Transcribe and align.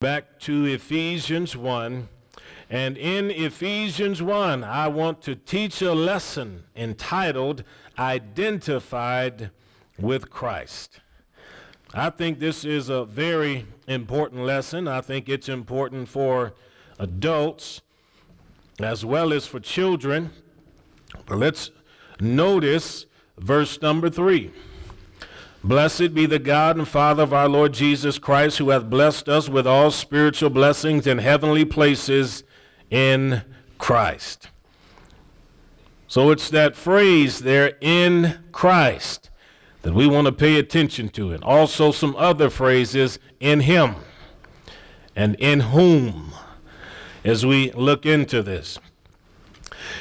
back 0.00 0.38
to 0.38 0.64
Ephesians 0.64 1.56
1. 1.56 2.08
And 2.70 2.96
in 2.96 3.32
Ephesians 3.32 4.22
1, 4.22 4.62
I 4.62 4.86
want 4.86 5.22
to 5.22 5.34
teach 5.34 5.82
a 5.82 5.92
lesson 5.92 6.62
entitled 6.76 7.64
Identified 7.98 9.50
with 9.98 10.30
Christ. 10.30 11.00
I 11.92 12.10
think 12.10 12.38
this 12.38 12.64
is 12.64 12.88
a 12.88 13.04
very 13.04 13.66
important 13.88 14.42
lesson. 14.42 14.86
I 14.86 15.00
think 15.00 15.28
it's 15.28 15.48
important 15.48 16.08
for 16.08 16.54
adults 17.00 17.80
as 18.78 19.04
well 19.04 19.32
as 19.32 19.48
for 19.48 19.58
children. 19.58 20.30
But 21.26 21.38
let's 21.38 21.72
notice 22.20 23.06
verse 23.36 23.82
number 23.82 24.10
3. 24.10 24.52
Blessed 25.64 26.14
be 26.14 26.24
the 26.24 26.38
God 26.38 26.76
and 26.76 26.86
Father 26.86 27.24
of 27.24 27.32
our 27.32 27.48
Lord 27.48 27.74
Jesus 27.74 28.18
Christ, 28.18 28.58
who 28.58 28.70
hath 28.70 28.88
blessed 28.88 29.28
us 29.28 29.48
with 29.48 29.66
all 29.66 29.90
spiritual 29.90 30.50
blessings 30.50 31.06
in 31.06 31.18
heavenly 31.18 31.64
places 31.64 32.44
in 32.90 33.42
Christ. 33.76 34.50
So 36.06 36.30
it's 36.30 36.48
that 36.50 36.76
phrase 36.76 37.40
there, 37.40 37.76
in 37.80 38.38
Christ, 38.52 39.30
that 39.82 39.94
we 39.94 40.06
want 40.06 40.26
to 40.26 40.32
pay 40.32 40.58
attention 40.58 41.08
to. 41.10 41.32
And 41.32 41.42
also 41.42 41.90
some 41.92 42.14
other 42.16 42.50
phrases, 42.50 43.18
in 43.40 43.60
Him 43.60 43.96
and 45.14 45.34
in 45.40 45.60
whom, 45.60 46.32
as 47.24 47.44
we 47.44 47.72
look 47.72 48.06
into 48.06 48.40
this. 48.40 48.78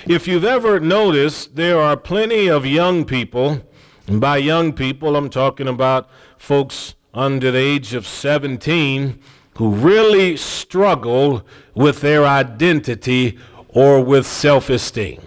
If 0.05 0.27
you've 0.27 0.45
ever 0.45 0.79
noticed, 0.79 1.55
there 1.55 1.79
are 1.79 1.97
plenty 1.97 2.47
of 2.47 2.67
young 2.67 3.03
people 3.03 3.63
and 4.07 4.21
by 4.21 4.37
young 4.37 4.71
people, 4.71 5.17
I'm 5.17 5.29
talking 5.29 5.67
about 5.67 6.09
folks 6.37 6.95
under 7.13 7.51
the 7.51 7.59
age 7.59 7.93
of 7.93 8.07
17 8.07 9.19
who 9.57 9.69
really 9.71 10.37
struggle 10.37 11.43
with 11.75 12.01
their 12.01 12.25
identity 12.25 13.37
or 13.67 14.01
with 14.01 14.25
self 14.25 14.69
esteem. 14.69 15.21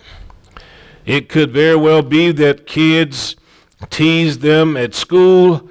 It 1.04 1.28
could 1.28 1.50
very 1.50 1.76
well 1.76 2.02
be 2.02 2.32
that 2.32 2.66
kids 2.66 3.36
tease 3.90 4.38
them 4.38 4.76
at 4.76 4.94
school, 4.94 5.68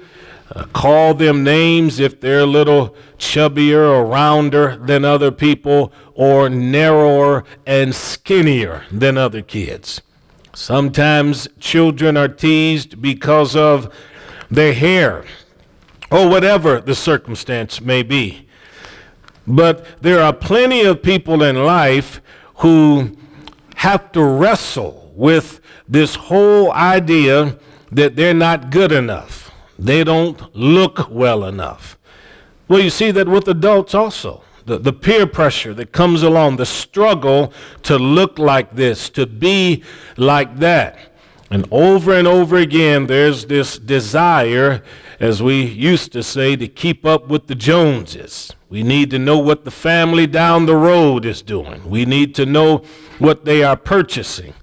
uh, 0.54 0.64
call 0.72 1.14
them 1.14 1.42
names 1.42 1.98
if 1.98 2.20
they're 2.20 2.40
a 2.40 2.46
little 2.46 2.94
chubbier 3.18 3.88
or 3.88 4.04
rounder 4.04 4.76
than 4.76 5.04
other 5.04 5.30
people, 5.32 5.92
or 6.14 6.48
narrower 6.48 7.44
and 7.66 7.94
skinnier 7.94 8.84
than 8.92 9.16
other 9.16 9.42
kids. 9.42 10.02
Sometimes 10.54 11.48
children 11.58 12.16
are 12.16 12.28
teased 12.28 13.00
because 13.00 13.54
of 13.54 13.92
their 14.50 14.74
hair 14.74 15.24
or 16.10 16.28
whatever 16.28 16.80
the 16.80 16.94
circumstance 16.94 17.80
may 17.80 18.02
be. 18.02 18.48
But 19.46 19.84
there 20.02 20.20
are 20.22 20.32
plenty 20.32 20.82
of 20.82 21.02
people 21.02 21.42
in 21.42 21.64
life 21.64 22.20
who 22.56 23.16
have 23.76 24.12
to 24.12 24.22
wrestle 24.22 25.12
with 25.14 25.60
this 25.88 26.14
whole 26.14 26.72
idea 26.72 27.58
that 27.90 28.16
they're 28.16 28.34
not 28.34 28.70
good 28.70 28.92
enough. 28.92 29.50
They 29.78 30.04
don't 30.04 30.54
look 30.54 31.10
well 31.10 31.44
enough. 31.44 31.98
Well, 32.68 32.80
you 32.80 32.90
see 32.90 33.10
that 33.12 33.28
with 33.28 33.48
adults 33.48 33.94
also 33.94 34.42
the, 34.70 34.78
the 34.78 34.92
peer 34.92 35.26
pressure 35.26 35.74
that 35.74 35.90
comes 35.90 36.22
along, 36.22 36.56
the 36.56 36.64
struggle 36.64 37.52
to 37.82 37.98
look 37.98 38.38
like 38.38 38.76
this, 38.76 39.10
to 39.10 39.26
be 39.26 39.82
like 40.16 40.58
that. 40.58 40.96
And 41.50 41.66
over 41.72 42.14
and 42.14 42.28
over 42.28 42.56
again, 42.56 43.08
there's 43.08 43.46
this 43.46 43.76
desire, 43.78 44.84
as 45.18 45.42
we 45.42 45.64
used 45.64 46.12
to 46.12 46.22
say, 46.22 46.54
to 46.54 46.68
keep 46.68 47.04
up 47.04 47.26
with 47.26 47.48
the 47.48 47.56
Joneses. 47.56 48.52
We 48.68 48.84
need 48.84 49.10
to 49.10 49.18
know 49.18 49.38
what 49.38 49.64
the 49.64 49.72
family 49.72 50.28
down 50.28 50.66
the 50.66 50.76
road 50.76 51.24
is 51.24 51.42
doing. 51.42 51.90
We 51.90 52.04
need 52.04 52.36
to 52.36 52.46
know 52.46 52.84
what 53.18 53.44
they 53.44 53.64
are 53.64 53.76
purchasing. 53.76 54.54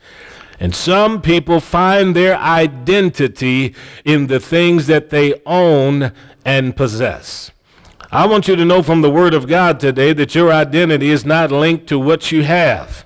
And 0.58 0.74
some 0.74 1.22
people 1.22 1.60
find 1.60 2.16
their 2.16 2.38
identity 2.38 3.76
in 4.06 4.28
the 4.28 4.40
things 4.40 4.88
that 4.88 5.10
they 5.10 5.42
own 5.46 6.14
and 6.46 6.78
possess. 6.78 7.52
I 8.10 8.26
want 8.26 8.48
you 8.48 8.56
to 8.56 8.64
know 8.64 8.82
from 8.82 9.02
the 9.02 9.10
Word 9.10 9.34
of 9.34 9.48
God 9.48 9.82
today 9.82 10.14
that 10.14 10.34
your 10.34 10.54
identity 10.54 11.10
is 11.10 11.26
not 11.26 11.52
linked 11.52 11.88
to 11.88 12.00
what 12.00 12.32
you 12.32 12.44
have. 12.44 13.06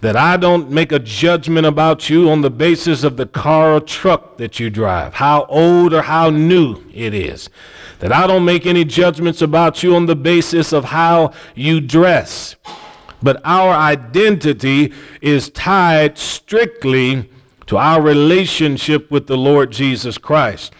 That 0.00 0.16
I 0.16 0.36
don't 0.36 0.68
make 0.68 0.90
a 0.90 0.98
judgment 0.98 1.64
about 1.64 2.10
you 2.10 2.28
on 2.28 2.40
the 2.40 2.50
basis 2.50 3.04
of 3.04 3.16
the 3.16 3.26
car 3.26 3.74
or 3.74 3.80
truck 3.80 4.36
that 4.38 4.58
you 4.58 4.68
drive, 4.68 5.14
how 5.14 5.44
old 5.44 5.94
or 5.94 6.02
how 6.02 6.28
new 6.28 6.82
it 6.92 7.14
is. 7.14 7.50
That 8.00 8.10
I 8.10 8.26
don't 8.26 8.44
make 8.44 8.66
any 8.66 8.84
judgments 8.84 9.42
about 9.42 9.84
you 9.84 9.94
on 9.94 10.06
the 10.06 10.16
basis 10.16 10.72
of 10.72 10.86
how 10.86 11.32
you 11.54 11.80
dress. 11.80 12.56
But 13.22 13.40
our 13.44 13.72
identity 13.74 14.92
is 15.20 15.50
tied 15.50 16.18
strictly 16.18 17.30
to 17.66 17.76
our 17.76 18.02
relationship 18.02 19.08
with 19.08 19.28
the 19.28 19.36
Lord 19.36 19.70
Jesus 19.70 20.18
Christ. 20.18 20.72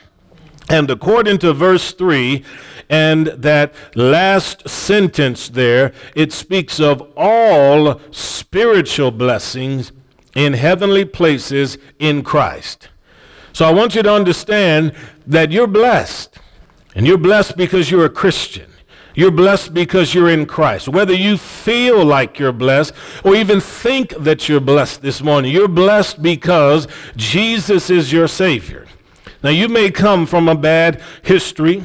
And 0.71 0.89
according 0.89 1.39
to 1.39 1.53
verse 1.53 1.93
3, 1.93 2.45
and 2.89 3.27
that 3.27 3.75
last 3.97 4.69
sentence 4.69 5.49
there, 5.49 5.93
it 6.15 6.33
speaks 6.33 6.79
of 6.79 7.13
all 7.17 8.01
spiritual 8.13 9.11
blessings 9.11 9.91
in 10.37 10.53
heavenly 10.53 11.05
places 11.05 11.77
in 11.99 12.23
Christ. 12.23 12.89
So 13.53 13.65
I 13.67 13.73
want 13.73 13.97
you 13.97 14.03
to 14.05 14.15
understand 14.15 14.95
that 15.27 15.51
you're 15.51 15.67
blessed. 15.67 16.39
And 16.95 17.05
you're 17.05 17.19
blessed 17.19 17.57
because 17.57 17.91
you're 17.91 18.05
a 18.05 18.11
Christian. 18.11 18.71
You're 19.17 19.33
blessed 19.33 19.75
because 19.75 20.15
you're 20.15 20.31
in 20.31 20.47
Christ. 20.47 20.89
Whether 20.89 21.15
you 21.15 21.37
feel 21.37 22.05
like 22.05 22.39
you're 22.39 22.53
blessed 22.53 22.93
or 23.25 23.35
even 23.35 23.61
think 23.61 24.11
that 24.21 24.49
you're 24.49 24.61
blessed 24.61 25.03
this 25.03 25.21
morning, 25.21 25.53
you're 25.53 25.67
blessed 25.67 26.23
because 26.23 26.87
Jesus 27.17 27.91
is 27.91 28.13
your 28.13 28.29
Savior. 28.29 28.87
Now, 29.43 29.51
you 29.51 29.69
may 29.69 29.91
come 29.91 30.27
from 30.27 30.49
a 30.49 30.55
bad 30.55 31.01
history 31.23 31.83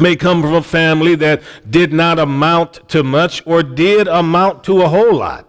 may 0.00 0.16
come 0.16 0.42
from 0.42 0.54
a 0.54 0.62
family 0.62 1.14
that 1.14 1.42
did 1.68 1.92
not 1.92 2.18
amount 2.18 2.88
to 2.88 3.02
much 3.02 3.42
or 3.46 3.62
did 3.62 4.08
amount 4.08 4.64
to 4.64 4.82
a 4.82 4.88
whole 4.88 5.14
lot. 5.14 5.46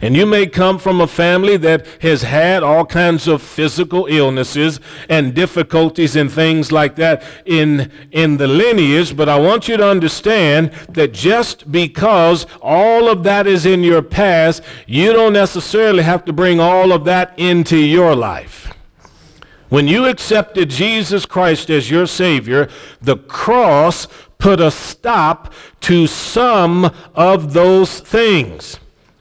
And 0.00 0.16
you 0.16 0.26
may 0.26 0.46
come 0.46 0.78
from 0.78 1.00
a 1.00 1.08
family 1.08 1.56
that 1.56 1.84
has 2.02 2.22
had 2.22 2.62
all 2.62 2.86
kinds 2.86 3.26
of 3.26 3.42
physical 3.42 4.06
illnesses 4.06 4.78
and 5.08 5.34
difficulties 5.34 6.14
and 6.14 6.30
things 6.30 6.70
like 6.70 6.94
that 6.96 7.24
in, 7.46 7.90
in 8.12 8.36
the 8.36 8.46
lineage. 8.46 9.16
But 9.16 9.28
I 9.28 9.40
want 9.40 9.66
you 9.66 9.76
to 9.76 9.88
understand 9.88 10.70
that 10.90 11.12
just 11.12 11.72
because 11.72 12.46
all 12.62 13.08
of 13.08 13.24
that 13.24 13.48
is 13.48 13.66
in 13.66 13.82
your 13.82 14.02
past, 14.02 14.62
you 14.86 15.12
don't 15.12 15.32
necessarily 15.32 16.04
have 16.04 16.24
to 16.26 16.32
bring 16.32 16.60
all 16.60 16.92
of 16.92 17.04
that 17.06 17.36
into 17.36 17.76
your 17.76 18.14
life. 18.14 18.72
When 19.68 19.86
you 19.86 20.06
accepted 20.06 20.70
Jesus 20.70 21.26
Christ 21.26 21.68
as 21.68 21.90
your 21.90 22.06
Savior, 22.06 22.68
the 23.02 23.16
cross 23.16 24.08
put 24.38 24.60
a 24.60 24.70
stop 24.70 25.52
to 25.80 26.06
some 26.06 26.90
of 27.14 27.52
those 27.52 28.00
things. 28.00 28.78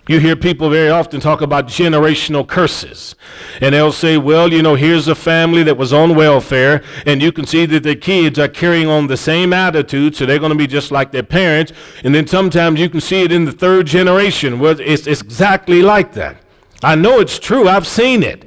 You 0.07 0.21
hear 0.21 0.37
people 0.37 0.69
very 0.69 0.89
often 0.89 1.19
talk 1.19 1.41
about 1.41 1.67
generational 1.67 2.47
curses. 2.47 3.15
And 3.59 3.75
they'll 3.75 3.91
say, 3.91 4.17
well, 4.17 4.53
you 4.53 4.61
know, 4.61 4.75
here's 4.75 5.09
a 5.09 5.15
family 5.15 5.63
that 5.63 5.75
was 5.75 5.91
on 5.91 6.15
welfare, 6.15 6.81
and 7.05 7.21
you 7.21 7.33
can 7.33 7.45
see 7.45 7.65
that 7.65 7.83
their 7.83 7.95
kids 7.95 8.39
are 8.39 8.47
carrying 8.47 8.87
on 8.87 9.07
the 9.07 9.17
same 9.17 9.51
attitude, 9.51 10.15
so 10.15 10.25
they're 10.25 10.39
going 10.39 10.53
to 10.53 10.57
be 10.57 10.67
just 10.67 10.91
like 10.91 11.11
their 11.11 11.23
parents. 11.23 11.73
And 12.05 12.15
then 12.15 12.25
sometimes 12.25 12.79
you 12.79 12.89
can 12.89 13.01
see 13.01 13.23
it 13.23 13.33
in 13.33 13.43
the 13.43 13.51
third 13.51 13.85
generation 13.85 14.59
where 14.59 14.79
it's, 14.79 15.07
it's 15.07 15.21
exactly 15.21 15.81
like 15.81 16.13
that. 16.13 16.37
I 16.81 16.95
know 16.95 17.19
it's 17.19 17.37
true, 17.37 17.67
I've 17.67 17.87
seen 17.87 18.23
it. 18.23 18.46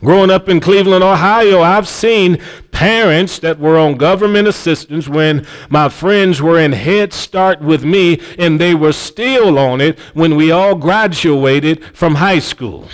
Growing 0.00 0.30
up 0.30 0.48
in 0.48 0.60
Cleveland, 0.60 1.02
Ohio, 1.02 1.60
I've 1.60 1.88
seen 1.88 2.40
parents 2.70 3.40
that 3.40 3.58
were 3.58 3.76
on 3.76 3.96
government 3.96 4.46
assistance 4.46 5.08
when 5.08 5.44
my 5.68 5.88
friends 5.88 6.40
were 6.40 6.60
in 6.60 6.72
Head 6.72 7.12
Start 7.12 7.60
with 7.60 7.84
me, 7.84 8.20
and 8.38 8.60
they 8.60 8.76
were 8.76 8.92
still 8.92 9.58
on 9.58 9.80
it 9.80 9.98
when 10.14 10.36
we 10.36 10.52
all 10.52 10.76
graduated 10.76 11.84
from 11.96 12.14
high 12.14 12.38
school. 12.38 12.88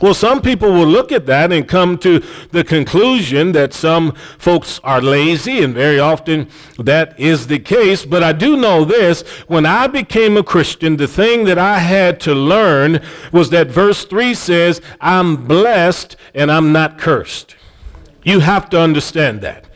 Well, 0.00 0.12
some 0.12 0.42
people 0.42 0.72
will 0.72 0.86
look 0.86 1.10
at 1.10 1.24
that 1.26 1.52
and 1.52 1.66
come 1.66 1.96
to 1.98 2.22
the 2.50 2.62
conclusion 2.62 3.52
that 3.52 3.72
some 3.72 4.12
folks 4.38 4.78
are 4.84 5.00
lazy, 5.00 5.62
and 5.62 5.72
very 5.74 5.98
often 5.98 6.48
that 6.78 7.18
is 7.18 7.46
the 7.46 7.58
case. 7.58 8.04
But 8.04 8.22
I 8.22 8.32
do 8.32 8.56
know 8.58 8.84
this 8.84 9.22
when 9.46 9.64
I 9.64 9.86
became 9.86 10.36
a 10.36 10.42
Christian, 10.42 10.96
the 10.98 11.08
thing 11.08 11.44
that 11.44 11.58
I 11.58 11.78
had 11.78 12.20
to 12.20 12.34
learn 12.34 13.00
was 13.32 13.50
that 13.50 13.68
verse 13.68 14.04
3 14.04 14.34
says, 14.34 14.82
I'm 15.00 15.46
blessed 15.46 16.16
and 16.34 16.52
I'm 16.52 16.72
not 16.72 16.98
cursed. 16.98 17.56
You 18.22 18.40
have 18.40 18.68
to 18.70 18.80
understand 18.80 19.40
that. 19.42 19.66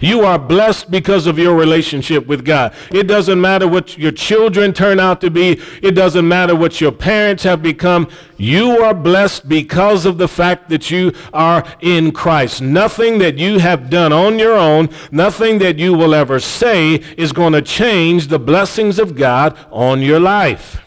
You 0.00 0.22
are 0.22 0.38
blessed 0.38 0.90
because 0.90 1.26
of 1.26 1.38
your 1.38 1.56
relationship 1.56 2.26
with 2.26 2.44
God. 2.44 2.74
It 2.90 3.04
doesn't 3.04 3.40
matter 3.40 3.66
what 3.66 3.98
your 3.98 4.12
children 4.12 4.72
turn 4.72 5.00
out 5.00 5.20
to 5.22 5.30
be. 5.30 5.60
It 5.82 5.92
doesn't 5.92 6.26
matter 6.26 6.54
what 6.54 6.80
your 6.80 6.92
parents 6.92 7.42
have 7.44 7.62
become. 7.62 8.08
You 8.36 8.82
are 8.84 8.94
blessed 8.94 9.48
because 9.48 10.06
of 10.06 10.18
the 10.18 10.28
fact 10.28 10.68
that 10.68 10.90
you 10.90 11.12
are 11.32 11.64
in 11.80 12.12
Christ. 12.12 12.62
Nothing 12.62 13.18
that 13.18 13.38
you 13.38 13.58
have 13.58 13.90
done 13.90 14.12
on 14.12 14.38
your 14.38 14.56
own, 14.56 14.88
nothing 15.10 15.58
that 15.58 15.78
you 15.78 15.94
will 15.94 16.14
ever 16.14 16.38
say 16.38 16.94
is 17.16 17.32
going 17.32 17.52
to 17.52 17.62
change 17.62 18.28
the 18.28 18.38
blessings 18.38 18.98
of 18.98 19.16
God 19.16 19.58
on 19.70 20.00
your 20.02 20.20
life. 20.20 20.82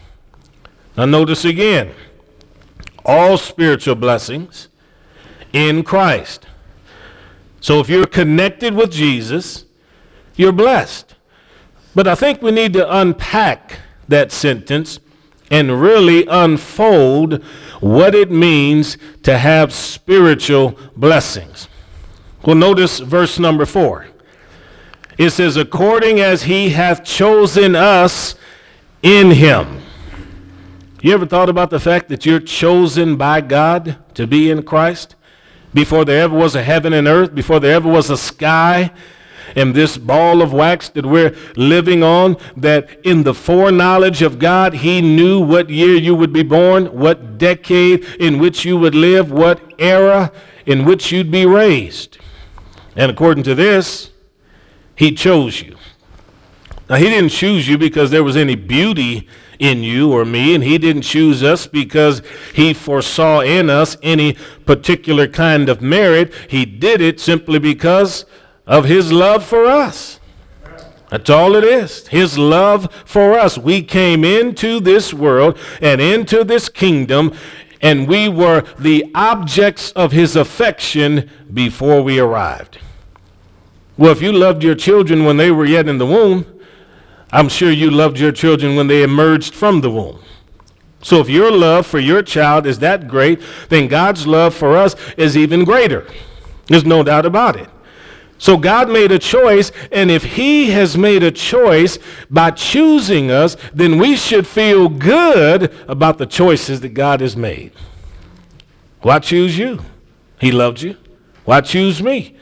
Now 0.96 1.06
notice 1.06 1.44
again, 1.44 1.94
all 3.04 3.36
spiritual 3.36 3.94
blessings 3.94 4.68
in 5.52 5.82
Christ. 5.82 6.46
So 7.62 7.78
if 7.78 7.88
you're 7.88 8.06
connected 8.06 8.74
with 8.74 8.90
Jesus, 8.90 9.64
you're 10.34 10.52
blessed. 10.52 11.14
But 11.94 12.08
I 12.08 12.16
think 12.16 12.42
we 12.42 12.50
need 12.50 12.72
to 12.72 12.98
unpack 12.98 13.78
that 14.08 14.32
sentence 14.32 14.98
and 15.48 15.80
really 15.80 16.26
unfold 16.26 17.42
what 17.80 18.16
it 18.16 18.32
means 18.32 18.98
to 19.22 19.38
have 19.38 19.72
spiritual 19.72 20.76
blessings. 20.96 21.68
Well, 22.44 22.56
notice 22.56 22.98
verse 22.98 23.38
number 23.38 23.64
four. 23.64 24.06
It 25.16 25.30
says, 25.30 25.56
according 25.56 26.18
as 26.18 26.42
he 26.44 26.70
hath 26.70 27.04
chosen 27.04 27.76
us 27.76 28.34
in 29.02 29.30
him. 29.30 29.82
You 31.00 31.14
ever 31.14 31.26
thought 31.26 31.48
about 31.48 31.70
the 31.70 31.78
fact 31.78 32.08
that 32.08 32.26
you're 32.26 32.40
chosen 32.40 33.16
by 33.16 33.40
God 33.40 33.98
to 34.14 34.26
be 34.26 34.50
in 34.50 34.64
Christ? 34.64 35.14
Before 35.74 36.04
there 36.04 36.22
ever 36.22 36.36
was 36.36 36.54
a 36.54 36.62
heaven 36.62 36.92
and 36.92 37.08
earth, 37.08 37.34
before 37.34 37.60
there 37.60 37.74
ever 37.74 37.88
was 37.88 38.10
a 38.10 38.16
sky, 38.16 38.92
and 39.56 39.74
this 39.74 39.98
ball 39.98 40.40
of 40.40 40.52
wax 40.52 40.88
that 40.90 41.06
we're 41.06 41.36
living 41.56 42.02
on, 42.02 42.36
that 42.56 42.88
in 43.04 43.22
the 43.22 43.34
foreknowledge 43.34 44.22
of 44.22 44.38
God, 44.38 44.74
He 44.74 45.00
knew 45.00 45.40
what 45.40 45.70
year 45.70 45.96
you 45.96 46.14
would 46.14 46.32
be 46.32 46.42
born, 46.42 46.86
what 46.86 47.38
decade 47.38 48.04
in 48.18 48.38
which 48.38 48.64
you 48.64 48.76
would 48.78 48.94
live, 48.94 49.30
what 49.30 49.60
era 49.78 50.32
in 50.66 50.84
which 50.84 51.12
you'd 51.12 51.30
be 51.30 51.46
raised. 51.46 52.18
And 52.96 53.10
according 53.10 53.44
to 53.44 53.54
this, 53.54 54.10
He 54.96 55.12
chose 55.12 55.60
you. 55.60 55.76
Now, 56.88 56.96
He 56.96 57.04
didn't 57.04 57.30
choose 57.30 57.68
you 57.68 57.78
because 57.78 58.10
there 58.10 58.24
was 58.24 58.36
any 58.36 58.54
beauty 58.54 59.28
in 59.62 59.84
you 59.84 60.12
or 60.12 60.24
me, 60.24 60.56
and 60.56 60.64
He 60.64 60.76
didn't 60.76 61.02
choose 61.02 61.44
us 61.44 61.68
because 61.68 62.20
He 62.52 62.74
foresaw 62.74 63.40
in 63.40 63.70
us 63.70 63.96
any 64.02 64.36
particular 64.66 65.28
kind 65.28 65.68
of 65.68 65.80
merit. 65.80 66.34
He 66.48 66.66
did 66.66 67.00
it 67.00 67.20
simply 67.20 67.60
because 67.60 68.26
of 68.66 68.86
His 68.86 69.12
love 69.12 69.44
for 69.44 69.66
us. 69.66 70.18
That's 71.10 71.30
all 71.30 71.54
it 71.54 71.62
is. 71.62 72.08
His 72.08 72.36
love 72.36 72.92
for 73.04 73.38
us. 73.38 73.56
We 73.56 73.82
came 73.82 74.24
into 74.24 74.80
this 74.80 75.14
world 75.14 75.56
and 75.80 76.00
into 76.00 76.42
this 76.42 76.68
kingdom, 76.68 77.32
and 77.80 78.08
we 78.08 78.28
were 78.28 78.64
the 78.80 79.12
objects 79.14 79.92
of 79.92 80.10
His 80.10 80.34
affection 80.34 81.30
before 81.54 82.02
we 82.02 82.18
arrived. 82.18 82.78
Well, 83.96 84.10
if 84.10 84.22
you 84.22 84.32
loved 84.32 84.64
your 84.64 84.74
children 84.74 85.24
when 85.24 85.36
they 85.36 85.52
were 85.52 85.66
yet 85.66 85.86
in 85.86 85.98
the 85.98 86.06
womb, 86.06 86.51
I'm 87.32 87.48
sure 87.48 87.70
you 87.70 87.90
loved 87.90 88.18
your 88.18 88.32
children 88.32 88.76
when 88.76 88.86
they 88.86 89.02
emerged 89.02 89.54
from 89.54 89.80
the 89.80 89.90
womb. 89.90 90.18
So 91.00 91.20
if 91.20 91.28
your 91.28 91.50
love 91.50 91.86
for 91.86 91.98
your 91.98 92.22
child 92.22 92.66
is 92.66 92.78
that 92.80 93.08
great, 93.08 93.40
then 93.70 93.88
God's 93.88 94.26
love 94.26 94.54
for 94.54 94.76
us 94.76 94.94
is 95.16 95.36
even 95.36 95.64
greater. 95.64 96.06
There's 96.66 96.84
no 96.84 97.02
doubt 97.02 97.26
about 97.26 97.56
it. 97.56 97.68
So 98.38 98.56
God 98.56 98.90
made 98.90 99.12
a 99.12 99.18
choice, 99.18 99.70
and 99.92 100.10
if 100.10 100.24
He 100.24 100.70
has 100.70 100.98
made 100.98 101.22
a 101.22 101.30
choice 101.30 101.98
by 102.28 102.50
choosing 102.50 103.30
us, 103.30 103.56
then 103.72 103.98
we 103.98 104.16
should 104.16 104.46
feel 104.46 104.88
good 104.88 105.72
about 105.88 106.18
the 106.18 106.26
choices 106.26 106.80
that 106.80 106.90
God 106.90 107.20
has 107.20 107.36
made. 107.36 107.72
Why 109.00 109.20
choose 109.20 109.56
you? 109.56 109.80
He 110.40 110.50
loved 110.50 110.82
you. 110.82 110.96
Why 111.44 111.60
choose 111.60 112.02
me? 112.02 112.36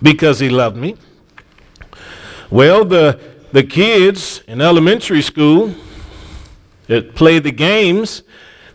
Because 0.00 0.38
He 0.38 0.48
loved 0.48 0.76
me. 0.76 0.96
Well, 2.48 2.84
the 2.84 3.20
the 3.52 3.62
kids 3.62 4.42
in 4.46 4.60
elementary 4.60 5.22
school 5.22 5.74
that 6.86 7.14
play 7.14 7.38
the 7.38 7.50
games, 7.52 8.22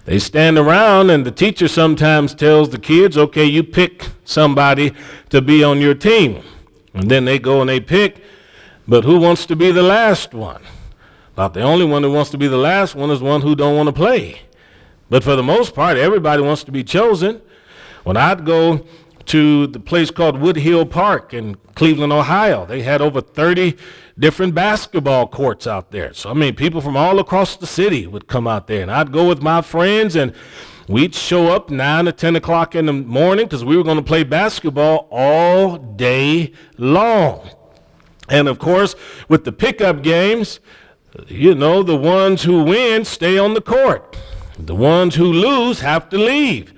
they 0.05 0.19
stand 0.19 0.57
around 0.57 1.09
and 1.09 1.25
the 1.25 1.31
teacher 1.31 1.67
sometimes 1.67 2.33
tells 2.33 2.69
the 2.69 2.79
kids, 2.79 3.17
okay, 3.17 3.45
you 3.45 3.63
pick 3.63 4.09
somebody 4.23 4.93
to 5.29 5.41
be 5.41 5.63
on 5.63 5.81
your 5.81 5.95
team. 5.95 6.43
And 6.93 7.09
then 7.09 7.25
they 7.25 7.39
go 7.39 7.61
and 7.61 7.69
they 7.69 7.79
pick, 7.79 8.23
but 8.87 9.03
who 9.03 9.19
wants 9.19 9.45
to 9.47 9.55
be 9.55 9.71
the 9.71 9.83
last 9.83 10.33
one? 10.33 10.63
About 11.33 11.53
the 11.53 11.61
only 11.61 11.85
one 11.85 12.03
who 12.03 12.11
wants 12.11 12.29
to 12.31 12.37
be 12.37 12.47
the 12.47 12.57
last 12.57 12.95
one 12.95 13.09
is 13.09 13.21
one 13.21 13.41
who 13.41 13.55
don't 13.55 13.75
want 13.75 13.87
to 13.87 13.93
play. 13.93 14.41
But 15.09 15.23
for 15.23 15.35
the 15.35 15.43
most 15.43 15.75
part, 15.75 15.97
everybody 15.97 16.41
wants 16.41 16.63
to 16.63 16.71
be 16.71 16.83
chosen. 16.83 17.41
When 18.03 18.15
I'd 18.15 18.45
go 18.45 18.85
to 19.27 19.67
the 19.67 19.79
place 19.79 20.11
called 20.11 20.35
Woodhill 20.35 20.89
Park 20.89 21.33
in 21.33 21.55
Cleveland, 21.75 22.13
Ohio, 22.13 22.65
they 22.65 22.81
had 22.83 23.01
over 23.01 23.21
30 23.21 23.75
different 24.17 24.55
basketball 24.55 25.27
courts 25.27 25.67
out 25.67 25.91
there. 25.91 26.13
So, 26.13 26.29
I 26.29 26.33
mean, 26.33 26.55
people 26.55 26.81
from 26.81 26.95
all 26.95 27.19
across 27.19 27.57
the 27.57 27.67
city 27.67 28.07
would 28.07 28.27
come 28.27 28.47
out 28.47 28.67
there. 28.67 28.81
And 28.81 28.91
I'd 28.91 29.11
go 29.11 29.27
with 29.27 29.41
my 29.41 29.61
friends 29.61 30.15
and 30.15 30.33
we'd 30.87 31.15
show 31.15 31.47
up 31.47 31.69
9 31.69 32.07
or 32.07 32.11
10 32.11 32.35
o'clock 32.35 32.75
in 32.75 32.85
the 32.85 32.93
morning 32.93 33.45
because 33.45 33.65
we 33.65 33.75
were 33.75 33.83
going 33.83 33.97
to 33.97 34.03
play 34.03 34.23
basketball 34.23 35.07
all 35.11 35.77
day 35.77 36.53
long. 36.77 37.49
And 38.29 38.47
of 38.47 38.59
course, 38.59 38.95
with 39.27 39.43
the 39.43 39.51
pickup 39.51 40.01
games, 40.01 40.59
you 41.27 41.55
know, 41.55 41.83
the 41.83 41.97
ones 41.97 42.43
who 42.43 42.63
win 42.63 43.05
stay 43.05 43.37
on 43.37 43.53
the 43.53 43.61
court. 43.61 44.17
The 44.57 44.75
ones 44.75 45.15
who 45.15 45.25
lose 45.25 45.81
have 45.81 46.09
to 46.09 46.17
leave. 46.17 46.73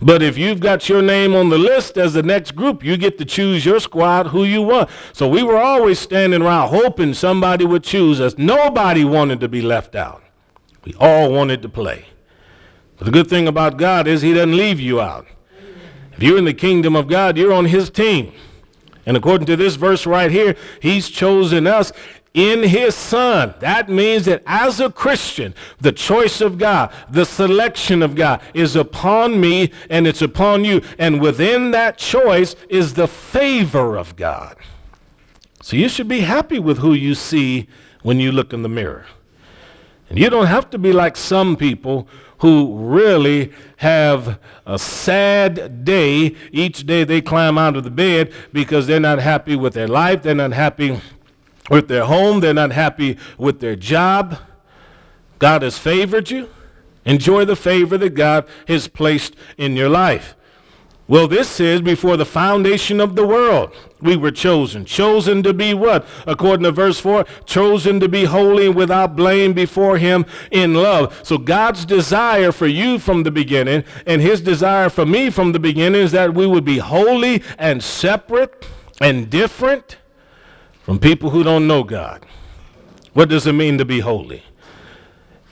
But 0.00 0.22
if 0.22 0.36
you've 0.36 0.60
got 0.60 0.88
your 0.88 1.02
name 1.02 1.34
on 1.34 1.48
the 1.48 1.58
list 1.58 1.96
as 1.96 2.14
the 2.14 2.22
next 2.22 2.54
group, 2.54 2.84
you 2.84 2.96
get 2.96 3.18
to 3.18 3.24
choose 3.24 3.64
your 3.64 3.80
squad 3.80 4.28
who 4.28 4.44
you 4.44 4.62
want. 4.62 4.90
So 5.12 5.28
we 5.28 5.42
were 5.42 5.56
always 5.56 5.98
standing 5.98 6.42
around 6.42 6.68
hoping 6.68 7.14
somebody 7.14 7.64
would 7.64 7.82
choose 7.82 8.20
us. 8.20 8.36
Nobody 8.36 9.04
wanted 9.04 9.40
to 9.40 9.48
be 9.48 9.62
left 9.62 9.94
out. 9.94 10.22
We 10.84 10.94
all 11.00 11.32
wanted 11.32 11.62
to 11.62 11.68
play. 11.68 12.06
But 12.96 13.06
the 13.06 13.10
good 13.10 13.28
thing 13.28 13.48
about 13.48 13.76
God 13.76 14.06
is 14.06 14.22
he 14.22 14.34
doesn't 14.34 14.56
leave 14.56 14.80
you 14.80 15.00
out. 15.00 15.26
If 16.12 16.22
you're 16.22 16.38
in 16.38 16.44
the 16.44 16.54
kingdom 16.54 16.96
of 16.96 17.08
God, 17.08 17.36
you're 17.36 17.52
on 17.52 17.66
his 17.66 17.90
team. 17.90 18.32
And 19.04 19.16
according 19.16 19.46
to 19.46 19.56
this 19.56 19.76
verse 19.76 20.06
right 20.06 20.30
here, 20.30 20.56
he's 20.80 21.08
chosen 21.08 21.66
us 21.66 21.92
in 22.36 22.62
his 22.62 22.94
son. 22.94 23.54
That 23.60 23.88
means 23.88 24.26
that 24.26 24.42
as 24.46 24.78
a 24.78 24.92
Christian, 24.92 25.54
the 25.80 25.90
choice 25.90 26.42
of 26.42 26.58
God, 26.58 26.92
the 27.10 27.24
selection 27.24 28.02
of 28.02 28.14
God 28.14 28.42
is 28.52 28.76
upon 28.76 29.40
me 29.40 29.72
and 29.88 30.06
it's 30.06 30.20
upon 30.20 30.64
you. 30.64 30.82
And 30.98 31.20
within 31.20 31.70
that 31.70 31.96
choice 31.96 32.54
is 32.68 32.92
the 32.92 33.08
favor 33.08 33.96
of 33.96 34.14
God. 34.16 34.54
So 35.62 35.76
you 35.76 35.88
should 35.88 36.08
be 36.08 36.20
happy 36.20 36.58
with 36.58 36.78
who 36.78 36.92
you 36.92 37.14
see 37.14 37.68
when 38.02 38.20
you 38.20 38.30
look 38.30 38.52
in 38.52 38.62
the 38.62 38.68
mirror. 38.68 39.06
And 40.10 40.18
you 40.18 40.28
don't 40.28 40.46
have 40.46 40.68
to 40.70 40.78
be 40.78 40.92
like 40.92 41.16
some 41.16 41.56
people 41.56 42.06
who 42.40 42.76
really 42.76 43.50
have 43.78 44.38
a 44.66 44.78
sad 44.78 45.86
day 45.86 46.36
each 46.52 46.84
day 46.84 47.02
they 47.02 47.22
climb 47.22 47.56
out 47.56 47.76
of 47.76 47.84
the 47.84 47.90
bed 47.90 48.30
because 48.52 48.86
they're 48.86 49.00
not 49.00 49.20
happy 49.20 49.56
with 49.56 49.72
their 49.72 49.88
life, 49.88 50.22
they're 50.22 50.34
not 50.34 50.52
happy 50.52 51.00
with 51.70 51.88
their 51.88 52.04
home, 52.04 52.40
they're 52.40 52.54
not 52.54 52.72
happy 52.72 53.18
with 53.38 53.60
their 53.60 53.76
job. 53.76 54.38
God 55.38 55.62
has 55.62 55.78
favored 55.78 56.30
you. 56.30 56.48
Enjoy 57.04 57.44
the 57.44 57.56
favor 57.56 57.96
that 57.98 58.14
God 58.14 58.46
has 58.66 58.88
placed 58.88 59.36
in 59.56 59.76
your 59.76 59.88
life. 59.88 60.34
Well, 61.08 61.28
this 61.28 61.48
says 61.48 61.80
before 61.82 62.16
the 62.16 62.26
foundation 62.26 63.00
of 63.00 63.14
the 63.14 63.24
world, 63.24 63.72
we 64.00 64.16
were 64.16 64.32
chosen. 64.32 64.84
Chosen 64.84 65.40
to 65.44 65.54
be 65.54 65.72
what? 65.72 66.04
According 66.26 66.64
to 66.64 66.72
verse 66.72 66.98
4, 66.98 67.24
chosen 67.44 68.00
to 68.00 68.08
be 68.08 68.24
holy 68.24 68.66
and 68.66 68.74
without 68.74 69.14
blame 69.14 69.52
before 69.52 69.98
Him 69.98 70.26
in 70.50 70.74
love. 70.74 71.20
So 71.22 71.38
God's 71.38 71.84
desire 71.84 72.50
for 72.50 72.66
you 72.66 72.98
from 72.98 73.22
the 73.22 73.30
beginning 73.30 73.84
and 74.04 74.20
His 74.20 74.40
desire 74.40 74.88
for 74.88 75.06
me 75.06 75.30
from 75.30 75.52
the 75.52 75.60
beginning 75.60 76.02
is 76.02 76.10
that 76.10 76.34
we 76.34 76.44
would 76.44 76.64
be 76.64 76.78
holy 76.78 77.40
and 77.56 77.84
separate 77.84 78.66
and 79.00 79.30
different 79.30 79.98
from 80.86 81.00
people 81.00 81.30
who 81.30 81.42
don't 81.42 81.66
know 81.66 81.82
God. 81.82 82.24
What 83.12 83.28
does 83.28 83.44
it 83.44 83.54
mean 83.54 83.76
to 83.78 83.84
be 83.84 83.98
holy? 83.98 84.44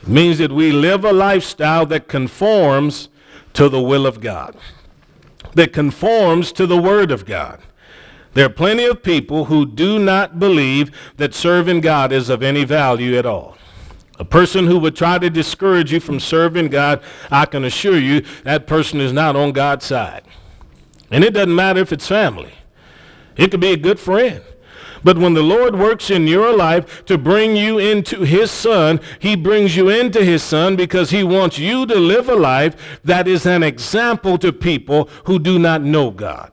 It 0.01 0.09
means 0.09 0.39
that 0.39 0.53
we 0.53 0.71
live 0.71 1.05
a 1.05 1.13
lifestyle 1.13 1.85
that 1.87 2.07
conforms 2.07 3.09
to 3.55 3.69
the 3.69 3.83
will 3.83 4.07
of 4.07 4.21
God, 4.21 4.57
that 5.55 5.73
conforms 5.73 6.53
to 6.53 6.69
the 6.69 6.81
Word 6.81 7.11
of 7.11 7.27
God. 7.27 7.61
There 8.35 8.47
are 8.47 8.51
plenty 8.51 8.85
of 8.85 9.03
people 9.03 9.47
who 9.47 9.67
do 9.67 9.99
not 9.99 10.39
believe 10.39 10.93
that 11.17 11.35
serving 11.35 11.81
God 11.81 12.13
is 12.13 12.29
of 12.29 12.45
any 12.45 12.63
value 12.63 13.17
at 13.19 13.27
all. 13.27 13.57
A 14.21 14.25
person 14.25 14.69
who 14.69 14.79
would 14.79 14.95
try 14.95 15.19
to 15.19 15.31
discourage 15.31 15.93
you 15.93 15.99
from 15.99 16.21
serving 16.21 16.69
God, 16.69 17.03
I 17.33 17.47
can 17.47 17.65
assure 17.65 17.99
you 17.99 18.25
that 18.45 18.69
person 18.69 19.01
is 19.01 19.13
not 19.13 19.35
on 19.35 19.51
God's 19.51 19.85
side. 19.85 20.23
And 21.11 21.25
it 21.25 21.35
doesn't 21.35 21.53
matter 21.53 21.81
if 21.81 21.93
it's 21.93 22.07
family. 22.07 22.53
It 23.37 23.51
could 23.51 23.59
be 23.59 23.73
a 23.73 23.77
good 23.77 23.99
friend. 23.99 24.41
But 25.05 25.19
when 25.19 25.35
the 25.35 25.43
Lord 25.43 25.79
works 25.79 26.11
in 26.11 26.27
your 26.27 26.57
life 26.57 27.05
to 27.05 27.19
bring 27.19 27.57
you 27.57 27.79
into 27.79 28.23
his 28.23 28.51
son, 28.51 29.01
he 29.21 29.37
brings 29.37 29.77
you 29.77 29.91
into 29.91 30.25
his 30.25 30.43
son 30.43 30.77
because 30.77 31.11
he 31.11 31.23
wants 31.23 31.59
you 31.59 31.85
to 31.87 31.95
live 31.95 32.29
a 32.29 32.35
life 32.35 32.99
that 33.05 33.29
is 33.29 33.45
an 33.45 33.63
example 33.63 34.39
to 34.39 34.53
people 34.53 35.11
who 35.25 35.39
do 35.39 35.59
not 35.59 35.83
know 35.83 36.11
God. 36.11 36.51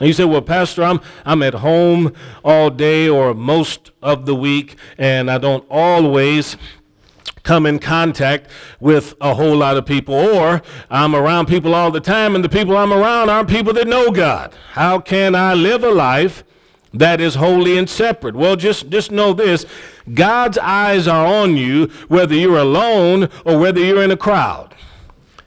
And 0.00 0.08
you 0.08 0.12
say, 0.12 0.24
well, 0.24 0.42
Pastor, 0.42 0.82
I'm, 0.82 1.00
I'm 1.24 1.42
at 1.42 1.54
home 1.54 2.12
all 2.42 2.70
day 2.70 3.08
or 3.08 3.34
most 3.34 3.92
of 4.02 4.26
the 4.26 4.34
week, 4.34 4.76
and 4.98 5.30
I 5.30 5.38
don't 5.38 5.64
always 5.70 6.56
come 7.42 7.66
in 7.66 7.78
contact 7.78 8.50
with 8.80 9.14
a 9.20 9.34
whole 9.34 9.56
lot 9.56 9.76
of 9.76 9.86
people, 9.86 10.14
or 10.14 10.62
I'm 10.90 11.14
around 11.14 11.46
people 11.46 11.74
all 11.74 11.90
the 11.90 12.00
time, 12.00 12.34
and 12.34 12.42
the 12.42 12.48
people 12.48 12.76
I'm 12.76 12.92
around 12.92 13.30
aren't 13.30 13.48
people 13.48 13.72
that 13.74 13.86
know 13.86 14.10
God. 14.10 14.54
How 14.72 14.98
can 14.98 15.34
I 15.34 15.54
live 15.54 15.84
a 15.84 15.90
life 15.90 16.44
that 16.92 17.20
is 17.20 17.36
holy 17.36 17.78
and 17.78 17.88
separate? 17.88 18.34
Well, 18.34 18.56
just, 18.56 18.90
just 18.90 19.10
know 19.10 19.32
this 19.32 19.66
God's 20.12 20.58
eyes 20.58 21.06
are 21.06 21.26
on 21.26 21.56
you, 21.56 21.86
whether 22.08 22.34
you're 22.34 22.58
alone 22.58 23.28
or 23.44 23.58
whether 23.58 23.80
you're 23.80 24.02
in 24.02 24.10
a 24.10 24.16
crowd. 24.16 24.74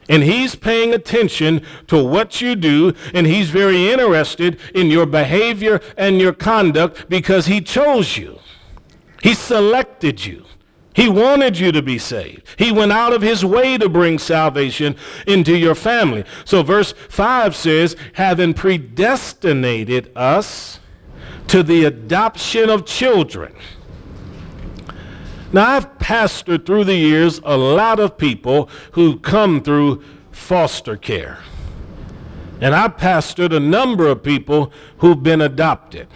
And 0.08 0.22
he's 0.22 0.54
paying 0.54 0.92
attention 0.92 1.64
to 1.86 2.02
what 2.02 2.40
you 2.40 2.56
do, 2.56 2.94
and 3.14 3.26
he's 3.26 3.48
very 3.48 3.90
interested 3.90 4.60
in 4.74 4.88
your 4.88 5.06
behavior 5.06 5.80
and 5.96 6.20
your 6.20 6.34
conduct 6.34 7.08
because 7.08 7.46
he 7.46 7.60
chose 7.60 8.16
you. 8.16 8.38
He 9.22 9.32
selected 9.32 10.26
you. 10.26 10.44
He 10.94 11.08
wanted 11.08 11.58
you 11.58 11.72
to 11.72 11.82
be 11.82 11.98
saved. 11.98 12.46
He 12.56 12.70
went 12.70 12.92
out 12.92 13.12
of 13.12 13.22
his 13.22 13.44
way 13.44 13.78
to 13.78 13.88
bring 13.88 14.18
salvation 14.18 14.94
into 15.26 15.56
your 15.56 15.74
family. 15.74 16.24
So, 16.44 16.62
verse 16.62 16.92
5 17.08 17.56
says, 17.56 17.96
having 18.12 18.54
predestinated 18.54 20.12
us 20.14 20.78
to 21.48 21.62
the 21.62 21.84
adoption 21.84 22.70
of 22.70 22.84
children 22.84 23.54
now, 25.54 25.76
I've 25.76 25.98
pastored 25.98 26.66
through 26.66 26.82
the 26.82 26.96
years 26.96 27.40
a 27.44 27.56
lot 27.56 28.00
of 28.00 28.18
people 28.18 28.68
who 28.90 29.20
come 29.20 29.62
through 29.62 30.02
foster 30.32 30.96
care. 30.96 31.38
And 32.60 32.74
I've 32.74 32.96
pastored 32.96 33.54
a 33.54 33.60
number 33.60 34.08
of 34.08 34.24
people 34.24 34.72
who've 34.98 35.22
been 35.22 35.40
adopted. 35.40 36.08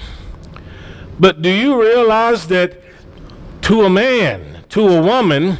But 1.20 1.40
do 1.40 1.50
you 1.50 1.80
realize 1.80 2.48
that 2.48 2.82
to 3.62 3.82
a 3.82 3.90
man, 3.90 4.64
to 4.70 4.88
a 4.88 5.00
woman, 5.00 5.58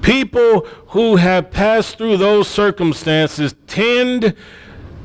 people 0.00 0.60
who 0.90 1.16
have 1.16 1.50
passed 1.50 1.98
through 1.98 2.18
those 2.18 2.46
circumstances 2.46 3.56
tend 3.66 4.36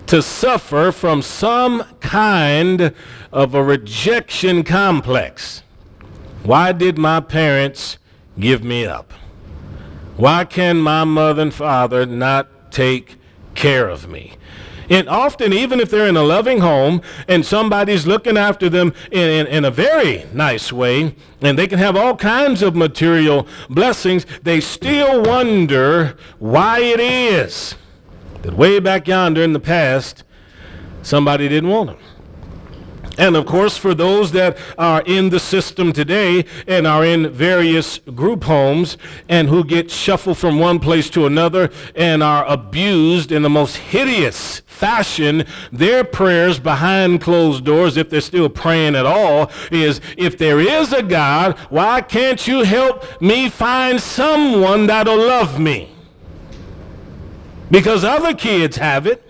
to 0.08 0.22
suffer 0.22 0.92
from 0.92 1.22
some 1.22 1.84
kind 2.00 2.94
of 3.32 3.54
a 3.54 3.64
rejection 3.64 4.64
complex. 4.64 5.64
Why 6.44 6.72
did 6.72 6.98
my 6.98 7.20
parents 7.20 7.98
give 8.40 8.64
me 8.64 8.86
up? 8.86 9.12
Why 10.16 10.46
can 10.46 10.78
my 10.78 11.04
mother 11.04 11.44
and 11.44 11.54
father 11.54 12.06
not 12.06 12.72
take 12.72 13.18
care 13.54 13.90
of 13.90 14.10
me? 14.10 14.34
And 14.90 15.10
often, 15.10 15.52
even 15.52 15.82
if 15.82 15.90
they're 15.90 16.08
in 16.08 16.16
a 16.16 16.24
loving 16.24 16.60
home 16.60 17.02
and 17.28 17.46
somebody's 17.46 18.08
looking 18.08 18.38
after 18.38 18.70
them 18.70 18.94
in, 19.12 19.20
in, 19.20 19.48
in, 19.48 19.66
a 19.66 19.72
very 19.72 20.24
nice 20.32 20.72
way, 20.72 21.14
and 21.42 21.60
they 21.60 21.68
can 21.68 21.78
have 21.78 21.98
all 21.98 22.16
kinds 22.16 22.62
of 22.62 22.74
material 22.74 23.46
blessings, 23.70 24.26
they 24.44 24.62
still 24.62 25.22
wonder 25.24 26.16
why 26.40 26.80
it 26.80 27.02
is 27.02 27.76
that 28.48 28.56
way 28.56 28.80
back 28.80 29.10
yonder 29.10 29.44
in 29.44 29.52
the 29.52 29.60
past, 29.60 30.24
somebody 31.02 31.50
didn't 31.50 31.70
want 31.70 31.90
them. 31.90 31.98
And 33.18 33.36
of 33.36 33.46
course, 33.46 33.76
for 33.76 33.94
those 33.94 34.32
that 34.32 34.58
are 34.78 35.02
in 35.02 35.32
the 35.32 35.40
system 35.40 35.92
today 35.92 36.46
and 36.66 36.88
are 36.88 37.04
in 37.04 37.30
various 37.30 37.98
group 37.98 38.46
homes 38.46 38.98
and 39.28 39.50
who 39.50 39.66
get 39.66 39.92
shuffled 39.92 40.38
from 40.38 40.60
one 40.60 40.80
place 40.80 41.10
to 41.10 41.26
another 41.26 41.70
and 41.94 42.24
are 42.24 42.46
abused 42.46 43.34
in 43.34 43.42
the 43.42 43.50
most 43.50 43.76
hideous 43.76 44.62
fashion, 44.62 45.44
their 45.74 46.06
prayers 46.06 46.58
behind 46.58 47.20
closed 47.20 47.66
doors, 47.66 47.98
if 47.98 48.10
they're 48.10 48.22
still 48.22 48.48
praying 48.48 48.96
at 48.96 49.06
all, 49.06 49.52
is 49.72 50.00
if 50.16 50.38
there 50.38 50.62
is 50.62 50.94
a 50.94 51.04
God, 51.04 51.58
why 51.70 52.00
can't 52.00 52.48
you 52.48 52.64
help 52.64 53.20
me 53.20 53.50
find 53.50 54.00
someone 54.00 54.88
that'll 54.88 55.18
love 55.18 55.60
me? 55.60 55.97
Because 57.70 58.04
other 58.04 58.34
kids 58.34 58.78
have 58.78 59.08
it. 59.08 59.24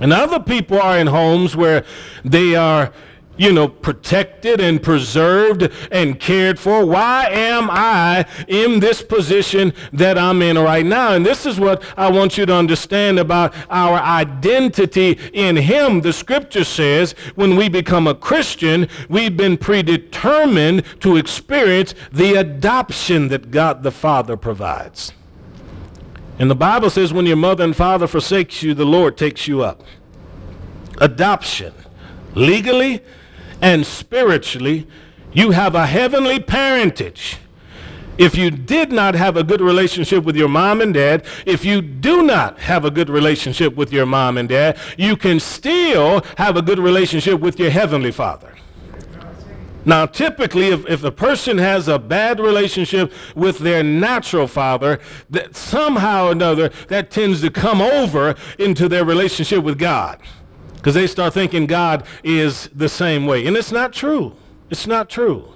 And 0.00 0.12
other 0.12 0.40
people 0.40 0.80
are 0.80 0.98
in 0.98 1.06
homes 1.06 1.56
where 1.56 1.84
they 2.22 2.54
are, 2.54 2.92
you 3.38 3.50
know, 3.50 3.66
protected 3.66 4.60
and 4.60 4.82
preserved 4.82 5.70
and 5.90 6.20
cared 6.20 6.58
for. 6.58 6.84
Why 6.84 7.26
am 7.30 7.70
I 7.70 8.26
in 8.46 8.80
this 8.80 9.00
position 9.00 9.72
that 9.94 10.18
I'm 10.18 10.42
in 10.42 10.58
right 10.58 10.84
now? 10.84 11.14
And 11.14 11.24
this 11.24 11.46
is 11.46 11.58
what 11.58 11.82
I 11.96 12.10
want 12.10 12.36
you 12.36 12.44
to 12.44 12.54
understand 12.54 13.18
about 13.18 13.54
our 13.70 13.98
identity 13.98 15.18
in 15.32 15.56
Him. 15.56 16.02
The 16.02 16.12
scripture 16.12 16.64
says 16.64 17.12
when 17.34 17.56
we 17.56 17.70
become 17.70 18.06
a 18.06 18.14
Christian, 18.14 18.88
we've 19.08 19.36
been 19.36 19.56
predetermined 19.56 20.84
to 21.00 21.16
experience 21.16 21.94
the 22.12 22.34
adoption 22.34 23.28
that 23.28 23.50
God 23.50 23.82
the 23.82 23.92
Father 23.92 24.36
provides. 24.36 25.12
And 26.38 26.50
the 26.50 26.54
Bible 26.54 26.90
says 26.90 27.12
when 27.12 27.26
your 27.26 27.36
mother 27.36 27.64
and 27.64 27.74
father 27.74 28.06
forsakes 28.06 28.62
you, 28.62 28.74
the 28.74 28.84
Lord 28.84 29.16
takes 29.16 29.48
you 29.48 29.62
up. 29.62 29.82
Adoption. 30.98 31.72
Legally 32.34 33.02
and 33.62 33.86
spiritually, 33.86 34.86
you 35.32 35.50
have 35.52 35.74
a 35.74 35.86
heavenly 35.86 36.38
parentage. 36.38 37.38
If 38.18 38.34
you 38.34 38.50
did 38.50 38.92
not 38.92 39.14
have 39.14 39.36
a 39.36 39.44
good 39.44 39.60
relationship 39.60 40.24
with 40.24 40.36
your 40.36 40.48
mom 40.48 40.80
and 40.80 40.94
dad, 40.94 41.24
if 41.44 41.64
you 41.64 41.82
do 41.82 42.22
not 42.22 42.58
have 42.60 42.84
a 42.84 42.90
good 42.90 43.10
relationship 43.10 43.76
with 43.76 43.92
your 43.92 44.06
mom 44.06 44.38
and 44.38 44.48
dad, 44.48 44.78
you 44.96 45.16
can 45.16 45.38
still 45.38 46.24
have 46.38 46.56
a 46.56 46.62
good 46.62 46.78
relationship 46.78 47.40
with 47.40 47.60
your 47.60 47.70
heavenly 47.70 48.10
father. 48.10 48.54
Now, 49.86 50.04
typically, 50.04 50.66
if, 50.66 50.84
if 50.86 51.04
a 51.04 51.12
person 51.12 51.58
has 51.58 51.86
a 51.86 51.96
bad 51.96 52.40
relationship 52.40 53.12
with 53.36 53.58
their 53.58 53.84
natural 53.84 54.48
father, 54.48 54.98
that 55.30 55.54
somehow 55.54 56.26
or 56.26 56.32
another 56.32 56.70
that 56.88 57.12
tends 57.12 57.40
to 57.42 57.50
come 57.50 57.80
over 57.80 58.34
into 58.58 58.88
their 58.88 59.04
relationship 59.04 59.62
with 59.62 59.78
God. 59.78 60.18
Because 60.74 60.94
they 60.94 61.06
start 61.06 61.34
thinking 61.34 61.66
God 61.66 62.04
is 62.24 62.68
the 62.74 62.88
same 62.88 63.26
way. 63.26 63.46
And 63.46 63.56
it's 63.56 63.70
not 63.70 63.92
true. 63.92 64.34
It's 64.70 64.88
not 64.88 65.08
true. 65.08 65.52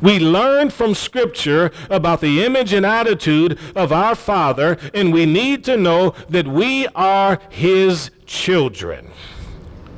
We 0.00 0.20
learn 0.20 0.70
from 0.70 0.94
Scripture 0.94 1.72
about 1.90 2.20
the 2.20 2.44
image 2.44 2.72
and 2.72 2.86
attitude 2.86 3.58
of 3.74 3.92
our 3.92 4.14
Father, 4.14 4.78
and 4.94 5.12
we 5.12 5.26
need 5.26 5.64
to 5.64 5.76
know 5.76 6.14
that 6.28 6.46
we 6.46 6.86
are 6.94 7.40
His 7.50 8.12
children. 8.26 9.10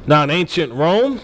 Now, 0.06 0.24
in 0.24 0.30
ancient 0.30 0.72
Rome, 0.72 1.20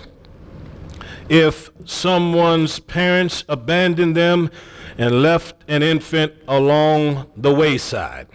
if 1.28 1.70
someone's 1.84 2.80
parents 2.80 3.44
abandoned 3.48 4.16
them 4.16 4.50
and 4.96 5.22
left 5.22 5.56
an 5.68 5.82
infant 5.82 6.32
along 6.48 7.30
the 7.36 7.54
wayside. 7.54 8.26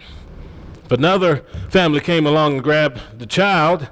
If 0.84 0.92
another 0.92 1.44
family 1.70 2.00
came 2.00 2.26
along 2.26 2.54
and 2.54 2.62
grabbed 2.62 3.18
the 3.18 3.26
child, 3.26 3.88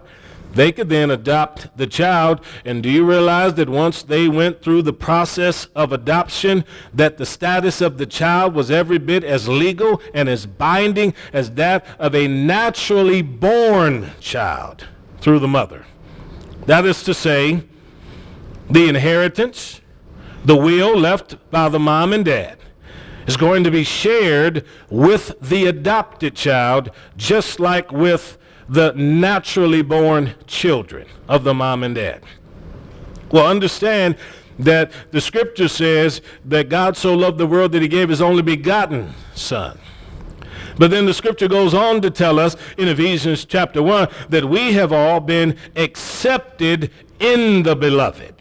they 0.54 0.72
could 0.72 0.88
then 0.88 1.10
adopt 1.10 1.76
the 1.76 1.86
child. 1.86 2.40
And 2.64 2.82
do 2.82 2.90
you 2.90 3.08
realize 3.08 3.54
that 3.54 3.68
once 3.68 4.02
they 4.02 4.28
went 4.28 4.62
through 4.62 4.82
the 4.82 4.92
process 4.92 5.66
of 5.74 5.92
adoption, 5.92 6.64
that 6.92 7.16
the 7.16 7.26
status 7.26 7.80
of 7.80 7.98
the 7.98 8.06
child 8.06 8.54
was 8.54 8.70
every 8.70 8.98
bit 8.98 9.24
as 9.24 9.48
legal 9.48 10.02
and 10.12 10.28
as 10.28 10.46
binding 10.46 11.14
as 11.32 11.52
that 11.52 11.86
of 11.98 12.14
a 12.14 12.28
naturally 12.28 13.22
born 13.22 14.10
child 14.20 14.86
through 15.20 15.38
the 15.38 15.48
mother? 15.48 15.86
That 16.66 16.84
is 16.84 17.02
to 17.04 17.14
say, 17.14 17.64
the 18.70 18.88
inheritance, 18.88 19.80
the 20.44 20.56
will 20.56 20.96
left 20.96 21.36
by 21.50 21.68
the 21.68 21.78
mom 21.78 22.12
and 22.12 22.24
dad, 22.24 22.58
is 23.26 23.36
going 23.36 23.64
to 23.64 23.70
be 23.70 23.84
shared 23.84 24.64
with 24.90 25.34
the 25.40 25.66
adopted 25.66 26.34
child, 26.34 26.90
just 27.16 27.60
like 27.60 27.92
with 27.92 28.38
the 28.68 28.92
naturally 28.92 29.82
born 29.82 30.34
children 30.46 31.06
of 31.28 31.44
the 31.44 31.54
mom 31.54 31.82
and 31.82 31.94
dad. 31.94 32.22
Well, 33.30 33.46
understand 33.46 34.16
that 34.58 34.92
the 35.10 35.20
scripture 35.20 35.68
says 35.68 36.20
that 36.44 36.68
God 36.68 36.96
so 36.96 37.14
loved 37.14 37.38
the 37.38 37.46
world 37.46 37.72
that 37.72 37.82
he 37.82 37.88
gave 37.88 38.08
his 38.08 38.20
only 38.20 38.42
begotten 38.42 39.14
son. 39.34 39.78
But 40.78 40.90
then 40.90 41.06
the 41.06 41.14
scripture 41.14 41.48
goes 41.48 41.74
on 41.74 42.00
to 42.02 42.10
tell 42.10 42.38
us 42.38 42.56
in 42.78 42.88
Ephesians 42.88 43.44
chapter 43.44 43.82
1 43.82 44.08
that 44.30 44.44
we 44.46 44.72
have 44.72 44.92
all 44.92 45.20
been 45.20 45.56
accepted 45.76 46.90
in 47.22 47.62
the 47.62 47.76
beloved. 47.76 48.34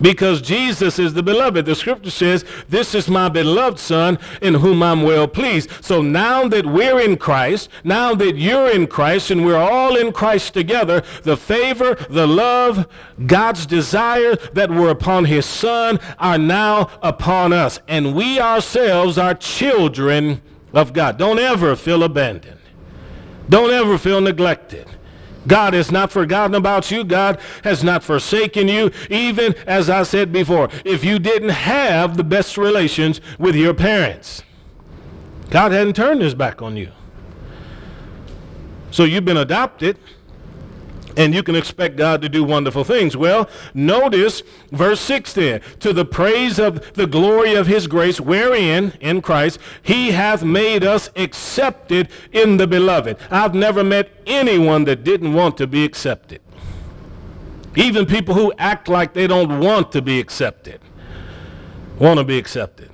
because 0.00 0.42
Jesus 0.42 0.98
is 0.98 1.14
the 1.14 1.22
beloved. 1.22 1.64
The 1.64 1.76
scripture 1.76 2.10
says, 2.10 2.44
This 2.68 2.92
is 2.92 3.08
my 3.08 3.28
beloved 3.28 3.78
Son 3.78 4.18
in 4.40 4.54
whom 4.54 4.82
I'm 4.82 5.02
well 5.02 5.28
pleased. 5.28 5.70
So 5.80 6.02
now 6.02 6.48
that 6.48 6.66
we're 6.66 6.98
in 6.98 7.16
Christ, 7.16 7.68
now 7.84 8.12
that 8.16 8.36
you're 8.36 8.68
in 8.68 8.88
Christ, 8.88 9.30
and 9.30 9.46
we're 9.46 9.56
all 9.56 9.94
in 9.96 10.12
Christ 10.12 10.54
together, 10.54 11.02
the 11.22 11.36
favor, 11.36 11.94
the 12.10 12.26
love, 12.26 12.88
God's 13.26 13.64
desire 13.64 14.34
that 14.54 14.70
were 14.70 14.90
upon 14.90 15.26
his 15.26 15.46
Son 15.46 16.00
are 16.18 16.38
now 16.38 16.90
upon 17.00 17.52
us. 17.52 17.78
And 17.86 18.14
we 18.14 18.40
ourselves 18.40 19.18
are 19.18 19.34
children 19.34 20.42
of 20.72 20.92
God. 20.92 21.16
Don't 21.16 21.38
ever 21.38 21.76
feel 21.76 22.02
abandoned, 22.02 22.58
don't 23.48 23.70
ever 23.70 23.98
feel 23.98 24.20
neglected. 24.20 24.88
God 25.46 25.74
has 25.74 25.90
not 25.90 26.12
forgotten 26.12 26.54
about 26.54 26.90
you. 26.90 27.04
God 27.04 27.40
has 27.64 27.82
not 27.82 28.04
forsaken 28.04 28.68
you. 28.68 28.90
Even 29.10 29.54
as 29.66 29.90
I 29.90 30.02
said 30.04 30.32
before, 30.32 30.68
if 30.84 31.04
you 31.04 31.18
didn't 31.18 31.50
have 31.50 32.16
the 32.16 32.24
best 32.24 32.56
relations 32.56 33.20
with 33.38 33.56
your 33.56 33.74
parents, 33.74 34.42
God 35.50 35.72
hadn't 35.72 35.96
turned 35.96 36.22
his 36.22 36.34
back 36.34 36.62
on 36.62 36.76
you. 36.76 36.90
So 38.90 39.04
you've 39.04 39.24
been 39.24 39.36
adopted 39.36 39.98
and 41.16 41.34
you 41.34 41.42
can 41.42 41.54
expect 41.54 41.96
God 41.96 42.22
to 42.22 42.28
do 42.28 42.44
wonderful 42.44 42.84
things. 42.84 43.16
Well, 43.16 43.48
notice 43.74 44.42
verse 44.70 45.00
6 45.00 45.32
there. 45.34 45.60
To 45.80 45.92
the 45.92 46.04
praise 46.04 46.58
of 46.58 46.94
the 46.94 47.06
glory 47.06 47.54
of 47.54 47.66
his 47.66 47.86
grace, 47.86 48.20
wherein, 48.20 48.92
in 49.00 49.22
Christ, 49.22 49.58
he 49.82 50.12
hath 50.12 50.42
made 50.42 50.84
us 50.84 51.10
accepted 51.16 52.08
in 52.32 52.56
the 52.56 52.66
beloved. 52.66 53.16
I've 53.30 53.54
never 53.54 53.84
met 53.84 54.10
anyone 54.26 54.84
that 54.84 55.04
didn't 55.04 55.34
want 55.34 55.56
to 55.58 55.66
be 55.66 55.84
accepted. 55.84 56.40
Even 57.74 58.04
people 58.06 58.34
who 58.34 58.52
act 58.58 58.88
like 58.88 59.14
they 59.14 59.26
don't 59.26 59.60
want 59.60 59.92
to 59.92 60.02
be 60.02 60.20
accepted 60.20 60.80
want 61.98 62.18
to 62.18 62.24
be 62.24 62.36
accepted. 62.36 62.90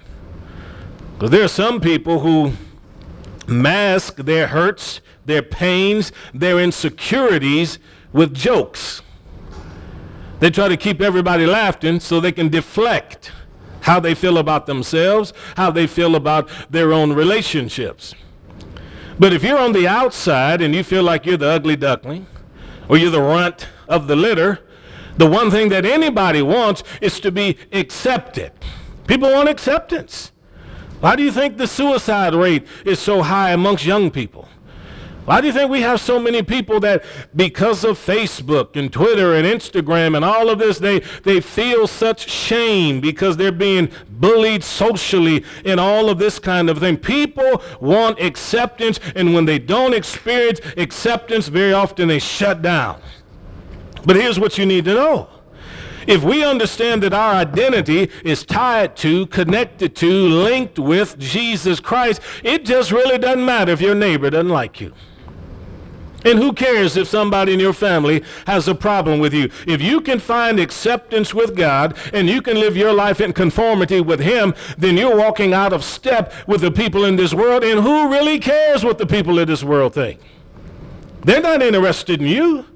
Because 1.14 1.30
there 1.30 1.44
are 1.44 1.48
some 1.48 1.80
people 1.80 2.20
who 2.20 2.52
mask 3.46 4.16
their 4.16 4.48
hurts, 4.48 5.00
their 5.24 5.42
pains, 5.42 6.12
their 6.32 6.60
insecurities 6.60 7.78
with 8.12 8.34
jokes. 8.34 9.02
They 10.40 10.50
try 10.50 10.68
to 10.68 10.76
keep 10.76 11.00
everybody 11.00 11.46
laughing 11.46 12.00
so 12.00 12.20
they 12.20 12.32
can 12.32 12.48
deflect 12.48 13.32
how 13.82 14.00
they 14.00 14.14
feel 14.14 14.38
about 14.38 14.66
themselves, 14.66 15.32
how 15.56 15.70
they 15.70 15.86
feel 15.86 16.14
about 16.14 16.48
their 16.70 16.92
own 16.92 17.12
relationships. 17.12 18.14
But 19.18 19.32
if 19.32 19.42
you're 19.42 19.58
on 19.58 19.72
the 19.72 19.88
outside 19.88 20.62
and 20.62 20.74
you 20.74 20.84
feel 20.84 21.02
like 21.02 21.26
you're 21.26 21.36
the 21.36 21.48
ugly 21.48 21.76
duckling 21.76 22.26
or 22.88 22.96
you're 22.96 23.10
the 23.10 23.20
runt 23.20 23.66
of 23.88 24.06
the 24.06 24.14
litter, 24.14 24.60
the 25.16 25.26
one 25.26 25.50
thing 25.50 25.68
that 25.70 25.84
anybody 25.84 26.42
wants 26.42 26.84
is 27.00 27.18
to 27.20 27.32
be 27.32 27.58
accepted. 27.72 28.52
People 29.08 29.32
want 29.32 29.48
acceptance. 29.48 30.30
Why 31.00 31.16
do 31.16 31.22
you 31.22 31.32
think 31.32 31.56
the 31.56 31.66
suicide 31.66 32.34
rate 32.34 32.66
is 32.84 32.98
so 33.00 33.22
high 33.22 33.50
amongst 33.50 33.84
young 33.84 34.10
people? 34.10 34.48
Why 35.28 35.42
do 35.42 35.46
you 35.46 35.52
think 35.52 35.70
we 35.70 35.82
have 35.82 36.00
so 36.00 36.18
many 36.18 36.42
people 36.42 36.80
that 36.80 37.04
because 37.36 37.84
of 37.84 37.98
Facebook 37.98 38.76
and 38.76 38.90
Twitter 38.90 39.34
and 39.34 39.46
Instagram 39.46 40.16
and 40.16 40.24
all 40.24 40.48
of 40.48 40.58
this, 40.58 40.78
they, 40.78 41.00
they 41.22 41.42
feel 41.42 41.86
such 41.86 42.30
shame 42.30 43.02
because 43.02 43.36
they're 43.36 43.52
being 43.52 43.90
bullied 44.08 44.64
socially 44.64 45.44
and 45.66 45.78
all 45.78 46.08
of 46.08 46.18
this 46.18 46.38
kind 46.38 46.70
of 46.70 46.78
thing. 46.78 46.96
People 46.96 47.62
want 47.78 48.18
acceptance, 48.18 49.00
and 49.14 49.34
when 49.34 49.44
they 49.44 49.58
don't 49.58 49.92
experience 49.92 50.60
acceptance, 50.78 51.48
very 51.48 51.74
often 51.74 52.08
they 52.08 52.20
shut 52.20 52.62
down. 52.62 52.98
But 54.06 54.16
here's 54.16 54.40
what 54.40 54.56
you 54.56 54.64
need 54.64 54.86
to 54.86 54.94
know. 54.94 55.28
If 56.06 56.24
we 56.24 56.42
understand 56.42 57.02
that 57.02 57.12
our 57.12 57.34
identity 57.34 58.10
is 58.24 58.46
tied 58.46 58.96
to, 58.96 59.26
connected 59.26 59.94
to, 59.96 60.10
linked 60.10 60.78
with 60.78 61.18
Jesus 61.18 61.80
Christ, 61.80 62.22
it 62.42 62.64
just 62.64 62.92
really 62.92 63.18
doesn't 63.18 63.44
matter 63.44 63.72
if 63.72 63.82
your 63.82 63.94
neighbor 63.94 64.30
doesn't 64.30 64.48
like 64.48 64.80
you. 64.80 64.94
And 66.28 66.38
who 66.38 66.52
cares 66.52 66.98
if 66.98 67.08
somebody 67.08 67.54
in 67.54 67.60
your 67.60 67.72
family 67.72 68.22
has 68.46 68.68
a 68.68 68.74
problem 68.74 69.18
with 69.18 69.32
you? 69.32 69.50
If 69.66 69.80
you 69.80 70.02
can 70.02 70.18
find 70.18 70.60
acceptance 70.60 71.32
with 71.32 71.56
God 71.56 71.96
and 72.12 72.28
you 72.28 72.42
can 72.42 72.60
live 72.60 72.76
your 72.76 72.92
life 72.92 73.22
in 73.22 73.32
conformity 73.32 74.02
with 74.02 74.20
Him, 74.20 74.54
then 74.76 74.98
you're 74.98 75.16
walking 75.16 75.54
out 75.54 75.72
of 75.72 75.82
step 75.82 76.34
with 76.46 76.60
the 76.60 76.70
people 76.70 77.06
in 77.06 77.16
this 77.16 77.32
world. 77.32 77.64
And 77.64 77.80
who 77.80 78.10
really 78.10 78.38
cares 78.38 78.84
what 78.84 78.98
the 78.98 79.06
people 79.06 79.38
in 79.38 79.48
this 79.48 79.64
world 79.64 79.94
think? 79.94 80.20
They're 81.22 81.40
not 81.40 81.62
interested 81.62 82.20
in 82.20 82.26
you. 82.26 82.66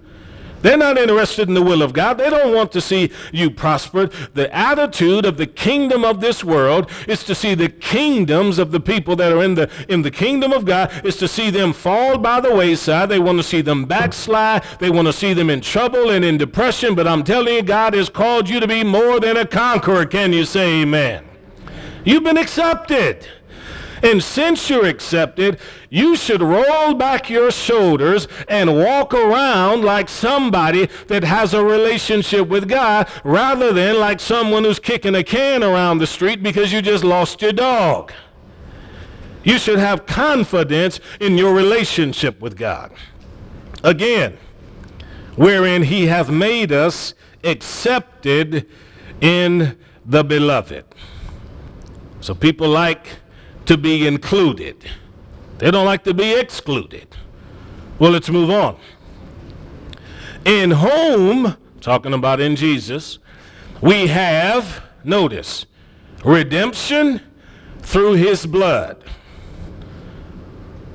They're 0.63 0.77
not 0.77 0.99
interested 0.99 1.49
in 1.49 1.55
the 1.55 1.63
will 1.63 1.83
of 1.83 1.93
God. 1.93 2.19
They 2.19 2.31
don't 2.31 2.55
want 2.55 2.73
to 2.73 2.81
see 2.81 3.11
you 3.33 3.51
prosper. 3.51 4.07
The 4.07 4.53
attitude 4.55 5.27
of 5.27 5.37
the 5.37 5.47
kingdom 5.47 6.05
of 6.05 6.21
this 6.21 6.43
world 6.43 6.91
is 7.07 7.25
to 7.25 7.35
see 7.35 7.55
the 7.55 7.69
kingdoms 7.69 8.59
of 8.59 8.71
the 8.71 8.81
people 8.81 9.17
that 9.17 9.33
are 9.33 9.43
in 9.43 9.55
the 9.55 9.71
in 9.89 10.03
the 10.03 10.11
kingdom 10.11 10.53
of 10.53 10.65
God 10.65 10.91
is 11.05 11.17
to 11.17 11.29
see 11.29 11.51
them 11.51 11.73
fall 11.73 12.19
by 12.19 12.41
the 12.41 12.55
wayside. 12.55 13.09
They 13.09 13.19
want 13.19 13.39
to 13.39 13.45
see 13.45 13.61
them 13.61 13.85
backslide. 13.85 14.65
They 14.79 14.91
want 14.91 15.07
to 15.09 15.13
see 15.13 15.35
them 15.35 15.51
in 15.51 15.61
trouble 15.61 16.11
and 16.11 16.25
in 16.25 16.39
depression. 16.39 16.95
But 16.95 17.07
I'm 17.07 17.25
telling 17.25 17.55
you, 17.55 17.63
God 17.63 17.95
has 17.95 18.09
called 18.09 18.49
you 18.49 18.61
to 18.61 18.69
be 18.69 18.85
more 18.85 19.21
than 19.21 19.37
a 19.37 19.47
conqueror. 19.47 20.07
Can 20.07 20.33
you 20.33 20.45
say 20.45 20.83
amen? 20.83 21.29
You've 22.05 22.25
been 22.25 22.39
accepted. 22.39 23.29
And 24.03 24.23
since 24.23 24.69
you're 24.69 24.87
accepted, 24.87 25.61
you 25.89 26.17
should 26.17 26.43
roll 26.43 26.95
back 26.95 27.31
your 27.31 27.51
shoulders 27.53 28.27
and 28.49 28.77
walk 28.77 29.15
around 29.15 29.85
like 29.85 30.09
somebody 30.09 30.89
that 31.07 31.23
has 31.23 31.55
a 31.55 31.65
relationship 31.65 32.49
with 32.49 32.69
God 32.69 33.09
rather 33.23 33.73
than 33.73 33.99
like 33.99 34.19
someone 34.19 34.65
who's 34.65 34.81
kicking 34.81 35.15
a 35.15 35.23
can 35.23 35.63
around 35.63 35.99
the 35.99 36.07
street 36.07 36.43
because 36.43 36.73
you 36.73 36.83
just 36.83 37.05
lost 37.05 37.41
your 37.41 37.53
dog. 37.53 38.13
You 39.45 39.59
should 39.59 39.79
have 39.79 40.07
confidence 40.07 41.01
in 41.21 41.39
your 41.39 41.55
relationship 41.55 42.41
with 42.41 42.57
God. 42.57 42.93
Again, 43.85 44.37
wherein 45.37 45.85
he 45.85 46.07
hath 46.07 46.29
made 46.29 46.73
us 46.73 47.15
accepted 47.45 48.69
in 49.21 49.79
the 50.05 50.25
beloved. 50.25 50.85
So 52.21 52.35
people 52.35 52.69
like 52.69 53.07
to 53.67 53.77
be 53.77 54.07
included. 54.07 54.85
They 55.59 55.71
don't 55.71 55.87
like 55.87 56.05
to 56.05 56.15
be 56.15 56.35
excluded. 56.35 57.07
Well, 57.99 58.11
let's 58.11 58.29
move 58.29 58.51
on. 58.51 58.77
In 60.45 60.73
whom, 60.73 61.57
talking 61.81 62.13
about 62.13 62.41
in 62.41 62.57
Jesus, 62.57 63.19
we 63.81 64.09
have, 64.09 64.83
notice, 65.05 65.67
redemption 66.25 67.21
through 67.81 68.15
his 68.15 68.47
blood. 68.47 69.05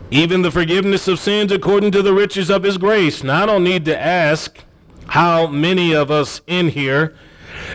Even 0.10 0.42
the 0.42 0.52
forgiveness 0.52 1.08
of 1.08 1.20
sins 1.20 1.52
according 1.52 1.92
to 1.92 2.02
the 2.02 2.14
riches 2.14 2.50
of 2.50 2.64
his 2.64 2.78
grace. 2.78 3.24
Now, 3.24 3.44
I 3.44 3.46
don't 3.46 3.64
need 3.64 3.86
to 3.86 3.98
ask 3.98 4.58
how 5.08 5.48
many 5.48 5.94
of 5.94 6.12
us 6.12 6.42
in 6.48 6.70
here 6.70 7.16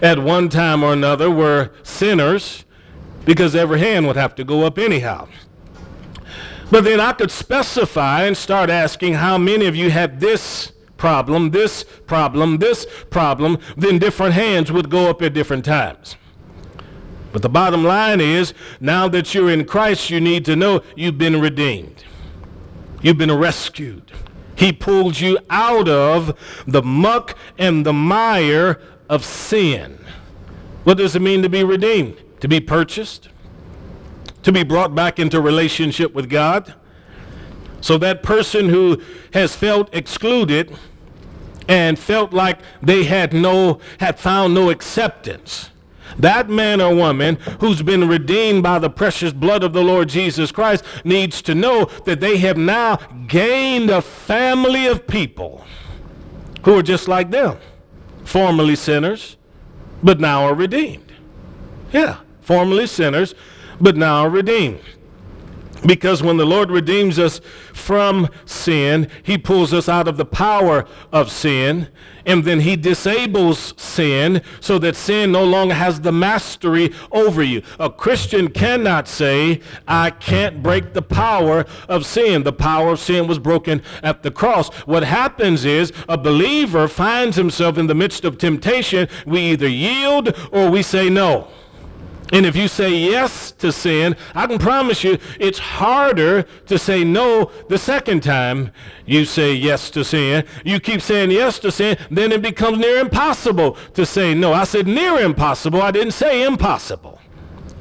at 0.03 0.19
one 0.19 0.49
time 0.49 0.83
or 0.83 0.93
another 0.93 1.31
were 1.31 1.71
sinners 1.83 2.65
because 3.25 3.55
every 3.55 3.79
hand 3.79 4.07
would 4.07 4.17
have 4.17 4.35
to 4.37 4.45
go 4.45 4.65
up 4.65 4.79
anyhow. 4.79 5.29
But 6.71 6.85
then 6.85 7.01
I 7.01 7.13
could 7.13 7.31
specify 7.31 8.25
and 8.25 8.37
start 8.37 8.71
asking 8.71 9.15
how 9.15 9.37
many 9.37 9.67
of 9.67 9.77
you 9.77 9.91
have 9.91 10.21
this 10.21 10.73
problem, 10.97 11.51
this 11.51 11.85
problem, 12.07 12.59
this 12.59 12.87
problem, 13.11 13.59
then 13.77 13.99
different 13.99 14.35
hands 14.35 14.73
would 14.73 14.89
go 14.89 15.11
up 15.11 15.21
at 15.21 15.35
different 15.35 15.65
times. 15.65 16.17
But 17.33 17.43
the 17.43 17.49
bottom 17.49 17.85
line 17.85 18.21
is, 18.21 18.55
now 18.81 19.09
that 19.09 19.35
you're 19.35 19.51
in 19.51 19.65
Christ, 19.65 20.11
you 20.11 20.21
need 20.21 20.45
to 20.45 20.57
know 20.57 20.83
you've 20.97 21.19
been 21.19 21.41
redeemed. 21.41 22.05
You've 23.03 23.19
been 23.19 23.33
rescued. 23.33 24.13
He 24.55 24.73
pulled 24.73 25.19
you 25.19 25.39
out 25.51 25.89
of 25.89 26.39
the 26.67 26.83
muck 26.83 27.37
and 27.59 27.85
the 27.85 27.93
mire 27.93 28.81
of 29.09 29.25
sin. 29.25 29.99
What 30.85 30.99
does 30.99 31.17
it 31.17 31.23
mean 31.23 31.43
to 31.43 31.49
be 31.49 31.65
redeemed? 31.65 32.23
To 32.43 32.49
be 32.49 32.59
purchased, 32.59 33.29
to 34.43 34.51
be 34.51 34.65
brought 34.65 34.97
back 34.97 35.21
into 35.21 35.41
relationship 35.41 36.13
with 36.13 36.29
God. 36.29 36.75
So 37.81 37.97
that 37.99 38.25
person 38.25 38.69
who 38.69 39.01
has 39.33 39.55
felt 39.55 39.89
excluded 39.95 40.77
and 41.69 41.97
felt 41.97 42.33
like 42.33 42.59
they 42.83 43.05
had 43.05 43.33
no 43.33 43.79
had 44.01 44.19
found 44.19 44.55
no 44.55 44.71
acceptance 44.71 45.71
that 46.19 46.51
man 46.51 46.81
or 46.81 46.95
woman 46.95 47.37
who's 47.61 47.81
been 47.81 48.09
redeemed 48.09 48.63
by 48.63 48.79
the 48.81 48.91
precious 48.91 49.33
blood 49.33 49.63
of 49.63 49.73
the 49.73 49.83
Lord 49.83 50.09
Jesus 50.09 50.51
Christ 50.51 50.85
needs 51.05 51.41
to 51.43 51.55
know 51.55 51.87
that 52.05 52.19
they 52.19 52.39
have 52.39 52.57
now 52.59 52.97
gained 53.29 53.89
a 53.89 54.03
family 54.03 54.87
of 54.87 55.07
people 55.07 55.65
who 56.65 56.77
are 56.77 56.83
just 56.83 57.09
like 57.09 57.31
them, 57.31 57.57
formerly 58.25 58.77
sinners, 58.77 59.37
but 60.03 60.21
now 60.21 60.45
are 60.45 60.55
redeemed. 60.55 61.13
Yeah 61.93 62.19
formerly 62.43 62.87
sinners, 62.87 63.35
but 63.81 63.97
now 63.97 64.27
redeemed. 64.27 64.81
Because 65.85 66.23
when 66.23 66.37
the 66.37 66.47
Lord 66.47 66.71
redeems 66.71 67.19
us 67.19 67.41
from 67.73 68.29
sin, 68.45 69.09
he 69.25 69.37
pulls 69.37 69.73
us 69.73 69.89
out 69.89 70.07
of 70.07 70.17
the 70.17 70.25
power 70.25 70.87
of 71.11 71.31
sin, 71.31 71.89
and 72.25 72.45
then 72.45 72.61
he 72.61 72.77
disables 72.77 73.75
sin 73.77 74.43
so 74.61 74.79
that 74.79 74.95
sin 74.95 75.33
no 75.33 75.45
longer 75.45 75.75
has 75.75 76.01
the 76.01 76.13
mastery 76.13 76.93
over 77.11 77.43
you. 77.43 77.63
A 77.81 77.91
Christian 77.91 78.49
cannot 78.49 79.09
say, 79.09 79.61
I 79.89 80.11
can't 80.11 80.63
break 80.63 80.93
the 80.93 81.03
power 81.03 81.67
of 81.89 82.07
sin. 82.07 82.45
The 82.45 82.53
power 82.53 82.91
of 82.91 83.01
sin 83.01 83.27
was 83.27 83.41
broken 83.41 83.83
at 84.05 84.23
the 84.23 84.31
cross. 84.31 84.69
What 84.87 85.03
happens 85.03 85.65
is 85.65 85.93
a 86.09 86.17
believer 86.17 86.87
finds 86.87 87.35
himself 87.35 87.77
in 87.77 87.89
the 87.89 87.95
midst 87.95 88.25
of 88.25 88.39
temptation. 88.39 89.09
We 89.27 89.41
either 89.51 89.69
yield 89.69 90.37
or 90.53 90.71
we 90.71 90.83
say 90.83 91.11
no. 91.11 91.49
And 92.33 92.47
if 92.47 92.57
you 92.57 92.67
say 92.67 92.91
yes 92.95 93.53
to 93.53 93.71
sin, 93.71 94.17
I 94.35 94.47
can 94.47 94.59
promise 94.59 95.05
you 95.05 95.19
it's 95.39 95.59
harder 95.59 96.45
to 96.67 96.79
say 96.79 97.05
no 97.05 97.53
the 97.69 97.77
second 97.77 98.23
time 98.23 98.73
you 99.05 99.27
say 99.27 99.53
yes 99.53 99.91
to 99.91 100.03
sin. 100.03 100.45
You 100.65 100.81
keep 100.81 101.03
saying 101.03 101.31
yes 101.31 101.59
to 101.59 101.71
sin, 101.71 101.99
then 102.11 102.33
it 102.33 102.41
becomes 102.41 102.79
near 102.79 102.99
impossible 102.99 103.77
to 103.93 104.07
say 104.07 104.33
no. 104.35 104.55
I 104.55 104.65
said 104.65 104.87
near 104.87 105.21
impossible, 105.21 105.83
I 105.83 105.91
didn't 105.91 106.13
say 106.13 106.43
impossible. 106.43 107.21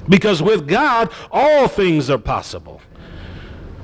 Because 0.10 0.44
with 0.44 0.68
God, 0.68 1.12
all 1.32 1.70
things 1.70 2.10
are 2.10 2.18
possible. 2.18 2.82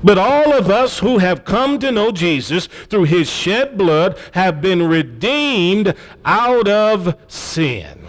But 0.04 0.18
all 0.18 0.52
of 0.52 0.70
us 0.70 0.98
who 0.98 1.18
have 1.18 1.46
come 1.46 1.78
to 1.78 1.90
know 1.90 2.12
Jesus 2.12 2.66
through 2.66 3.04
his 3.04 3.30
shed 3.30 3.78
blood 3.78 4.18
have 4.32 4.60
been 4.60 4.86
redeemed 4.86 5.94
out 6.24 6.68
of 6.68 7.16
sin. 7.26 8.06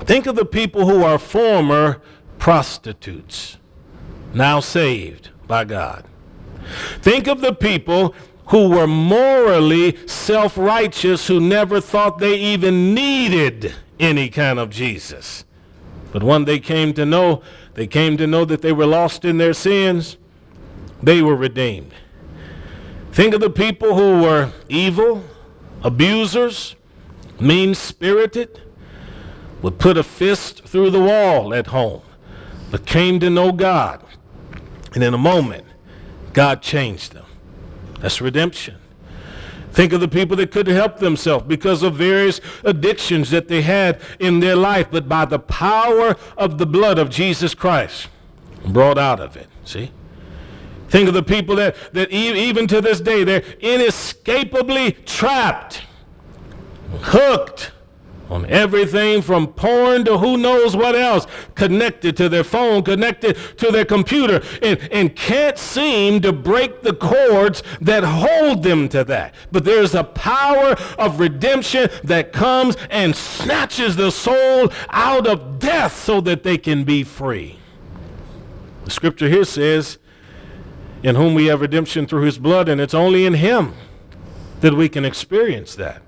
Think 0.00 0.26
of 0.26 0.36
the 0.36 0.44
people 0.44 0.86
who 0.86 1.02
are 1.04 1.18
former 1.18 2.00
prostitutes, 2.38 3.58
now 4.34 4.60
saved 4.60 5.30
by 5.46 5.64
God. 5.64 6.04
Think 7.00 7.26
of 7.26 7.40
the 7.40 7.54
people 7.54 8.14
who 8.46 8.68
were 8.70 8.86
morally 8.86 9.96
self 10.06 10.58
righteous, 10.58 11.28
who 11.28 11.40
never 11.40 11.80
thought 11.80 12.18
they 12.18 12.34
even 12.34 12.94
needed 12.94 13.74
any 13.98 14.28
kind 14.28 14.58
of 14.58 14.70
Jesus. 14.70 15.44
But 16.12 16.22
when 16.22 16.44
they 16.44 16.58
came 16.58 16.92
to 16.94 17.06
know, 17.06 17.42
they 17.74 17.86
came 17.86 18.16
to 18.16 18.26
know 18.26 18.44
that 18.44 18.62
they 18.62 18.72
were 18.72 18.86
lost 18.86 19.24
in 19.24 19.38
their 19.38 19.54
sins, 19.54 20.16
they 21.02 21.22
were 21.22 21.36
redeemed. 21.36 21.92
Think 23.12 23.34
of 23.34 23.40
the 23.40 23.50
people 23.50 23.94
who 23.94 24.22
were 24.22 24.52
evil, 24.68 25.24
abusers, 25.82 26.74
mean 27.38 27.74
spirited, 27.74 28.60
would 29.62 29.78
put 29.78 29.96
a 29.96 30.02
fist 30.02 30.64
through 30.64 30.90
the 30.90 31.00
wall 31.00 31.54
at 31.54 31.68
home, 31.68 32.02
but 32.70 32.86
came 32.86 33.20
to 33.20 33.30
know 33.30 33.52
God. 33.52 34.02
And 34.94 35.04
in 35.04 35.14
a 35.14 35.18
moment, 35.18 35.66
God 36.32 36.62
changed 36.62 37.12
them. 37.12 37.26
That's 38.00 38.20
redemption. 38.20 38.76
Think 39.72 39.92
of 39.92 40.00
the 40.00 40.08
people 40.08 40.36
that 40.36 40.50
couldn't 40.50 40.74
help 40.74 40.98
themselves 40.98 41.44
because 41.46 41.82
of 41.82 41.94
various 41.94 42.40
addictions 42.64 43.30
that 43.30 43.48
they 43.48 43.62
had 43.62 44.00
in 44.18 44.40
their 44.40 44.56
life, 44.56 44.88
but 44.90 45.08
by 45.08 45.24
the 45.24 45.38
power 45.38 46.16
of 46.36 46.58
the 46.58 46.66
blood 46.66 46.98
of 46.98 47.08
Jesus 47.08 47.54
Christ, 47.54 48.08
brought 48.66 48.98
out 48.98 49.20
of 49.20 49.36
it. 49.36 49.48
See? 49.64 49.92
Think 50.88 51.06
of 51.06 51.14
the 51.14 51.22
people 51.22 51.54
that, 51.56 51.76
that 51.92 52.10
even 52.10 52.66
to 52.66 52.80
this 52.80 53.00
day, 53.00 53.22
they're 53.22 53.44
inescapably 53.60 54.92
trapped, 55.06 55.82
hooked, 57.02 57.70
on 58.30 58.46
everything 58.46 59.20
from 59.20 59.48
porn 59.48 60.04
to 60.04 60.18
who 60.18 60.36
knows 60.36 60.76
what 60.76 60.94
else, 60.94 61.26
connected 61.54 62.16
to 62.16 62.28
their 62.28 62.44
phone, 62.44 62.82
connected 62.82 63.36
to 63.56 63.70
their 63.70 63.84
computer, 63.84 64.40
and, 64.62 64.78
and 64.92 65.16
can't 65.16 65.58
seem 65.58 66.20
to 66.22 66.32
break 66.32 66.82
the 66.82 66.94
cords 66.94 67.62
that 67.80 68.04
hold 68.04 68.62
them 68.62 68.88
to 68.88 69.02
that. 69.04 69.34
But 69.50 69.64
there's 69.64 69.94
a 69.94 70.04
power 70.04 70.76
of 70.98 71.18
redemption 71.18 71.90
that 72.04 72.32
comes 72.32 72.76
and 72.88 73.14
snatches 73.14 73.96
the 73.96 74.10
soul 74.10 74.72
out 74.90 75.26
of 75.26 75.58
death 75.58 75.96
so 75.96 76.20
that 76.20 76.44
they 76.44 76.56
can 76.56 76.84
be 76.84 77.02
free. 77.02 77.58
The 78.84 78.90
scripture 78.90 79.28
here 79.28 79.44
says, 79.44 79.98
In 81.02 81.16
whom 81.16 81.34
we 81.34 81.46
have 81.46 81.60
redemption 81.60 82.06
through 82.06 82.22
his 82.22 82.38
blood, 82.38 82.68
and 82.68 82.80
it's 82.80 82.94
only 82.94 83.26
in 83.26 83.34
him 83.34 83.74
that 84.60 84.74
we 84.74 84.88
can 84.88 85.04
experience 85.04 85.74
that. 85.74 86.02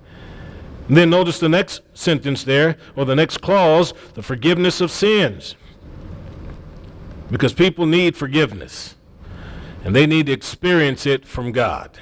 And 0.93 0.99
then 0.99 1.09
notice 1.09 1.39
the 1.39 1.49
next 1.49 1.81
sentence 1.95 2.45
there, 2.45 2.77
or 2.97 3.07
the 3.07 3.17
next 3.17 3.39
clause, 3.39 3.95
the 4.13 4.23
forgiveness 4.23 4.79
of 4.79 4.91
sins. 4.91 5.57
Because 7.31 7.55
people 7.55 7.87
need 7.87 8.15
forgiveness, 8.15 8.97
and 9.85 9.97
they 9.97 10.07
need 10.07 10.27
to 10.27 10.33
experience 10.33 11.07
it 11.07 11.27
from 11.27 11.51
God. 11.51 11.99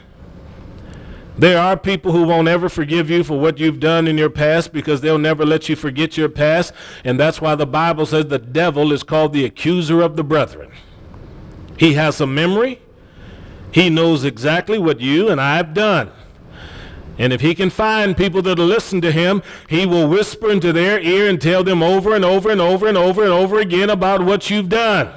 There 1.38 1.56
are 1.56 1.76
people 1.76 2.10
who 2.10 2.24
won't 2.24 2.48
ever 2.48 2.68
forgive 2.68 3.10
you 3.10 3.22
for 3.22 3.38
what 3.38 3.60
you've 3.60 3.78
done 3.78 4.08
in 4.08 4.18
your 4.18 4.28
past 4.28 4.72
because 4.72 5.00
they'll 5.00 5.18
never 5.18 5.46
let 5.46 5.68
you 5.68 5.76
forget 5.76 6.16
your 6.16 6.28
past. 6.28 6.72
And 7.04 7.20
that's 7.20 7.40
why 7.40 7.54
the 7.54 7.66
Bible 7.66 8.06
says 8.06 8.26
the 8.26 8.40
devil 8.40 8.90
is 8.90 9.04
called 9.04 9.32
the 9.32 9.44
accuser 9.44 10.02
of 10.02 10.16
the 10.16 10.24
brethren. 10.24 10.72
He 11.76 11.94
has 11.94 12.20
a 12.20 12.26
memory, 12.26 12.82
he 13.70 13.88
knows 13.88 14.24
exactly 14.24 14.78
what 14.78 14.98
you 14.98 15.28
and 15.28 15.40
I 15.40 15.58
have 15.58 15.74
done. 15.74 16.10
And 17.18 17.32
if 17.32 17.40
he 17.40 17.54
can 17.54 17.70
find 17.70 18.16
people 18.16 18.40
that'll 18.42 18.66
listen 18.66 19.00
to 19.02 19.12
him, 19.12 19.42
he 19.68 19.84
will 19.84 20.08
whisper 20.08 20.50
into 20.50 20.72
their 20.72 21.00
ear 21.00 21.28
and 21.28 21.40
tell 21.40 21.62
them 21.62 21.82
over 21.82 22.14
and 22.14 22.24
over 22.24 22.50
and 22.50 22.60
over 22.60 22.86
and 22.86 22.96
over 22.96 23.22
and 23.22 23.32
over 23.32 23.60
again 23.60 23.90
about 23.90 24.24
what 24.24 24.48
you've 24.48 24.68
done. 24.68 25.12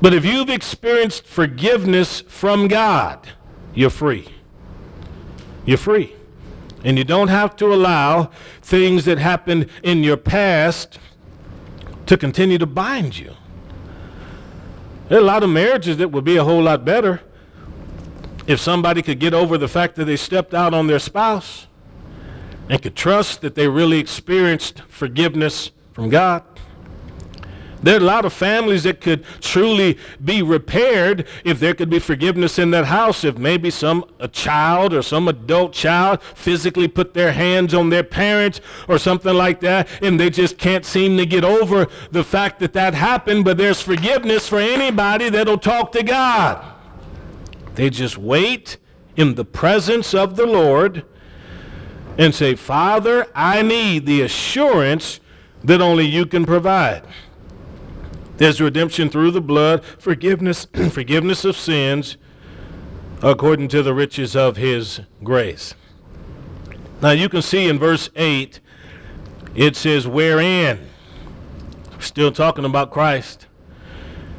But 0.00 0.12
if 0.12 0.24
you've 0.24 0.50
experienced 0.50 1.24
forgiveness 1.24 2.20
from 2.20 2.68
God, 2.68 3.26
you're 3.74 3.90
free. 3.90 4.28
You're 5.64 5.78
free. 5.78 6.14
And 6.84 6.98
you 6.98 7.04
don't 7.04 7.28
have 7.28 7.56
to 7.56 7.72
allow 7.72 8.30
things 8.60 9.06
that 9.06 9.18
happened 9.18 9.68
in 9.82 10.04
your 10.04 10.16
past 10.16 10.98
to 12.06 12.16
continue 12.16 12.58
to 12.58 12.66
bind 12.66 13.18
you. 13.18 13.32
There 15.08 15.18
are 15.18 15.22
a 15.22 15.24
lot 15.24 15.42
of 15.42 15.50
marriages 15.50 15.96
that 15.96 16.08
would 16.08 16.24
be 16.24 16.36
a 16.36 16.44
whole 16.44 16.62
lot 16.62 16.84
better 16.84 17.22
if 18.46 18.60
somebody 18.60 19.02
could 19.02 19.18
get 19.18 19.34
over 19.34 19.58
the 19.58 19.68
fact 19.68 19.96
that 19.96 20.04
they 20.04 20.16
stepped 20.16 20.54
out 20.54 20.72
on 20.72 20.86
their 20.86 20.98
spouse 20.98 21.66
and 22.68 22.80
could 22.82 22.96
trust 22.96 23.40
that 23.40 23.54
they 23.54 23.68
really 23.68 23.98
experienced 23.98 24.82
forgiveness 24.88 25.70
from 25.92 26.08
God. 26.08 26.42
There 27.82 27.94
are 27.94 28.00
a 28.00 28.04
lot 28.04 28.24
of 28.24 28.32
families 28.32 28.84
that 28.84 29.00
could 29.00 29.24
truly 29.40 29.98
be 30.24 30.42
repaired 30.42 31.26
if 31.44 31.60
there 31.60 31.74
could 31.74 31.90
be 31.90 31.98
forgiveness 31.98 32.58
in 32.58 32.70
that 32.72 32.86
house. 32.86 33.22
If 33.22 33.38
maybe 33.38 33.70
some 33.70 34.04
a 34.18 34.28
child 34.28 34.94
or 34.94 35.02
some 35.02 35.28
adult 35.28 35.72
child 35.72 36.22
physically 36.22 36.88
put 36.88 37.14
their 37.14 37.32
hands 37.32 37.74
on 37.74 37.90
their 37.90 38.02
parents 38.02 38.60
or 38.88 38.98
something 38.98 39.34
like 39.34 39.60
that, 39.60 39.88
and 40.02 40.18
they 40.18 40.30
just 40.30 40.58
can't 40.58 40.84
seem 40.84 41.16
to 41.18 41.26
get 41.26 41.44
over 41.44 41.86
the 42.10 42.24
fact 42.24 42.58
that 42.60 42.72
that 42.72 42.94
happened. 42.94 43.44
But 43.44 43.58
there's 43.58 43.80
forgiveness 43.80 44.48
for 44.48 44.58
anybody 44.58 45.28
that'll 45.28 45.58
talk 45.58 45.92
to 45.92 46.02
God. 46.02 46.75
They 47.76 47.90
just 47.90 48.18
wait 48.18 48.78
in 49.16 49.34
the 49.34 49.44
presence 49.44 50.14
of 50.14 50.36
the 50.36 50.46
Lord 50.46 51.04
and 52.18 52.34
say, 52.34 52.54
Father, 52.54 53.26
I 53.34 53.62
need 53.62 54.06
the 54.06 54.22
assurance 54.22 55.20
that 55.62 55.80
only 55.80 56.06
you 56.06 56.26
can 56.26 56.44
provide. 56.44 57.02
There's 58.38 58.60
redemption 58.60 59.08
through 59.08 59.30
the 59.30 59.40
blood, 59.40 59.84
forgiveness, 59.84 60.66
forgiveness 60.90 61.44
of 61.44 61.56
sins, 61.56 62.16
according 63.22 63.68
to 63.68 63.82
the 63.82 63.94
riches 63.94 64.34
of 64.34 64.56
his 64.56 65.00
grace. 65.22 65.74
Now 67.02 67.10
you 67.10 67.28
can 67.28 67.42
see 67.42 67.68
in 67.68 67.78
verse 67.78 68.08
8, 68.16 68.60
it 69.54 69.76
says, 69.76 70.06
wherein, 70.06 70.88
still 71.98 72.32
talking 72.32 72.64
about 72.64 72.90
Christ, 72.90 73.46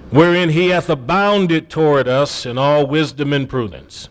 wherein 0.09 0.49
he 0.49 0.69
hath 0.69 0.89
abounded 0.89 1.69
toward 1.69 2.07
us 2.07 2.45
in 2.45 2.57
all 2.57 2.87
wisdom 2.87 3.33
and 3.33 3.49
prudence. 3.49 4.09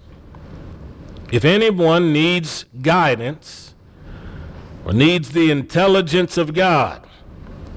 If 1.32 1.44
anyone 1.44 2.12
needs 2.12 2.66
guidance 2.82 3.74
or 4.84 4.92
needs 4.92 5.30
the 5.30 5.50
intelligence 5.50 6.36
of 6.36 6.54
God, 6.54 7.06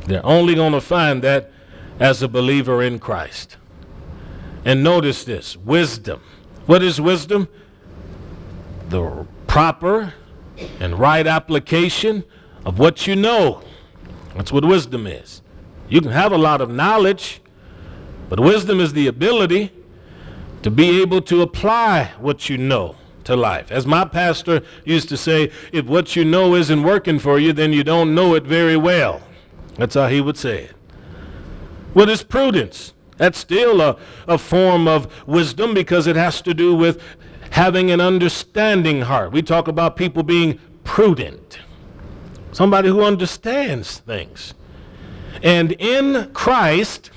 they're 0.05 0.25
only 0.25 0.55
going 0.55 0.73
to 0.73 0.81
find 0.81 1.21
that 1.23 1.51
as 1.99 2.21
a 2.21 2.27
believer 2.27 2.81
in 2.81 2.99
Christ. 2.99 3.57
And 4.65 4.83
notice 4.83 5.23
this 5.23 5.55
wisdom. 5.57 6.21
What 6.65 6.83
is 6.83 6.99
wisdom? 6.99 7.47
The 8.89 9.25
proper 9.47 10.13
and 10.79 10.99
right 10.99 11.25
application 11.25 12.23
of 12.65 12.77
what 12.77 13.07
you 13.07 13.15
know. 13.15 13.61
That's 14.35 14.51
what 14.51 14.65
wisdom 14.65 15.07
is. 15.07 15.41
You 15.87 16.01
can 16.01 16.11
have 16.11 16.31
a 16.31 16.37
lot 16.37 16.61
of 16.61 16.69
knowledge, 16.69 17.41
but 18.29 18.39
wisdom 18.39 18.79
is 18.79 18.93
the 18.93 19.07
ability 19.07 19.71
to 20.61 20.69
be 20.69 21.01
able 21.01 21.21
to 21.23 21.41
apply 21.41 22.11
what 22.19 22.49
you 22.49 22.57
know 22.57 22.95
to 23.23 23.35
life. 23.35 23.71
As 23.71 23.85
my 23.85 24.05
pastor 24.05 24.61
used 24.85 25.09
to 25.09 25.17
say, 25.17 25.51
if 25.71 25.85
what 25.85 26.15
you 26.15 26.25
know 26.25 26.55
isn't 26.55 26.83
working 26.83 27.19
for 27.19 27.39
you, 27.39 27.53
then 27.53 27.73
you 27.73 27.83
don't 27.83 28.13
know 28.13 28.35
it 28.35 28.43
very 28.43 28.77
well. 28.77 29.21
That's 29.75 29.95
how 29.95 30.07
he 30.07 30.21
would 30.21 30.37
say 30.37 30.65
it. 30.65 30.75
What 31.93 32.09
is 32.09 32.23
prudence? 32.23 32.93
That's 33.17 33.37
still 33.37 33.81
a, 33.81 33.97
a 34.27 34.37
form 34.37 34.87
of 34.87 35.27
wisdom 35.27 35.73
because 35.73 36.07
it 36.07 36.15
has 36.15 36.41
to 36.43 36.53
do 36.53 36.73
with 36.75 37.01
having 37.51 37.91
an 37.91 37.99
understanding 37.99 39.01
heart. 39.01 39.31
We 39.31 39.41
talk 39.41 39.67
about 39.67 39.95
people 39.95 40.23
being 40.23 40.59
prudent, 40.83 41.59
somebody 42.51 42.89
who 42.89 43.03
understands 43.03 43.97
things. 43.99 44.53
And 45.43 45.73
in 45.73 46.31
Christ, 46.33 47.11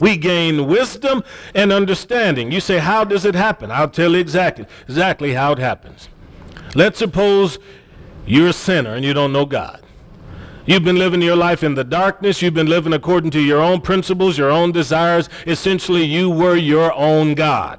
we 0.00 0.16
gain 0.16 0.66
wisdom 0.66 1.24
and 1.54 1.72
understanding. 1.72 2.52
You 2.52 2.60
say, 2.60 2.78
How 2.78 3.04
does 3.04 3.24
it 3.24 3.34
happen? 3.34 3.70
I'll 3.70 3.88
tell 3.88 4.12
you 4.12 4.18
exactly, 4.18 4.66
exactly 4.88 5.34
how 5.34 5.52
it 5.52 5.58
happens. 5.58 6.08
Let's 6.74 6.98
suppose 6.98 7.58
you're 8.26 8.48
a 8.48 8.52
sinner 8.52 8.94
and 8.94 9.04
you 9.04 9.14
don't 9.14 9.32
know 9.32 9.46
God. 9.46 9.82
You've 10.66 10.84
been 10.84 10.98
living 10.98 11.22
your 11.22 11.36
life 11.36 11.62
in 11.62 11.76
the 11.76 11.84
darkness. 11.84 12.42
You've 12.42 12.54
been 12.54 12.66
living 12.66 12.92
according 12.92 13.30
to 13.30 13.40
your 13.40 13.60
own 13.60 13.80
principles, 13.80 14.36
your 14.36 14.50
own 14.50 14.72
desires. 14.72 15.28
Essentially, 15.46 16.02
you 16.02 16.28
were 16.28 16.56
your 16.56 16.92
own 16.94 17.34
God. 17.34 17.78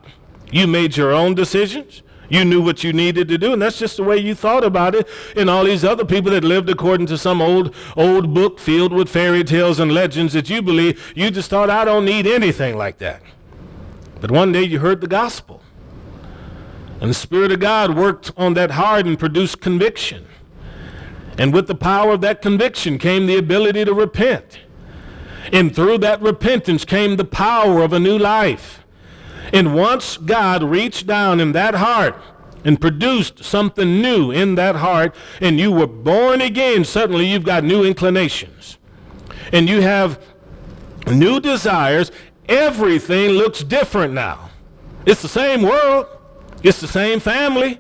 You 0.52 0.68
made 0.68 0.96
your 0.96 1.12
own 1.12 1.36
decisions. 1.36 2.02
You 2.30 2.44
knew 2.44 2.62
what 2.62 2.84
you 2.84 2.92
needed 2.92 3.28
to 3.30 3.38
do, 3.38 3.54
and 3.54 3.62
that's 3.62 3.80
just 3.80 3.98
the 3.98 4.04
way 4.04 4.18
you 4.18 4.36
thought 4.36 4.64
about 4.64 4.96
it. 4.96 5.08
And 5.36 5.50
all 5.50 5.64
these 5.64 5.86
other 5.86 6.06
people 6.06 6.32
that 6.32 6.44
lived 6.44 6.70
according 6.70 7.08
to 7.08 7.18
some 7.18 7.42
old 7.42 7.74
old 7.96 8.34
book 8.34 8.60
filled 8.60 8.94
with 8.94 9.10
fairy 9.10 9.44
tales 9.44 9.80
and 9.80 9.94
legends 9.94 10.34
that 10.34 10.50
you 10.50 10.62
believe, 10.62 11.14
you 11.16 11.32
just 11.32 11.50
thought, 11.50 11.70
I 11.70 11.86
don't 11.86 12.06
need 12.06 12.28
anything 12.28 12.78
like 12.78 12.98
that. 12.98 13.22
But 14.20 14.32
one 14.32 14.52
day 14.52 14.64
you 14.64 14.80
heard 14.80 15.02
the 15.02 15.08
gospel. 15.08 15.62
And 17.00 17.12
the 17.12 17.16
Spirit 17.16 17.52
of 17.52 17.60
God 17.60 17.96
worked 17.96 18.32
on 18.36 18.56
that 18.56 18.72
heart 18.72 19.06
and 19.06 19.20
produced 19.20 19.62
conviction. 19.62 20.28
And 21.38 21.54
with 21.54 21.68
the 21.68 21.76
power 21.76 22.14
of 22.14 22.22
that 22.22 22.42
conviction 22.42 22.98
came 22.98 23.28
the 23.28 23.38
ability 23.38 23.86
to 23.86 23.94
repent. 23.94 24.60
And 25.54 25.74
through 25.74 26.00
that 26.00 26.22
repentance 26.22 26.84
came 26.84 27.16
the 27.16 27.26
power 27.26 27.84
of 27.84 27.94
a 27.94 28.00
new 28.00 28.18
life. 28.18 28.84
And 29.54 29.74
once 29.74 30.18
God 30.18 30.64
reached 30.64 31.08
down 31.08 31.40
in 31.40 31.52
that 31.54 31.76
heart 31.76 32.16
and 32.64 32.80
produced 32.80 33.44
something 33.44 34.02
new 34.02 34.32
in 34.32 34.56
that 34.56 34.76
heart, 34.76 35.16
and 35.42 35.60
you 35.60 35.72
were 35.72 35.88
born 35.88 36.42
again, 36.42 36.84
suddenly 36.84 37.26
you've 37.26 37.46
got 37.46 37.64
new 37.64 37.84
inclinations. 37.84 38.78
And 39.54 39.70
you 39.70 39.82
have 39.82 40.22
new 41.08 41.40
desires. 41.40 42.12
Everything 42.50 43.32
looks 43.32 43.64
different 43.64 44.14
now. 44.14 44.50
It's 45.06 45.22
the 45.22 45.30
same 45.30 45.62
world, 45.62 46.08
it's 46.64 46.82
the 46.82 46.88
same 46.88 47.20
family, 47.20 47.80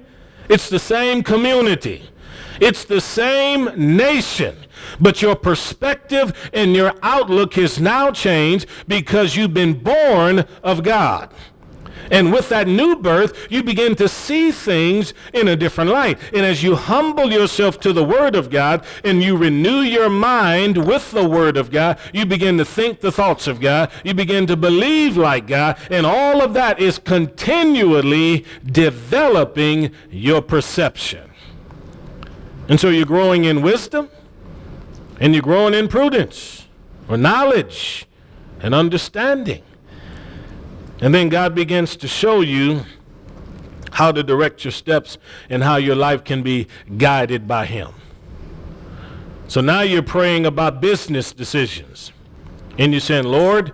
it's 0.49 0.69
the 0.69 0.79
same 0.79 1.23
community. 1.23 2.09
It's 2.59 2.85
the 2.85 3.01
same 3.01 3.69
nation, 3.75 4.55
but 4.99 5.21
your 5.21 5.35
perspective 5.35 6.49
and 6.53 6.75
your 6.75 6.93
outlook 7.03 7.53
has 7.55 7.79
now 7.79 8.11
changed 8.11 8.67
because 8.87 9.35
you've 9.35 9.53
been 9.53 9.73
born 9.73 10.45
of 10.63 10.83
God. 10.83 11.33
And 12.11 12.31
with 12.31 12.49
that 12.49 12.67
new 12.67 12.95
birth, 12.95 13.47
you 13.49 13.63
begin 13.63 13.95
to 13.95 14.07
see 14.07 14.51
things 14.51 15.13
in 15.33 15.47
a 15.47 15.55
different 15.55 15.91
light. 15.91 16.19
And 16.33 16.45
as 16.45 16.63
you 16.63 16.75
humble 16.75 17.31
yourself 17.31 17.79
to 17.81 17.93
the 17.93 18.03
Word 18.03 18.35
of 18.35 18.49
God 18.49 18.85
and 19.03 19.21
you 19.21 19.35
renew 19.35 19.79
your 19.81 20.09
mind 20.09 20.77
with 20.87 21.11
the 21.11 21.27
Word 21.27 21.57
of 21.57 21.71
God, 21.71 21.99
you 22.13 22.25
begin 22.25 22.57
to 22.57 22.65
think 22.65 22.99
the 22.99 23.11
thoughts 23.11 23.47
of 23.47 23.59
God. 23.59 23.91
You 24.03 24.13
begin 24.13 24.47
to 24.47 24.55
believe 24.55 25.17
like 25.17 25.47
God. 25.47 25.77
And 25.89 26.05
all 26.05 26.41
of 26.41 26.53
that 26.53 26.79
is 26.79 26.99
continually 26.99 28.45
developing 28.65 29.91
your 30.09 30.41
perception. 30.41 31.31
And 32.69 32.79
so 32.79 32.89
you're 32.89 33.05
growing 33.05 33.45
in 33.45 33.61
wisdom 33.61 34.09
and 35.19 35.33
you're 35.33 35.41
growing 35.41 35.73
in 35.73 35.87
prudence 35.87 36.67
or 37.07 37.17
knowledge 37.17 38.05
and 38.59 38.75
understanding. 38.75 39.63
And 40.99 41.13
then 41.13 41.29
God 41.29 41.53
begins 41.53 41.95
to 41.97 42.07
show 42.07 42.41
you 42.41 42.81
how 43.91 44.11
to 44.11 44.23
direct 44.23 44.63
your 44.63 44.71
steps 44.71 45.17
and 45.49 45.63
how 45.63 45.77
your 45.77 45.95
life 45.95 46.23
can 46.23 46.43
be 46.43 46.67
guided 46.97 47.47
by 47.47 47.65
Him. 47.65 47.89
So 49.47 49.61
now 49.61 49.81
you're 49.81 50.03
praying 50.03 50.45
about 50.45 50.81
business 50.81 51.31
decisions. 51.31 52.11
And 52.77 52.91
you're 52.91 52.99
saying, 52.99 53.25
Lord, 53.25 53.73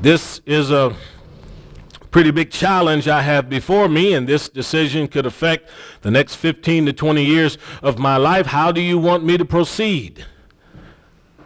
this 0.00 0.40
is 0.44 0.70
a 0.70 0.94
pretty 2.10 2.30
big 2.30 2.50
challenge 2.50 3.08
I 3.08 3.22
have 3.22 3.48
before 3.48 3.88
me, 3.88 4.14
and 4.14 4.26
this 4.26 4.48
decision 4.48 5.06
could 5.06 5.26
affect 5.26 5.70
the 6.00 6.10
next 6.10 6.36
15 6.36 6.86
to 6.86 6.92
20 6.92 7.24
years 7.24 7.58
of 7.82 7.98
my 7.98 8.16
life. 8.16 8.46
How 8.46 8.72
do 8.72 8.80
you 8.80 8.98
want 8.98 9.24
me 9.24 9.36
to 9.36 9.44
proceed? 9.44 10.24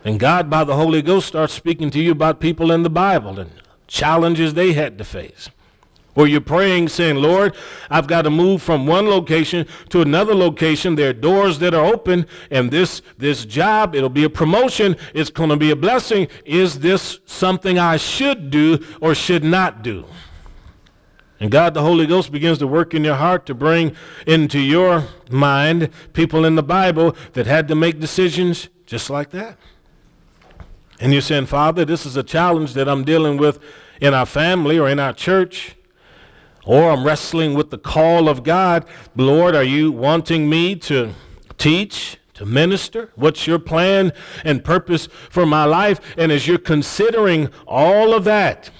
And 0.05 0.19
God, 0.19 0.49
by 0.49 0.65
the 0.65 0.77
Holy 0.77 1.03
Ghost, 1.03 1.29
starts 1.29 1.53
speaking 1.53 1.91
to 1.91 2.01
you 2.01 2.13
about 2.13 2.41
people 2.41 2.71
in 2.71 2.83
the 2.83 2.91
Bible 2.91 3.39
and 3.39 3.51
challenges 3.91 4.55
they 4.55 4.73
had 4.73 4.97
to 4.97 5.05
face. 5.05 5.51
Or 6.15 6.27
you're 6.27 6.41
praying 6.41 6.89
saying, 6.89 7.17
Lord, 7.17 7.55
I've 7.89 8.07
got 8.07 8.23
to 8.23 8.31
move 8.31 8.63
from 8.63 8.87
one 8.87 9.07
location 9.07 9.67
to 9.91 10.01
another 10.01 10.35
location. 10.35 10.97
There 10.97 11.11
are 11.11 11.15
doors 11.15 11.59
that 11.61 11.73
are 11.73 11.85
open, 11.85 12.27
and 12.51 12.71
this, 12.71 13.01
this 13.19 13.45
job, 13.45 13.95
it'll 13.95 14.09
be 14.09 14.25
a 14.25 14.31
promotion. 14.31 14.97
It's 15.15 15.31
going 15.31 15.51
to 15.51 15.57
be 15.57 15.71
a 15.71 15.77
blessing. 15.77 16.29
Is 16.45 16.81
this 16.81 17.21
something 17.27 17.79
I 17.79 17.97
should 17.97 18.51
do 18.51 18.85
or 19.01 19.15
should 19.15 19.45
not 19.45 19.83
do? 19.83 20.05
And 21.39 21.51
God, 21.51 21.75
the 21.75 21.83
Holy 21.83 22.07
Ghost, 22.07 22.33
begins 22.33 22.59
to 22.59 22.67
work 22.67 22.93
in 22.93 23.03
your 23.03 23.17
heart 23.17 23.47
to 23.47 23.55
bring 23.55 23.97
into 24.27 24.59
your 24.59 25.05
mind 25.31 25.91
people 26.13 26.45
in 26.45 26.55
the 26.55 26.63
Bible 26.63 27.17
that 27.33 27.47
had 27.47 27.67
to 27.69 27.75
make 27.75 27.99
decisions 27.99 28.69
just 28.85 29.11
like 29.11 29.31
that. 29.31 29.57
And 31.01 31.13
you're 31.13 31.23
saying, 31.23 31.47
Father, 31.47 31.87
this 31.87 32.05
is 32.05 32.17
a 32.17 32.23
challenge 32.23 32.75
that 32.75 32.87
I'm 32.87 33.05
dealing 33.05 33.39
with 33.39 33.59
in 34.03 34.13
our 34.13 34.27
family 34.27 34.79
or 34.79 34.87
in 34.89 35.01
our 35.01 35.15
church, 35.15 35.75
or 36.67 36.91
I'm 36.91 37.05
wrestling 37.05 37.55
with 37.55 37.71
the 37.71 37.79
call 37.79 38.29
of 38.29 38.43
God. 38.43 38.85
Lord, 39.17 39.55
are 39.55 39.65
you 39.65 39.91
wanting 39.91 40.49
me 40.49 40.77
to 40.77 41.15
teach, 41.57 42.19
to 42.35 42.45
minister? 42.45 43.11
What's 43.15 43.47
your 43.47 43.59
plan 43.59 44.13
and 44.45 44.63
purpose 44.63 45.09
for 45.31 45.47
my 45.47 45.65
life? 45.65 46.01
And 46.19 46.31
as 46.31 46.47
you're 46.47 46.59
considering 46.59 47.49
all 47.67 48.13
of 48.13 48.25
that, 48.25 48.71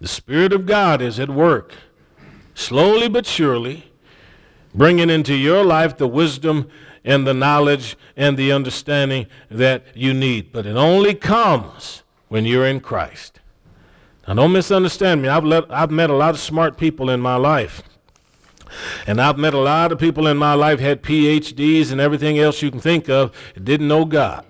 the 0.00 0.08
Spirit 0.08 0.52
of 0.52 0.66
God 0.66 1.00
is 1.00 1.20
at 1.20 1.30
work, 1.30 1.74
slowly 2.54 3.08
but 3.08 3.26
surely, 3.26 3.92
bringing 4.74 5.10
into 5.10 5.34
your 5.34 5.62
life 5.62 5.96
the 5.98 6.08
wisdom 6.08 6.68
and 7.04 7.26
the 7.26 7.34
knowledge 7.34 7.96
and 8.16 8.36
the 8.36 8.52
understanding 8.52 9.26
that 9.50 9.84
you 9.94 10.12
need. 10.12 10.52
But 10.52 10.66
it 10.66 10.76
only 10.76 11.14
comes 11.14 12.02
when 12.28 12.44
you're 12.44 12.66
in 12.66 12.80
Christ. 12.80 13.40
Now, 14.28 14.34
don't 14.34 14.52
misunderstand 14.52 15.22
me. 15.22 15.28
I've, 15.28 15.44
let, 15.44 15.72
I've 15.72 15.90
met 15.90 16.10
a 16.10 16.14
lot 16.14 16.30
of 16.30 16.40
smart 16.40 16.76
people 16.76 17.10
in 17.10 17.20
my 17.20 17.36
life. 17.36 17.82
And 19.06 19.20
I've 19.20 19.38
met 19.38 19.54
a 19.54 19.58
lot 19.58 19.90
of 19.90 19.98
people 19.98 20.26
in 20.28 20.36
my 20.36 20.54
life 20.54 20.78
had 20.78 21.02
PhDs 21.02 21.90
and 21.90 22.00
everything 22.00 22.38
else 22.38 22.62
you 22.62 22.70
can 22.70 22.80
think 22.80 23.08
of, 23.08 23.34
didn't 23.60 23.88
know 23.88 24.04
God. 24.04 24.44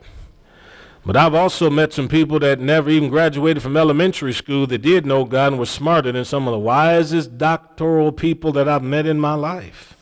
But 1.06 1.16
I've 1.16 1.34
also 1.34 1.70
met 1.70 1.94
some 1.94 2.08
people 2.08 2.38
that 2.40 2.60
never 2.60 2.90
even 2.90 3.08
graduated 3.08 3.62
from 3.62 3.76
elementary 3.76 4.34
school 4.34 4.66
that 4.66 4.82
did 4.82 5.06
know 5.06 5.24
God 5.24 5.52
and 5.52 5.58
were 5.58 5.66
smarter 5.66 6.12
than 6.12 6.26
some 6.26 6.46
of 6.46 6.52
the 6.52 6.58
wisest 6.58 7.38
doctoral 7.38 8.12
people 8.12 8.52
that 8.52 8.68
I've 8.68 8.82
met 8.82 9.06
in 9.06 9.18
my 9.18 9.34
life. 9.34 9.96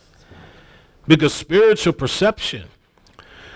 Because 1.09 1.35
spiritual 1.35 1.94
perception 1.94 2.68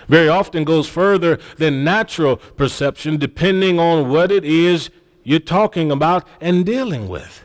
very 0.09 0.29
often 0.29 0.65
goes 0.65 0.89
further 0.89 1.39
than 1.59 1.85
natural 1.85 2.37
perception, 2.37 3.19
depending 3.19 3.79
on 3.79 4.09
what 4.09 4.33
it 4.33 4.45
is 4.45 4.91
you're 5.23 5.39
talking 5.39 5.93
about 5.93 6.27
and 6.41 6.67
dealing 6.67 7.09
with. 7.09 7.45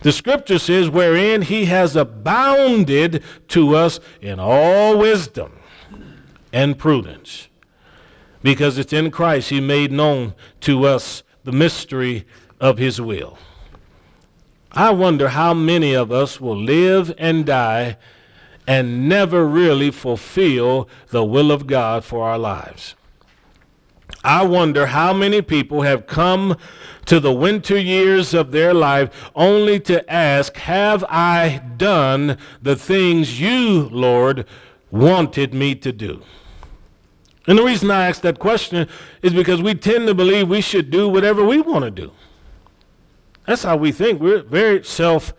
The 0.00 0.12
scripture 0.12 0.58
says, 0.60 0.88
wherein 0.88 1.42
he 1.42 1.66
has 1.66 1.96
abounded 1.96 3.22
to 3.48 3.74
us 3.74 3.98
in 4.22 4.38
all 4.38 4.96
wisdom 4.96 5.52
and 6.52 6.78
prudence. 6.78 7.48
Because 8.42 8.78
it's 8.78 8.92
in 8.92 9.10
Christ 9.10 9.50
he 9.50 9.60
made 9.60 9.90
known 9.90 10.34
to 10.60 10.86
us 10.86 11.24
the 11.42 11.52
mystery 11.52 12.24
of 12.60 12.78
his 12.78 13.00
will. 13.00 13.38
I 14.70 14.90
wonder 14.90 15.30
how 15.30 15.52
many 15.52 15.94
of 15.94 16.12
us 16.12 16.40
will 16.40 16.56
live 16.56 17.12
and 17.18 17.44
die 17.44 17.96
and 18.68 19.08
never 19.08 19.46
really 19.46 19.90
fulfill 19.90 20.90
the 21.08 21.24
will 21.24 21.50
of 21.50 21.66
God 21.66 22.04
for 22.04 22.28
our 22.28 22.38
lives. 22.38 22.94
I 24.22 24.44
wonder 24.44 24.88
how 24.88 25.14
many 25.14 25.40
people 25.40 25.82
have 25.82 26.06
come 26.06 26.54
to 27.06 27.18
the 27.18 27.32
winter 27.32 27.78
years 27.78 28.34
of 28.34 28.50
their 28.50 28.74
life 28.74 29.30
only 29.34 29.80
to 29.80 30.08
ask, 30.12 30.54
Have 30.58 31.02
I 31.08 31.62
done 31.78 32.36
the 32.60 32.76
things 32.76 33.40
you, 33.40 33.88
Lord, 33.88 34.44
wanted 34.90 35.54
me 35.54 35.74
to 35.76 35.90
do? 35.90 36.22
And 37.46 37.58
the 37.58 37.64
reason 37.64 37.90
I 37.90 38.06
ask 38.06 38.20
that 38.20 38.38
question 38.38 38.86
is 39.22 39.32
because 39.32 39.62
we 39.62 39.74
tend 39.74 40.08
to 40.08 40.14
believe 40.14 40.46
we 40.46 40.60
should 40.60 40.90
do 40.90 41.08
whatever 41.08 41.42
we 41.42 41.62
want 41.62 41.86
to 41.86 41.90
do. 41.90 42.12
That's 43.46 43.62
how 43.62 43.78
we 43.78 43.92
think. 43.92 44.20
We're 44.20 44.42
very 44.42 44.84
self 44.84 45.32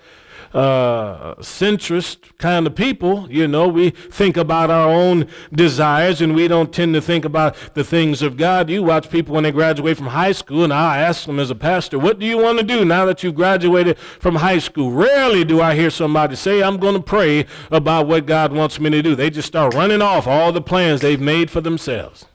uh, 0.53 1.35
centrist 1.35 2.37
kind 2.37 2.65
of 2.65 2.75
people. 2.75 3.31
You 3.31 3.47
know, 3.47 3.67
we 3.67 3.91
think 3.91 4.37
about 4.37 4.69
our 4.71 4.89
own 4.89 5.27
desires 5.51 6.21
and 6.21 6.35
we 6.35 6.47
don't 6.47 6.73
tend 6.73 6.93
to 6.95 7.01
think 7.01 7.25
about 7.25 7.55
the 7.73 7.83
things 7.83 8.21
of 8.21 8.37
God. 8.37 8.69
You 8.69 8.83
watch 8.83 9.09
people 9.09 9.35
when 9.35 9.43
they 9.43 9.51
graduate 9.51 9.97
from 9.97 10.07
high 10.07 10.31
school, 10.31 10.63
and 10.63 10.73
I 10.73 10.99
ask 10.99 11.25
them 11.25 11.39
as 11.39 11.51
a 11.51 11.55
pastor, 11.55 11.99
What 11.99 12.19
do 12.19 12.25
you 12.25 12.37
want 12.37 12.59
to 12.59 12.63
do 12.63 12.85
now 12.85 13.05
that 13.05 13.23
you've 13.23 13.35
graduated 13.35 13.97
from 13.97 14.35
high 14.35 14.59
school? 14.59 14.91
Rarely 14.91 15.43
do 15.43 15.61
I 15.61 15.75
hear 15.75 15.89
somebody 15.89 16.35
say, 16.35 16.63
I'm 16.63 16.77
going 16.77 16.95
to 16.95 17.01
pray 17.01 17.45
about 17.71 18.07
what 18.07 18.25
God 18.25 18.53
wants 18.53 18.79
me 18.79 18.89
to 18.89 19.01
do. 19.01 19.15
They 19.15 19.29
just 19.29 19.47
start 19.47 19.73
running 19.73 20.01
off 20.01 20.27
all 20.27 20.51
the 20.51 20.61
plans 20.61 21.01
they've 21.01 21.21
made 21.21 21.51
for 21.51 21.61
themselves 21.61 22.25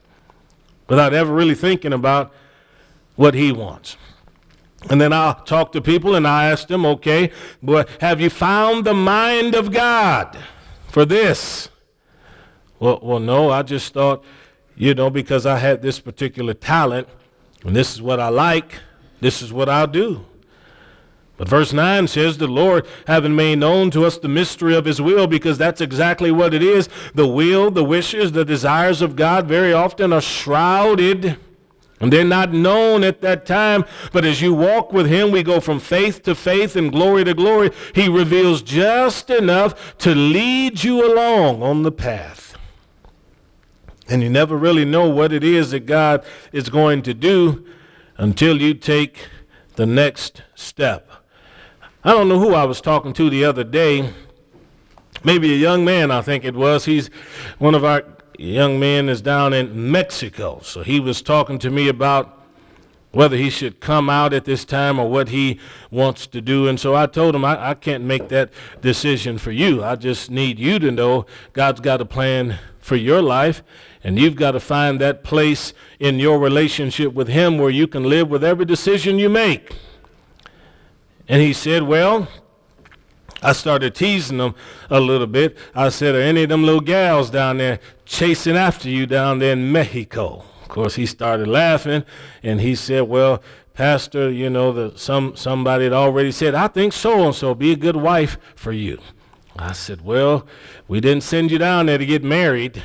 without 0.89 1.15
ever 1.15 1.33
really 1.33 1.55
thinking 1.55 1.93
about 1.93 2.33
what 3.17 3.35
He 3.35 3.53
wants. 3.53 3.97
And 4.91 5.01
then 5.01 5.13
I'll 5.13 5.35
talk 5.35 5.73
to 5.73 5.81
people 5.81 6.15
and 6.15 6.27
I 6.27 6.51
ask 6.51 6.69
them, 6.69 6.85
okay, 6.85 7.31
but 7.63 7.89
have 8.01 8.21
you 8.21 8.31
found 8.31 8.85
the 8.85 8.95
mind 8.95 9.55
of 9.55 9.73
God 9.73 10.39
for 10.89 11.05
this? 11.05 11.71
Well, 12.79 13.01
well, 13.03 13.21
no, 13.21 13.51
I 13.51 13.63
just 13.63 13.95
thought, 13.95 14.25
you 14.77 14.95
know, 14.95 15.09
because 15.09 15.47
I 15.47 15.59
had 15.59 15.81
this 15.81 16.01
particular 16.01 16.53
talent 16.53 17.09
and 17.65 17.75
this 17.75 17.95
is 17.95 18.03
what 18.03 18.21
I 18.21 18.29
like, 18.29 18.81
this 19.21 19.41
is 19.41 19.53
what 19.53 19.69
I'll 19.69 19.87
do. 19.87 20.27
But 21.37 21.49
verse 21.49 21.73
9 21.73 22.07
says, 22.07 22.39
The 22.39 22.47
Lord 22.47 22.87
having 23.07 23.35
made 23.35 23.59
known 23.59 23.91
to 23.93 24.05
us 24.05 24.19
the 24.19 24.29
mystery 24.29 24.75
of 24.75 24.85
his 24.85 25.01
will, 25.01 25.27
because 25.27 25.59
that's 25.59 25.81
exactly 25.81 26.31
what 26.31 26.55
it 26.55 26.63
is. 26.63 26.89
The 27.15 27.27
will, 27.27 27.71
the 27.71 27.83
wishes, 27.83 28.33
the 28.33 28.45
desires 28.45 29.03
of 29.03 29.17
God 29.17 29.49
very 29.49 29.73
often 29.73 30.13
are 30.13 30.21
shrouded 30.21 31.37
and 32.01 32.13
they're 32.13 32.25
not 32.25 32.53
known 32.53 33.05
at 33.05 33.21
that 33.23 33.47
time, 33.47 33.85
but 34.13 34.25
as 34.25 34.43
you 34.43 34.53
walk 34.53 34.93
with 34.93 35.07
Him, 35.07 35.31
we 35.31 35.43
go 35.43 35.61
from 35.61 35.79
faith 35.79 36.23
to 36.25 36.35
faith 36.35 36.77
and 36.77 36.91
glory 36.91 37.25
to 37.25 37.35
glory. 37.35 37.71
He 37.95 38.09
reveals 38.09 38.63
just 38.63 39.31
enough 39.31 39.97
to 39.99 40.15
lead 40.15 40.83
you 40.83 41.07
along 41.07 41.63
on 41.63 41.83
the 41.83 41.93
path. 41.93 42.57
And 44.09 44.23
you 44.23 44.29
never 44.29 44.57
really 44.57 44.85
know 44.85 45.09
what 45.09 45.33
it 45.33 45.43
is 45.43 45.71
that 45.71 45.87
God 45.87 46.25
is 46.53 46.69
going 46.69 47.03
to 47.03 47.15
do 47.15 47.65
until 48.19 48.61
you 48.61 48.75
take 48.75 49.29
the 49.77 49.87
next 49.87 50.43
step. 50.55 51.11
I 52.03 52.13
don't 52.13 52.29
know 52.29 52.39
who 52.39 52.55
I 52.55 52.65
was 52.65 52.81
talking 52.81 53.15
to 53.15 53.31
the 53.31 53.45
other 53.45 53.65
day. 53.65 54.13
Maybe 55.23 55.55
a 55.55 55.57
young 55.57 55.87
man, 55.87 56.11
I 56.11 56.21
think 56.21 56.45
it 56.45 56.55
was. 56.55 56.85
He's 56.85 57.09
one 57.59 57.75
of 57.75 57.83
our 57.83 58.05
young 58.39 58.79
man 58.79 59.09
is 59.09 59.21
down 59.21 59.53
in 59.53 59.91
Mexico. 59.91 60.61
So 60.63 60.83
he 60.83 61.01
was 61.01 61.23
talking 61.23 61.59
to 61.61 61.71
me 61.71 61.89
about 61.89 62.41
whether 63.13 63.37
he 63.37 63.49
should 63.49 63.81
come 63.81 64.11
out 64.11 64.33
at 64.33 64.45
this 64.45 64.65
time 64.65 64.99
or 64.99 65.09
what 65.09 65.29
he 65.29 65.61
wants 65.91 66.27
to 66.27 66.41
do. 66.41 66.67
And 66.67 66.79
so 66.79 66.95
I 66.95 67.07
told 67.07 67.35
him, 67.35 67.45
I, 67.45 67.71
I 67.71 67.75
can't 67.75 68.05
make 68.05 68.29
that 68.29 68.51
decision 68.81 69.39
for 69.39 69.53
you. 69.53 69.85
I 69.85 69.95
just 69.95 70.31
need 70.31 70.59
you 70.59 70.79
to 70.81 70.91
know 70.91 71.27
God's 71.53 71.81
got 71.81 72.01
a 72.01 72.05
plan 72.05 72.59
for 72.81 72.97
your 72.97 73.23
life. 73.23 73.63
And 74.03 74.19
you've 74.19 74.37
got 74.37 74.51
to 74.51 74.61
find 74.61 75.01
that 75.01 75.25
place 75.25 75.73
in 75.99 76.19
your 76.19 76.39
relationship 76.39 77.15
with 77.15 77.29
Him 77.29 77.57
where 77.57 77.71
you 77.71 77.87
can 77.87 78.05
live 78.05 78.29
with 78.29 78.45
every 78.45 78.67
decision 78.67 79.19
you 79.19 79.31
make. 79.31 79.75
And 81.27 81.41
he 81.41 81.55
said, 81.55 81.85
Well, 81.85 82.29
I 83.43 83.53
started 83.53 83.95
teasing 83.95 84.39
him 84.39 84.55
a 84.91 85.01
little 85.01 85.27
bit. 85.27 85.57
I 85.75 85.89
said, 85.89 86.15
Are 86.15 86.21
any 86.21 86.43
of 86.43 86.51
them 86.51 86.65
little 86.65 86.83
gals 86.83 87.31
down 87.31 87.59
there 87.59 87.81
chasing 88.05 88.57
after 88.57 88.89
you 88.89 89.07
down 89.07 89.39
there 89.39 89.53
in 89.53 89.71
Mexico? 89.73 90.45
Of 90.63 90.69
course, 90.69 90.95
he 90.95 91.07
started 91.07 91.47
laughing 91.47 92.05
and 92.43 92.61
he 92.61 92.75
said, 92.75 93.03
Well, 93.03 93.43
Pastor, 93.75 94.31
you 94.31 94.49
know, 94.49 94.73
the, 94.73 94.97
some 94.99 95.37
somebody 95.37 95.85
had 95.85 95.93
already 95.93 96.33
said, 96.33 96.55
I 96.55 96.69
think 96.69 96.93
so 96.93 97.27
and 97.27 97.35
so 97.35 97.55
be 97.55 97.73
a 97.73 97.77
good 97.77 97.97
wife 97.97 98.39
for 98.55 98.73
you. 98.73 98.99
I 99.57 99.73
said, 99.73 100.03
Well, 100.03 100.47
we 100.89 101.01
didn't 101.01 101.23
send 101.23 101.51
you 101.51 101.59
down 101.59 101.87
there 101.87 101.99
to 101.99 102.07
get 102.07 102.25
married. 102.25 102.83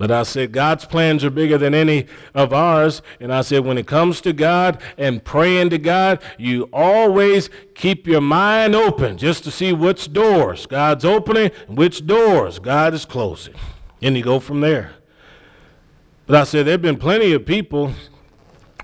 But 0.00 0.10
I 0.10 0.22
said, 0.22 0.52
God's 0.52 0.86
plans 0.86 1.22
are 1.24 1.30
bigger 1.30 1.58
than 1.58 1.74
any 1.74 2.06
of 2.34 2.54
ours. 2.54 3.02
And 3.20 3.30
I 3.30 3.42
said, 3.42 3.66
when 3.66 3.76
it 3.76 3.86
comes 3.86 4.22
to 4.22 4.32
God 4.32 4.80
and 4.96 5.22
praying 5.22 5.68
to 5.70 5.78
God, 5.78 6.22
you 6.38 6.70
always 6.72 7.50
keep 7.74 8.06
your 8.06 8.22
mind 8.22 8.74
open 8.74 9.18
just 9.18 9.44
to 9.44 9.50
see 9.50 9.74
which 9.74 10.10
doors 10.10 10.64
God's 10.64 11.04
opening 11.04 11.50
and 11.68 11.76
which 11.76 12.06
doors 12.06 12.58
God 12.58 12.94
is 12.94 13.04
closing. 13.04 13.52
And 14.02 14.16
you 14.16 14.22
go 14.22 14.40
from 14.40 14.60
there. 14.60 14.92
But 16.26 16.36
I 16.36 16.44
said, 16.44 16.66
there 16.66 16.72
have 16.72 16.82
been 16.82 16.96
plenty 16.96 17.32
of 17.32 17.44
people 17.44 17.92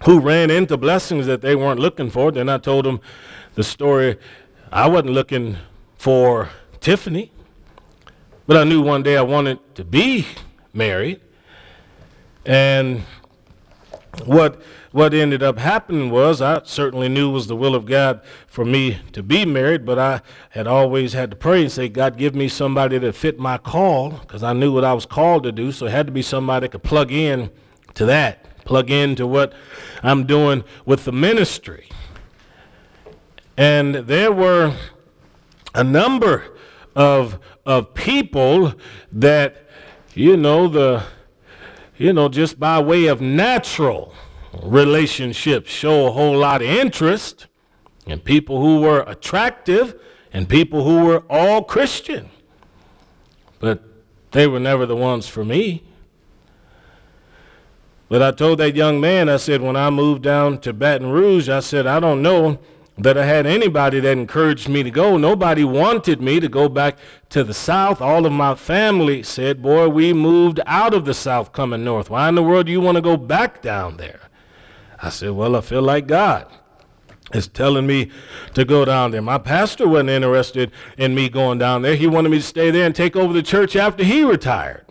who 0.05 0.21
ran 0.21 0.51
into 0.51 0.77
blessings 0.77 1.27
that 1.27 1.41
they 1.41 1.55
weren't 1.55 1.81
looking 1.81 2.11
for. 2.11 2.31
Then 2.31 2.49
I 2.49 2.59
told 2.59 2.85
them 2.85 3.01
the 3.55 3.65
story. 3.65 4.19
I 4.71 4.89
wasn't 4.89 5.13
looking 5.13 5.57
for 5.97 6.51
Tiffany, 6.81 7.33
but 8.47 8.57
I 8.57 8.65
knew 8.65 8.83
one 8.83 9.03
day 9.03 9.17
I 9.17 9.23
wanted 9.23 9.59
to 9.77 9.85
be 9.85 10.27
married. 10.73 11.21
And 12.45 13.05
what 14.25 14.61
what 14.93 15.13
ended 15.13 15.43
up 15.43 15.59
happening 15.59 16.11
was 16.11 16.41
I 16.41 16.63
certainly 16.65 17.09
knew 17.09 17.31
was 17.31 17.47
the 17.47 17.57
will 17.57 17.75
of 17.75 17.85
God 17.85 18.23
for 18.47 18.65
me 18.65 18.99
to 19.13 19.23
be 19.23 19.45
married, 19.45 19.85
but 19.85 19.99
I 19.99 20.23
had 20.51 20.67
always 20.67 21.13
had 21.13 21.31
to 21.31 21.37
pray 21.37 21.63
and 21.63 21.71
say, 21.71 21.89
God, 21.89 22.17
give 22.17 22.35
me 22.35 22.49
somebody 22.49 22.97
that 22.97 23.15
fit 23.15 23.39
my 23.39 23.59
call, 23.59 24.11
because 24.11 24.43
I 24.43 24.55
knew 24.55 24.73
what 24.73 24.85
I 24.85 24.95
was 24.95 25.05
called 25.05 25.43
to 25.43 25.53
do. 25.53 25.71
So 25.71 25.87
it 25.87 25.91
had 25.91 26.07
to 26.07 26.13
be 26.13 26.23
somebody 26.23 26.65
that 26.65 26.73
could 26.73 26.83
plug 26.83 27.13
in 27.13 27.51
to 27.95 28.07
that, 28.07 28.65
plug 28.65 28.91
in 28.91 29.17
to 29.17 29.27
what 29.27 29.53
I'm 30.03 30.25
doing 30.25 30.65
with 30.87 31.05
the 31.05 31.13
ministry. 31.13 31.89
And 33.59 33.95
there 33.95 34.33
were 34.33 34.75
a 35.75 35.85
number 35.85 36.45
of 36.95 37.39
of 37.67 37.93
people 37.93 38.73
that 39.13 39.67
you 40.17 40.35
know, 40.35 40.67
the, 40.67 41.05
you 41.99 42.13
know, 42.13 42.29
just 42.29 42.59
by 42.61 42.79
way 42.81 43.07
of 43.07 43.21
natural 43.21 44.15
relationships 44.63 45.71
show 45.71 46.07
a 46.07 46.11
whole 46.11 46.37
lot 46.37 46.63
of 46.63 46.69
interest 46.69 47.47
in 48.07 48.21
people 48.21 48.61
who 48.61 48.81
were 48.81 49.01
attractive 49.07 50.01
and 50.33 50.49
people 50.49 50.85
who 50.85 51.05
were 51.05 51.25
all 51.31 51.63
Christian. 51.63 52.31
But 53.59 53.83
they 54.33 54.47
were 54.47 54.61
never 54.61 54.87
the 54.87 54.97
ones 54.97 55.29
for 55.29 55.45
me. 55.45 55.85
But 58.09 58.23
I 58.23 58.31
told 58.31 58.59
that 58.59 58.77
young 58.77 59.01
man, 59.01 59.29
I 59.29 59.37
said, 59.37 59.63
when 59.63 59.77
I 59.77 59.91
moved 59.91 60.23
down 60.23 60.59
to 60.61 60.73
Baton 60.73 61.11
Rouge, 61.11 61.49
I 61.49 61.61
said, 61.61 61.87
I 61.87 61.99
don't 61.99 62.23
know 62.23 62.59
that 62.99 63.19
I 63.19 63.27
had 63.27 63.47
anybody 63.47 64.01
that 64.01 64.11
encouraged 64.11 64.69
me 64.69 64.83
to 64.83 64.91
go. 64.91 65.17
Nobody 65.17 65.65
wanted 65.65 66.23
me 66.23 66.41
to 66.41 66.49
go 66.49 66.69
back 66.69 66.99
to 67.31 67.45
the 67.45 67.53
South. 67.53 68.01
All 68.01 68.25
of 68.25 68.33
my 68.33 68.55
family 68.55 69.23
said, 69.23 69.63
Boy, 69.63 69.89
we 69.89 70.13
moved 70.13 70.61
out 70.67 70.95
of 70.95 71.05
the 71.05 71.15
South 71.15 71.53
coming 71.53 71.85
north. 71.85 72.09
Why 72.09 72.29
in 72.29 72.35
the 72.35 72.43
world 72.43 72.67
do 72.67 72.73
you 72.73 72.81
want 72.81 72.97
to 72.97 73.03
go 73.03 73.17
back 73.17 73.61
down 73.61 73.99
there? 73.99 74.21
I 75.03 75.11
said, 75.11 75.33
Well, 75.33 75.57
I 75.57 75.61
feel 75.61 75.83
like 75.83 76.07
God 76.07 76.47
is 77.35 77.49
telling 77.49 77.87
me 77.87 78.11
to 78.55 78.65
go 78.65 78.85
down 78.85 79.11
there. 79.11 79.21
My 79.21 79.39
pastor 79.39 79.87
wasn't 79.87 80.11
interested 80.11 80.71
in 80.97 81.15
me 81.15 81.29
going 81.29 81.59
down 81.59 81.83
there. 81.83 81.97
He 81.97 82.07
wanted 82.07 82.31
me 82.31 82.39
to 82.39 82.43
stay 82.43 82.71
there 82.71 82.87
and 82.87 82.95
take 82.95 83.17
over 83.17 83.33
the 83.33 83.43
church 83.43 83.77
after 83.77 84.05
he 84.05 84.25
retired. 84.25 84.87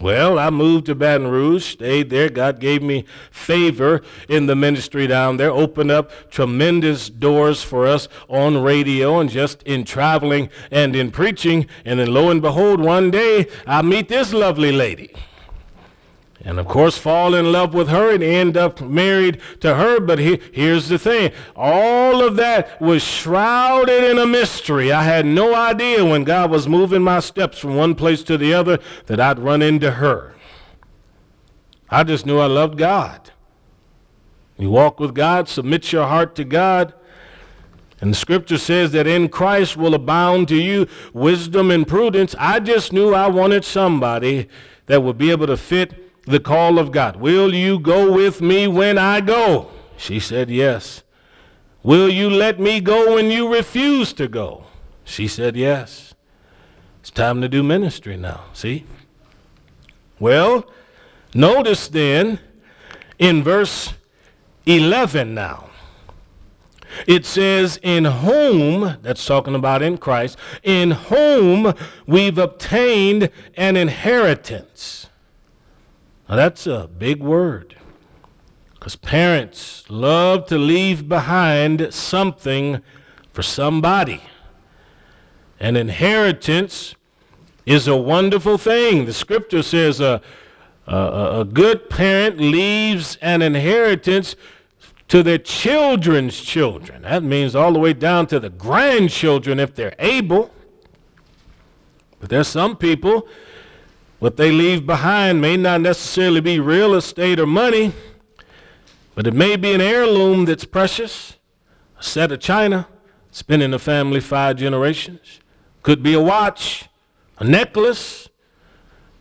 Well, 0.00 0.38
I 0.38 0.50
moved 0.50 0.86
to 0.86 0.94
Baton 0.94 1.28
Rouge, 1.28 1.64
stayed 1.64 2.10
there. 2.10 2.28
God 2.28 2.60
gave 2.60 2.82
me 2.82 3.04
favor 3.30 4.02
in 4.28 4.46
the 4.46 4.54
ministry 4.54 5.06
down 5.06 5.36
there, 5.36 5.50
opened 5.50 5.90
up 5.90 6.10
tremendous 6.30 7.08
doors 7.08 7.62
for 7.62 7.86
us 7.86 8.08
on 8.28 8.62
radio 8.62 9.20
and 9.20 9.30
just 9.30 9.62
in 9.62 9.84
traveling 9.84 10.50
and 10.70 10.94
in 10.94 11.10
preaching. 11.10 11.66
And 11.84 12.00
then 12.00 12.12
lo 12.12 12.30
and 12.30 12.42
behold, 12.42 12.80
one 12.80 13.10
day 13.10 13.46
I 13.66 13.82
meet 13.82 14.08
this 14.08 14.32
lovely 14.32 14.72
lady 14.72 15.14
and 16.44 16.58
of 16.58 16.66
course 16.66 16.98
fall 16.98 17.34
in 17.34 17.50
love 17.52 17.72
with 17.72 17.88
her 17.88 18.12
and 18.12 18.22
end 18.22 18.56
up 18.56 18.80
married 18.82 19.40
to 19.60 19.76
her. 19.76 19.98
But 19.98 20.18
he, 20.18 20.40
here's 20.52 20.88
the 20.88 20.98
thing 20.98 21.32
all 21.56 22.22
of 22.22 22.36
that 22.36 22.80
was 22.80 23.02
shrouded 23.02 24.04
in 24.04 24.18
a 24.18 24.26
mystery. 24.26 24.92
I 24.92 25.04
had 25.04 25.24
no 25.24 25.54
idea 25.54 26.04
when 26.04 26.24
God 26.24 26.50
was 26.50 26.68
moving 26.68 27.02
my 27.02 27.20
steps 27.20 27.58
from 27.58 27.76
one 27.76 27.94
place 27.94 28.22
to 28.24 28.36
the 28.36 28.52
other 28.52 28.78
that 29.06 29.20
I'd 29.20 29.38
run 29.38 29.62
into 29.62 29.92
her. 29.92 30.34
I 31.88 32.04
just 32.04 32.26
knew 32.26 32.38
I 32.38 32.46
loved 32.46 32.76
God. 32.76 33.30
You 34.58 34.70
walk 34.70 35.00
with 35.00 35.14
God, 35.14 35.48
submit 35.48 35.92
your 35.92 36.06
heart 36.06 36.34
to 36.36 36.44
God. 36.44 36.94
And 38.00 38.12
the 38.12 38.16
scripture 38.16 38.58
says 38.58 38.92
that 38.92 39.06
in 39.06 39.28
Christ 39.28 39.76
will 39.76 39.94
abound 39.94 40.48
to 40.48 40.56
you 40.56 40.86
wisdom 41.12 41.70
and 41.70 41.86
prudence. 41.86 42.34
I 42.38 42.60
just 42.60 42.92
knew 42.92 43.14
I 43.14 43.28
wanted 43.28 43.64
somebody 43.64 44.48
that 44.86 45.02
would 45.02 45.16
be 45.16 45.30
able 45.30 45.46
to 45.46 45.56
fit 45.56 46.03
the 46.26 46.40
call 46.40 46.78
of 46.78 46.92
God. 46.92 47.16
Will 47.16 47.54
you 47.54 47.78
go 47.78 48.12
with 48.12 48.40
me 48.40 48.66
when 48.66 48.98
I 48.98 49.20
go? 49.20 49.70
She 49.96 50.18
said, 50.18 50.50
Yes. 50.50 51.02
Will 51.82 52.08
you 52.08 52.30
let 52.30 52.58
me 52.58 52.80
go 52.80 53.14
when 53.14 53.30
you 53.30 53.52
refuse 53.52 54.12
to 54.14 54.26
go? 54.26 54.64
She 55.04 55.28
said, 55.28 55.56
Yes. 55.56 56.14
It's 57.00 57.10
time 57.10 57.42
to 57.42 57.48
do 57.48 57.62
ministry 57.62 58.16
now. 58.16 58.44
See? 58.54 58.86
Well, 60.18 60.70
notice 61.34 61.88
then 61.88 62.38
in 63.18 63.42
verse 63.42 63.92
11 64.64 65.34
now. 65.34 65.68
It 67.06 67.26
says, 67.26 67.78
In 67.82 68.04
whom, 68.04 68.96
that's 69.02 69.26
talking 69.26 69.54
about 69.54 69.82
in 69.82 69.98
Christ, 69.98 70.38
in 70.62 70.92
whom 70.92 71.74
we've 72.06 72.38
obtained 72.38 73.30
an 73.56 73.76
inheritance. 73.76 75.08
Now 76.28 76.36
that's 76.36 76.66
a 76.66 76.88
big 76.98 77.22
word. 77.22 77.76
Because 78.74 78.96
parents 78.96 79.84
love 79.88 80.46
to 80.46 80.58
leave 80.58 81.08
behind 81.08 81.92
something 81.92 82.82
for 83.32 83.42
somebody. 83.42 84.20
An 85.58 85.76
inheritance 85.76 86.94
is 87.64 87.88
a 87.88 87.96
wonderful 87.96 88.58
thing. 88.58 89.06
The 89.06 89.12
scripture 89.12 89.62
says 89.62 90.00
a, 90.00 90.20
a, 90.86 91.40
a 91.40 91.44
good 91.44 91.88
parent 91.88 92.38
leaves 92.38 93.16
an 93.22 93.40
inheritance 93.40 94.36
to 95.08 95.22
their 95.22 95.38
children's 95.38 96.40
children. 96.40 97.02
That 97.02 97.22
means 97.22 97.54
all 97.54 97.72
the 97.72 97.78
way 97.78 97.92
down 97.92 98.26
to 98.28 98.40
the 98.40 98.50
grandchildren 98.50 99.58
if 99.58 99.74
they're 99.74 99.94
able. 99.98 100.50
But 102.20 102.30
there's 102.30 102.48
some 102.48 102.76
people, 102.76 103.28
what 104.24 104.38
they 104.38 104.50
leave 104.50 104.86
behind 104.86 105.38
may 105.38 105.54
not 105.54 105.82
necessarily 105.82 106.40
be 106.40 106.58
real 106.58 106.94
estate 106.94 107.38
or 107.38 107.44
money, 107.44 107.92
but 109.14 109.26
it 109.26 109.34
may 109.34 109.54
be 109.54 109.74
an 109.74 109.82
heirloom 109.82 110.46
that's 110.46 110.64
precious, 110.64 111.36
a 112.00 112.02
set 112.02 112.32
of 112.32 112.40
china, 112.40 112.88
it's 113.28 113.42
been 113.42 113.60
in 113.60 113.72
the 113.72 113.78
family 113.78 114.20
five 114.20 114.56
generations. 114.56 115.40
Could 115.82 116.02
be 116.02 116.14
a 116.14 116.22
watch, 116.22 116.88
a 117.36 117.44
necklace, 117.44 118.30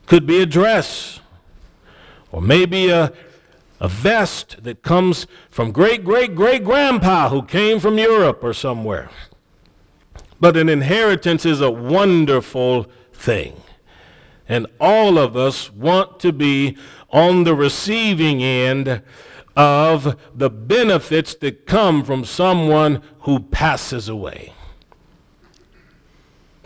could 0.05 0.25
be 0.25 0.41
a 0.41 0.45
dress, 0.45 1.19
or 2.31 2.41
maybe 2.41 2.89
a, 2.89 3.11
a 3.81 3.89
vest 3.89 4.63
that 4.63 4.83
comes 4.83 5.27
from 5.49 5.73
great 5.73 6.05
great 6.05 6.33
great 6.33 6.63
grandpa 6.63 7.27
who 7.27 7.43
came 7.43 7.81
from 7.81 7.97
Europe 7.97 8.41
or 8.41 8.53
somewhere. 8.53 9.09
But 10.39 10.55
an 10.55 10.69
inheritance 10.69 11.45
is 11.45 11.59
a 11.59 11.69
wonderful 11.69 12.85
thing. 13.11 13.61
And 14.47 14.67
all 14.79 15.17
of 15.17 15.37
us 15.37 15.71
want 15.71 16.19
to 16.21 16.33
be 16.33 16.77
on 17.09 17.43
the 17.43 17.55
receiving 17.55 18.43
end 18.43 19.01
of 19.55 20.19
the 20.35 20.49
benefits 20.49 21.35
that 21.35 21.65
come 21.65 22.03
from 22.03 22.25
someone 22.25 23.01
who 23.21 23.39
passes 23.39 24.09
away. 24.09 24.53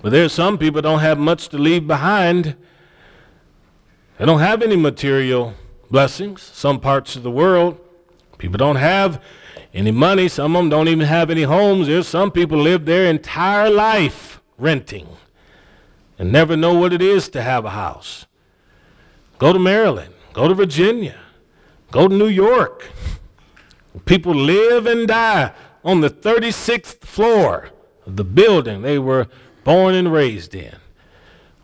But 0.02 0.12
there's 0.12 0.34
some 0.34 0.58
people 0.58 0.82
don't 0.82 1.00
have 1.00 1.20
much 1.20 1.50
to 1.50 1.58
leave 1.58 1.86
behind. 1.86 2.56
They 4.18 4.26
don't 4.26 4.40
have 4.40 4.62
any 4.62 4.76
material 4.76 5.54
blessings. 5.92 6.42
Some 6.42 6.80
parts 6.80 7.16
of 7.16 7.24
the 7.24 7.32
world, 7.32 7.80
people 8.38 8.58
don't 8.58 8.78
have 8.78 9.22
any 9.74 9.92
money. 9.92 10.28
Some 10.28 10.56
of 10.56 10.62
them 10.62 10.70
don't 10.70 10.88
even 10.88 11.06
have 11.06 11.30
any 11.30 11.44
homes. 11.44 11.88
There's 11.88 12.08
some 12.08 12.32
people 12.32 12.58
live 12.58 12.86
their 12.86 13.10
entire 13.10 13.70
life 13.70 14.42
renting 14.58 15.08
and 16.20 16.32
never 16.32 16.58
know 16.58 16.74
what 16.74 16.94
it 16.94 17.02
is 17.02 17.30
to 17.30 17.42
have 17.42 17.66
a 17.66 17.72
house. 17.72 18.26
Go 19.38 19.54
to 19.54 19.60
Maryland, 19.60 20.14
go 20.34 20.48
to 20.48 20.54
Virginia, 20.54 21.20
go 21.92 22.08
to 22.08 22.16
New 22.16 22.28
York. 22.28 22.90
People 24.06 24.34
live 24.34 24.86
and 24.86 25.08
die 25.08 25.54
on 25.84 26.02
the 26.02 26.10
36th 26.10 27.02
floor 27.02 27.70
of 28.06 28.16
the 28.16 28.24
building 28.24 28.82
they 28.82 29.00
were 29.00 29.28
born 29.64 29.96
and 29.96 30.12
raised 30.12 30.56
in. 30.56 30.76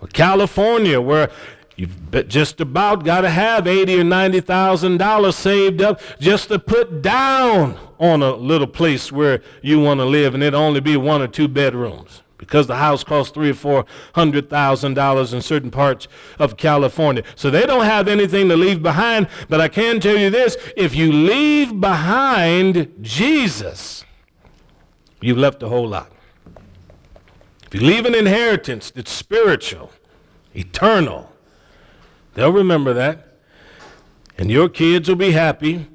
Or 0.01 0.07
California, 0.07 0.99
where 0.99 1.31
you've 1.75 2.27
just 2.27 2.59
about 2.59 3.05
got 3.05 3.21
to 3.21 3.29
have 3.29 3.65
eighty 3.65 3.99
or 3.99 4.03
ninety 4.03 4.41
thousand 4.41 4.97
dollars 4.97 5.35
saved 5.35 5.81
up 5.81 6.01
just 6.19 6.49
to 6.49 6.59
put 6.59 7.01
down 7.01 7.79
on 7.99 8.21
a 8.21 8.35
little 8.35 8.67
place 8.67 9.11
where 9.11 9.41
you 9.61 9.79
want 9.79 9.99
to 10.01 10.05
live, 10.05 10.33
and 10.33 10.43
it 10.43 10.53
only 10.53 10.81
be 10.81 10.97
one 10.97 11.21
or 11.21 11.27
two 11.27 11.47
bedrooms 11.47 12.22
because 12.47 12.67
the 12.67 12.75
house 12.75 13.03
costs 13.03 13.33
three 13.33 13.49
or 13.49 13.53
four 13.53 13.85
hundred 14.15 14.49
thousand 14.49 14.93
dollars 14.93 15.33
in 15.33 15.41
certain 15.41 15.71
parts 15.71 16.07
of 16.39 16.57
California. 16.57 17.23
So 17.35 17.49
they 17.49 17.65
don't 17.65 17.85
have 17.85 18.07
anything 18.07 18.49
to 18.49 18.55
leave 18.55 18.81
behind. 18.81 19.27
But 19.49 19.61
I 19.61 19.67
can 19.67 19.99
tell 19.99 20.17
you 20.17 20.29
this 20.29 20.57
if 20.75 20.95
you 20.95 21.11
leave 21.11 21.79
behind 21.79 22.93
Jesus, 23.01 24.05
you've 25.21 25.37
left 25.37 25.63
a 25.63 25.69
whole 25.69 25.87
lot. 25.87 26.11
If 27.67 27.81
you 27.81 27.87
leave 27.87 28.05
an 28.05 28.15
inheritance 28.15 28.91
that's 28.91 29.11
spiritual, 29.11 29.91
eternal, 30.53 31.31
they'll 32.35 32.51
remember 32.51 32.93
that. 32.93 33.27
And 34.37 34.51
your 34.51 34.69
kids 34.69 35.07
will 35.07 35.15
be 35.15 35.31
happy 35.31 35.87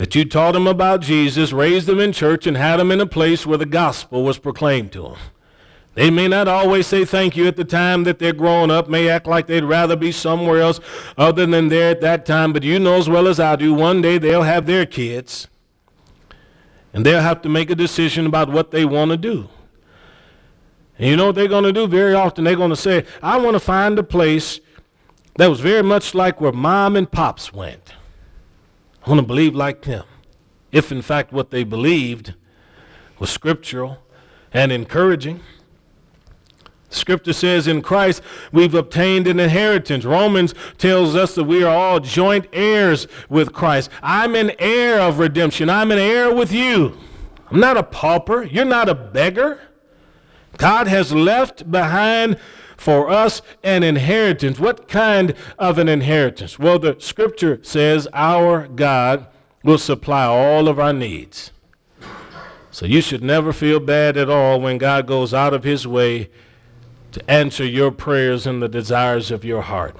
that 0.00 0.14
you 0.14 0.24
taught 0.24 0.52
them 0.52 0.66
about 0.66 1.02
Jesus, 1.02 1.52
raised 1.52 1.86
them 1.86 2.00
in 2.00 2.12
church, 2.12 2.46
and 2.46 2.56
had 2.56 2.78
them 2.78 2.90
in 2.90 3.02
a 3.02 3.06
place 3.06 3.44
where 3.44 3.58
the 3.58 3.66
gospel 3.66 4.24
was 4.24 4.38
proclaimed 4.38 4.92
to 4.92 5.02
them. 5.02 5.16
They 5.94 6.10
may 6.10 6.28
not 6.28 6.46
always 6.46 6.86
say 6.86 7.04
thank 7.04 7.36
you 7.36 7.46
at 7.46 7.56
the 7.56 7.64
time 7.64 8.04
that 8.04 8.18
they're 8.18 8.32
growing 8.32 8.70
up, 8.70 8.88
may 8.88 9.08
act 9.08 9.26
like 9.26 9.46
they'd 9.46 9.64
rather 9.64 9.96
be 9.96 10.12
somewhere 10.12 10.60
else 10.60 10.78
other 11.18 11.46
than 11.46 11.68
there 11.68 11.90
at 11.90 12.00
that 12.00 12.24
time, 12.24 12.52
but 12.52 12.62
you 12.62 12.78
know 12.78 12.94
as 12.94 13.08
well 13.08 13.26
as 13.26 13.40
I 13.40 13.56
do, 13.56 13.74
one 13.74 14.00
day 14.00 14.16
they'll 14.18 14.44
have 14.44 14.66
their 14.66 14.86
kids, 14.86 15.48
and 16.92 17.04
they'll 17.04 17.20
have 17.20 17.42
to 17.42 17.48
make 17.48 17.70
a 17.70 17.74
decision 17.74 18.26
about 18.26 18.50
what 18.50 18.70
they 18.70 18.84
want 18.84 19.10
to 19.10 19.16
do. 19.16 19.48
And 20.98 21.08
you 21.08 21.16
know 21.16 21.26
what 21.26 21.34
they're 21.34 21.48
going 21.48 21.64
to 21.64 21.72
do? 21.72 21.86
Very 21.86 22.14
often 22.14 22.44
they're 22.44 22.54
going 22.54 22.70
to 22.70 22.76
say, 22.76 23.04
I 23.22 23.38
want 23.38 23.54
to 23.54 23.60
find 23.60 23.98
a 23.98 24.02
place 24.02 24.60
that 25.36 25.48
was 25.48 25.60
very 25.60 25.82
much 25.82 26.14
like 26.14 26.40
where 26.40 26.52
mom 26.52 26.94
and 26.94 27.10
pops 27.10 27.52
went. 27.52 27.94
I 29.04 29.08
want 29.08 29.20
to 29.20 29.26
believe 29.26 29.54
like 29.54 29.82
them. 29.82 30.04
If 30.70 30.92
in 30.92 31.02
fact 31.02 31.32
what 31.32 31.50
they 31.50 31.64
believed 31.64 32.34
was 33.18 33.30
scriptural 33.30 33.98
and 34.52 34.70
encouraging. 34.70 35.40
Scripture 36.90 37.32
says 37.32 37.68
in 37.68 37.82
Christ 37.82 38.20
we've 38.52 38.74
obtained 38.74 39.26
an 39.26 39.40
inheritance. 39.40 40.04
Romans 40.04 40.54
tells 40.76 41.14
us 41.14 41.34
that 41.36 41.44
we 41.44 41.62
are 41.62 41.74
all 41.74 42.00
joint 42.00 42.46
heirs 42.52 43.06
with 43.28 43.52
Christ. 43.52 43.90
I'm 44.02 44.34
an 44.34 44.52
heir 44.58 45.00
of 45.00 45.18
redemption. 45.18 45.70
I'm 45.70 45.92
an 45.92 45.98
heir 45.98 46.34
with 46.34 46.52
you. 46.52 46.98
I'm 47.50 47.60
not 47.60 47.76
a 47.76 47.82
pauper. 47.82 48.42
You're 48.42 48.64
not 48.64 48.88
a 48.88 48.94
beggar. 48.94 49.60
God 50.56 50.88
has 50.88 51.12
left 51.12 51.70
behind 51.70 52.38
for 52.76 53.10
us 53.10 53.42
an 53.62 53.82
inheritance. 53.82 54.58
What 54.58 54.88
kind 54.88 55.34
of 55.58 55.78
an 55.78 55.88
inheritance? 55.88 56.58
Well, 56.58 56.78
the 56.78 56.96
scripture 56.98 57.60
says 57.62 58.08
our 58.12 58.66
God 58.66 59.26
will 59.62 59.78
supply 59.78 60.24
all 60.24 60.68
of 60.68 60.78
our 60.78 60.92
needs. 60.92 61.52
So 62.70 62.86
you 62.86 63.00
should 63.00 63.22
never 63.22 63.52
feel 63.52 63.80
bad 63.80 64.16
at 64.16 64.30
all 64.30 64.60
when 64.60 64.78
God 64.78 65.06
goes 65.06 65.34
out 65.34 65.52
of 65.52 65.64
his 65.64 65.86
way 65.86 66.30
to 67.12 67.30
answer 67.30 67.64
your 67.64 67.90
prayers 67.90 68.46
and 68.46 68.62
the 68.62 68.68
desires 68.68 69.30
of 69.30 69.44
your 69.44 69.62
heart. 69.62 69.96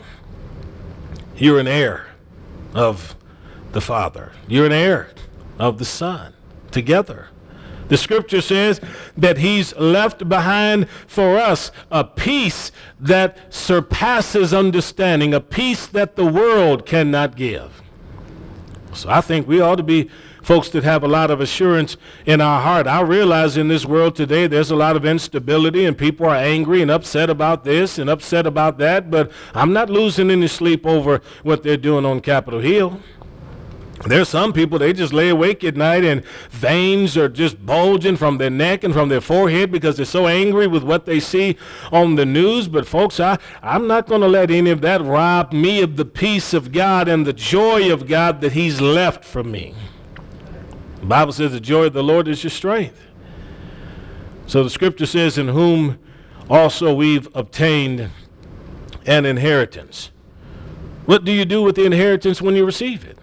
You're 1.36 1.58
an 1.58 1.68
heir 1.68 2.08
of 2.74 3.16
the 3.72 3.80
Father, 3.80 4.32
you're 4.48 4.66
an 4.66 4.72
heir 4.72 5.10
of 5.58 5.78
the 5.78 5.84
Son 5.84 6.34
together. 6.70 7.28
The 7.88 7.96
scripture 7.96 8.40
says 8.40 8.80
that 9.16 9.38
he's 9.38 9.74
left 9.74 10.28
behind 10.28 10.88
for 11.08 11.38
us 11.38 11.72
a 11.90 12.04
peace 12.04 12.70
that 13.00 13.52
surpasses 13.52 14.54
understanding, 14.54 15.34
a 15.34 15.40
peace 15.40 15.88
that 15.88 16.14
the 16.14 16.24
world 16.24 16.86
cannot 16.86 17.34
give. 17.34 17.82
So 18.92 19.08
I 19.10 19.20
think 19.20 19.48
we 19.48 19.60
ought 19.60 19.76
to 19.76 19.82
be 19.82 20.08
folks 20.42 20.68
that 20.70 20.84
have 20.84 21.02
a 21.02 21.08
lot 21.08 21.30
of 21.30 21.40
assurance 21.40 21.96
in 22.26 22.40
our 22.40 22.60
heart. 22.60 22.86
I 22.86 23.00
realize 23.00 23.56
in 23.56 23.68
this 23.68 23.84
world 23.84 24.16
today 24.16 24.46
there's 24.46 24.70
a 24.70 24.76
lot 24.76 24.96
of 24.96 25.04
instability 25.04 25.84
and 25.84 25.96
people 25.96 26.26
are 26.26 26.36
angry 26.36 26.82
and 26.82 26.90
upset 26.90 27.30
about 27.30 27.64
this 27.64 27.98
and 27.98 28.08
upset 28.08 28.46
about 28.46 28.78
that, 28.78 29.10
but 29.10 29.30
I'm 29.54 29.72
not 29.72 29.90
losing 29.90 30.30
any 30.30 30.48
sleep 30.48 30.86
over 30.86 31.20
what 31.42 31.62
they're 31.62 31.76
doing 31.76 32.04
on 32.04 32.20
Capitol 32.20 32.60
Hill. 32.60 33.00
There's 34.06 34.30
some 34.30 34.54
people, 34.54 34.78
they 34.78 34.94
just 34.94 35.12
lay 35.12 35.28
awake 35.28 35.62
at 35.62 35.76
night 35.76 36.04
and 36.04 36.24
veins 36.50 37.18
are 37.18 37.28
just 37.28 37.64
bulging 37.66 38.16
from 38.16 38.38
their 38.38 38.48
neck 38.48 38.82
and 38.82 38.94
from 38.94 39.10
their 39.10 39.20
forehead 39.20 39.70
because 39.70 39.98
they're 39.98 40.06
so 40.06 40.26
angry 40.26 40.66
with 40.66 40.82
what 40.82 41.04
they 41.04 41.20
see 41.20 41.58
on 41.92 42.14
the 42.14 42.24
news. 42.24 42.66
But, 42.66 42.86
folks, 42.86 43.20
I, 43.20 43.38
I'm 43.62 43.86
not 43.86 44.06
going 44.06 44.22
to 44.22 44.26
let 44.26 44.50
any 44.50 44.70
of 44.70 44.80
that 44.80 45.02
rob 45.02 45.52
me 45.52 45.82
of 45.82 45.96
the 45.96 46.06
peace 46.06 46.54
of 46.54 46.72
God 46.72 47.08
and 47.08 47.26
the 47.26 47.34
joy 47.34 47.92
of 47.92 48.08
God 48.08 48.40
that 48.40 48.52
He's 48.52 48.80
left 48.80 49.22
for 49.22 49.44
me. 49.44 49.74
The 51.00 51.06
Bible 51.06 51.32
says 51.32 51.52
the 51.52 51.60
joy 51.60 51.86
of 51.86 51.92
the 51.92 52.02
Lord 52.02 52.28
is 52.28 52.44
your 52.44 52.50
strength. 52.50 53.00
So 54.46 54.62
the 54.62 54.70
scripture 54.70 55.06
says, 55.06 55.38
In 55.38 55.48
whom 55.48 55.98
also 56.48 56.94
we've 56.94 57.28
obtained 57.34 58.10
an 59.06 59.24
inheritance. 59.24 60.10
What 61.06 61.24
do 61.24 61.32
you 61.32 61.44
do 61.44 61.62
with 61.62 61.76
the 61.76 61.84
inheritance 61.84 62.42
when 62.42 62.54
you 62.54 62.64
receive 62.64 63.04
it? 63.04 63.18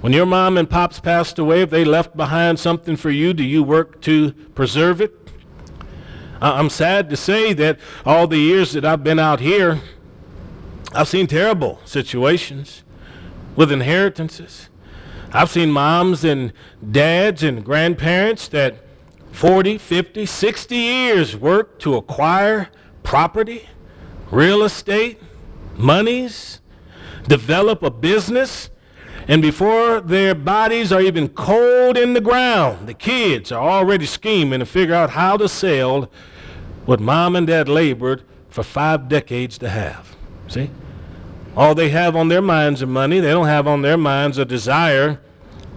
When 0.00 0.12
your 0.12 0.26
mom 0.26 0.58
and 0.58 0.68
pops 0.68 1.00
passed 1.00 1.38
away, 1.38 1.62
if 1.62 1.70
they 1.70 1.84
left 1.84 2.16
behind 2.16 2.58
something 2.58 2.96
for 2.96 3.10
you, 3.10 3.32
do 3.32 3.42
you 3.42 3.62
work 3.62 4.00
to 4.02 4.32
preserve 4.54 5.00
it? 5.00 5.12
I'm 6.40 6.68
sad 6.68 7.08
to 7.10 7.16
say 7.16 7.54
that 7.54 7.78
all 8.04 8.26
the 8.26 8.36
years 8.36 8.72
that 8.72 8.84
I've 8.84 9.02
been 9.02 9.18
out 9.18 9.40
here, 9.40 9.80
I've 10.92 11.08
seen 11.08 11.26
terrible 11.26 11.80
situations 11.86 12.84
with 13.56 13.72
inheritances. 13.72 14.68
I've 15.34 15.50
seen 15.50 15.72
moms 15.72 16.22
and 16.22 16.52
dads 16.92 17.42
and 17.42 17.64
grandparents 17.64 18.46
that 18.48 18.76
40, 19.32 19.78
50, 19.78 20.26
60 20.26 20.76
years 20.76 21.36
work 21.36 21.80
to 21.80 21.96
acquire 21.96 22.68
property, 23.02 23.68
real 24.30 24.62
estate, 24.62 25.20
monies, 25.76 26.60
develop 27.26 27.82
a 27.82 27.90
business, 27.90 28.70
and 29.26 29.42
before 29.42 30.00
their 30.00 30.36
bodies 30.36 30.92
are 30.92 31.00
even 31.00 31.28
cold 31.28 31.98
in 31.98 32.12
the 32.12 32.20
ground, 32.20 32.86
the 32.86 32.94
kids 32.94 33.50
are 33.50 33.68
already 33.68 34.06
scheming 34.06 34.60
to 34.60 34.66
figure 34.66 34.94
out 34.94 35.10
how 35.10 35.36
to 35.36 35.48
sell 35.48 36.08
what 36.84 37.00
mom 37.00 37.34
and 37.34 37.48
dad 37.48 37.68
labored 37.68 38.22
for 38.50 38.62
five 38.62 39.08
decades 39.08 39.58
to 39.58 39.68
have. 39.68 40.14
See? 40.46 40.70
All 41.56 41.74
they 41.74 41.90
have 41.90 42.16
on 42.16 42.28
their 42.28 42.42
minds 42.42 42.82
is 42.82 42.88
money. 42.88 43.20
They 43.20 43.30
don't 43.30 43.46
have 43.46 43.66
on 43.66 43.82
their 43.82 43.96
minds 43.96 44.38
a 44.38 44.44
desire 44.44 45.20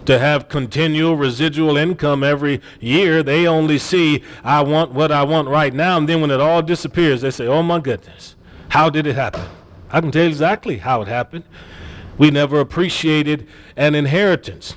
to 0.06 0.18
have 0.18 0.48
continual 0.48 1.16
residual 1.16 1.76
income 1.76 2.24
every 2.24 2.60
year. 2.80 3.22
They 3.22 3.46
only 3.46 3.78
see, 3.78 4.24
I 4.42 4.62
want 4.62 4.92
what 4.92 5.12
I 5.12 5.22
want 5.22 5.48
right 5.48 5.72
now. 5.72 5.98
And 5.98 6.08
then 6.08 6.20
when 6.20 6.30
it 6.30 6.40
all 6.40 6.62
disappears, 6.62 7.20
they 7.20 7.30
say, 7.30 7.46
oh 7.46 7.62
my 7.62 7.78
goodness, 7.78 8.34
how 8.70 8.90
did 8.90 9.06
it 9.06 9.14
happen? 9.14 9.44
I 9.90 10.00
can 10.00 10.10
tell 10.10 10.22
you 10.22 10.28
exactly 10.28 10.78
how 10.78 11.02
it 11.02 11.08
happened. 11.08 11.44
We 12.16 12.30
never 12.30 12.58
appreciated 12.58 13.46
an 13.76 13.94
inheritance. 13.94 14.74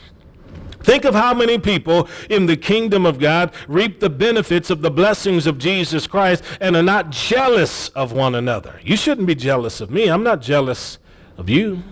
Think 0.84 1.06
of 1.06 1.14
how 1.14 1.34
many 1.34 1.58
people 1.58 2.10
in 2.30 2.46
the 2.46 2.58
kingdom 2.58 3.06
of 3.06 3.20
God 3.20 3.54
reap 3.68 4.00
the 4.00 4.10
benefits 4.10 4.70
of 4.70 4.82
the 4.82 4.92
blessings 4.92 5.46
of 5.48 5.58
Jesus 5.58 6.08
Christ 6.08 6.44
and 6.60 6.76
are 6.76 6.84
not 6.84 7.10
jealous 7.10 7.90
of 7.90 8.12
one 8.12 8.36
another. 8.36 8.80
You 8.84 8.96
shouldn't 8.96 9.28
be 9.28 9.36
jealous 9.36 9.82
of 9.82 9.92
me. 9.92 10.08
I'm 10.08 10.24
not 10.24 10.42
jealous 10.42 10.98
of 11.38 11.50
you. 11.50 11.84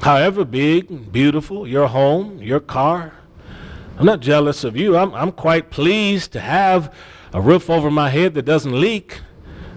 However 0.00 0.44
big, 0.44 1.12
beautiful, 1.12 1.66
your 1.66 1.88
home, 1.88 2.38
your 2.38 2.60
car, 2.60 3.12
I'm 3.98 4.06
not 4.06 4.20
jealous 4.20 4.64
of 4.64 4.76
you. 4.76 4.96
I'm, 4.96 5.14
I'm 5.14 5.30
quite 5.30 5.70
pleased 5.70 6.32
to 6.32 6.40
have 6.40 6.94
a 7.34 7.40
roof 7.40 7.68
over 7.68 7.90
my 7.90 8.08
head 8.08 8.32
that 8.34 8.46
doesn't 8.46 8.80
leak. 8.80 9.20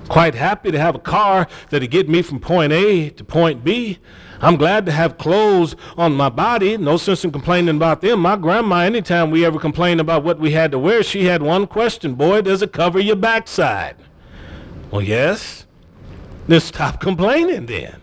Quite 0.08 0.36
happy 0.36 0.72
to 0.72 0.80
have 0.80 0.96
a 0.96 1.00
car 1.00 1.48
that'll 1.70 1.90
get 1.90 2.08
me 2.08 2.22
from 2.22 2.40
point 2.40 2.72
A 2.72 3.10
to 3.10 3.24
point 3.26 3.66
B. 3.66 4.00
I'm 4.44 4.58
glad 4.58 4.86
to 4.88 4.92
have 4.92 5.18
clothes 5.18 5.76
on 5.98 6.14
my 6.14 6.28
body. 6.28 6.76
No 6.76 6.98
sense 6.98 7.24
in 7.24 7.32
complaining 7.32 7.78
about 7.78 8.02
them. 8.02 8.20
My 8.20 8.36
grandma, 8.36 8.80
anytime 8.80 9.32
we 9.32 9.46
ever 9.46 9.58
complained 9.58 10.02
about 10.02 10.26
what 10.26 10.38
we 10.38 10.52
had 10.52 10.72
to 10.74 10.80
wear, 10.80 11.02
she 11.02 11.26
had 11.26 11.42
one 11.42 11.66
question 11.66 12.16
Boy, 12.16 12.42
does 12.42 12.62
it 12.62 12.74
cover 12.74 13.00
your 13.00 13.16
backside? 13.16 13.96
Well, 14.92 15.02
yes. 15.02 15.66
Then 16.48 16.60
stop 16.60 17.00
complaining 17.00 17.68
then. 17.68 18.02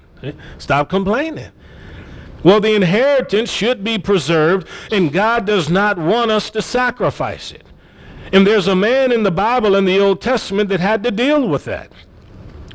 Stop 0.59 0.89
complaining. 0.89 1.53
Well, 2.43 2.61
the 2.61 2.75
inheritance 2.75 3.51
should 3.51 3.85
be 3.85 3.99
preserved, 3.99 4.67
and 4.91 5.13
God 5.13 5.45
does 5.45 5.69
not 5.69 5.99
want 5.99 6.31
us 6.31 6.49
to 6.51 6.63
sacrifice 6.63 7.53
it. 7.53 7.67
And 8.33 8.47
there's 8.47 8.67
a 8.67 8.77
man 8.77 9.13
in 9.13 9.25
the 9.25 9.31
Bible 9.31 9.75
in 9.75 9.85
the 9.85 10.01
Old 10.01 10.23
Testament 10.23 10.71
that 10.71 10.81
had 10.81 11.03
to 11.03 11.11
deal 11.11 11.47
with 11.47 11.67
that. 11.67 11.93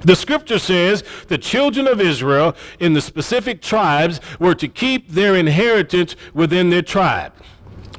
The 0.05 0.15
scripture 0.15 0.59
says 0.59 1.03
the 1.27 1.37
children 1.39 1.87
of 1.87 1.99
Israel 1.99 2.55
in 2.79 2.93
the 2.93 3.01
specific 3.01 3.59
tribes 3.59 4.21
were 4.39 4.53
to 4.53 4.67
keep 4.67 5.09
their 5.09 5.35
inheritance 5.35 6.15
within 6.31 6.69
their 6.69 6.83
tribe. 6.83 7.33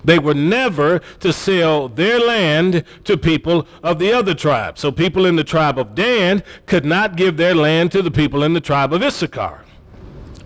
They 0.04 0.20
were 0.20 0.34
never 0.34 1.00
to 1.18 1.32
sell 1.32 1.88
their 1.88 2.20
land 2.20 2.84
to 3.04 3.16
people 3.16 3.66
of 3.82 3.98
the 3.98 4.12
other 4.12 4.34
tribe. 4.34 4.78
So 4.78 4.92
people 4.92 5.26
in 5.26 5.34
the 5.34 5.42
tribe 5.42 5.80
of 5.80 5.96
Dan 5.96 6.44
could 6.66 6.84
not 6.84 7.16
give 7.16 7.36
their 7.36 7.56
land 7.56 7.90
to 7.90 8.02
the 8.02 8.12
people 8.12 8.44
in 8.44 8.52
the 8.52 8.60
tribe 8.60 8.92
of 8.92 9.02
Issachar. 9.02 9.64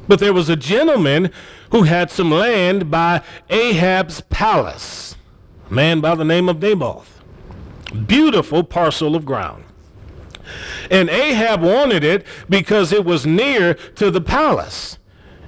But 0.08 0.18
there 0.18 0.32
was 0.32 0.48
a 0.48 0.56
gentleman 0.56 1.30
who 1.72 1.82
had 1.82 2.10
some 2.10 2.30
land 2.30 2.90
by 2.90 3.22
Ahab's 3.50 4.22
palace, 4.22 5.14
a 5.70 5.74
man 5.74 6.00
by 6.00 6.14
the 6.14 6.24
name 6.24 6.48
of 6.48 6.62
Naboth. 6.62 7.20
Beautiful 8.06 8.64
parcel 8.64 9.14
of 9.14 9.26
ground. 9.26 9.64
And 10.90 11.08
Ahab 11.08 11.62
wanted 11.62 12.04
it 12.04 12.26
because 12.48 12.92
it 12.92 13.04
was 13.04 13.26
near 13.26 13.74
to 13.74 14.10
the 14.10 14.20
palace. 14.20 14.98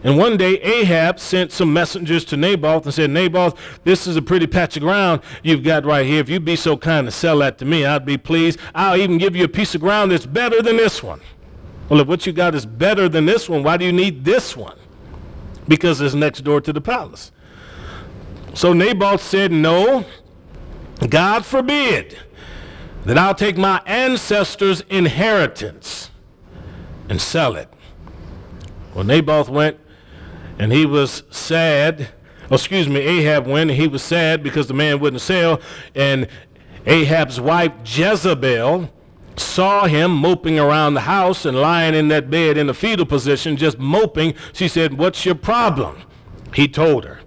And 0.05 0.19
one 0.19 0.37
day 0.37 0.55
Ahab 0.61 1.21
sent 1.21 1.53
some 1.53 1.73
messengers 1.73 2.25
to 2.27 2.37
Naboth 2.37 2.85
and 2.85 2.95
said, 2.95 3.11
Naboth, 3.11 3.57
this 3.85 4.07
is 4.07 4.17
a 4.17 4.23
pretty 4.23 4.49
patch 4.49 4.77
of 4.77 4.83
ground 4.83 5.23
you've 5.45 5.63
got 5.63 5.85
right 5.85 6.05
here. 6.05 6.21
If 6.21 6.29
you'd 6.29 6.45
be 6.45 6.57
so 6.57 6.77
kind 6.77 7.07
to 7.07 7.13
sell 7.13 7.39
that 7.39 7.59
to 7.59 7.65
me, 7.65 7.87
I'd 7.87 8.05
be 8.05 8.19
pleased. 8.19 8.59
I'll 8.75 8.97
even 8.97 9.19
give 9.19 9.37
you 9.37 9.45
a 9.45 9.49
piece 9.49 9.75
of 9.75 9.81
ground 9.81 10.11
that's 10.11 10.27
better 10.27 10.61
than 10.61 10.77
this 10.77 11.03
one. 11.03 11.21
Well, 11.89 12.01
if 12.01 12.09
what 12.09 12.27
you 12.27 12.33
got 12.33 12.55
is 12.55 12.67
better 12.67 13.09
than 13.09 13.27
this 13.27 13.49
one, 13.49 13.63
why 13.63 13.77
do 13.77 13.85
you 13.85 13.93
need 13.93 14.25
this 14.25 14.57
one? 14.57 14.79
Because 15.69 16.01
it's 16.01 16.15
next 16.15 16.41
door 16.41 16.61
to 16.61 16.73
the 16.73 16.81
palace. 16.81 17.31
So 18.55 18.73
Naboth 18.73 19.23
said, 19.23 19.53
No, 19.53 20.05
God 21.09 21.45
forbid 21.45 22.19
that 23.05 23.19
I'll 23.19 23.35
take 23.35 23.57
my 23.57 23.81
ancestors' 23.87 24.83
inheritance 24.89 26.11
and 27.09 27.21
sell 27.21 27.57
it. 27.57 27.69
Well, 28.95 29.05
Naboth 29.05 29.49
went 29.49 29.79
and 30.59 30.73
he 30.73 30.87
was 30.87 31.25
sad. 31.31 32.09
Oh, 32.51 32.55
excuse 32.55 32.89
me, 32.89 33.01
Ahab 33.01 33.47
went 33.47 33.71
and 33.71 33.81
he 33.81 33.89
was 33.89 34.03
sad 34.03 34.43
because 34.43 34.67
the 34.67 34.75
man 34.75 35.01
wouldn't 35.01 35.23
sell. 35.23 35.61
And 35.95 36.29
Ahab's 36.87 37.41
wife, 37.41 37.73
Jezebel, 37.85 38.91
saw 39.37 39.87
him 39.87 40.11
moping 40.15 40.59
around 40.59 40.95
the 40.95 41.01
house 41.01 41.45
and 41.45 41.57
lying 41.57 41.95
in 41.95 42.09
that 42.09 42.31
bed 42.31 42.57
in 42.57 42.69
a 42.69 42.75
fetal 42.75 43.07
position, 43.07 43.57
just 43.57 43.79
moping. 43.79 44.35
She 44.53 44.69
said, 44.69 44.99
What's 44.99 45.25
your 45.25 45.35
problem? 45.35 46.03
He 46.55 46.69
told 46.69 47.05
her. 47.05 47.21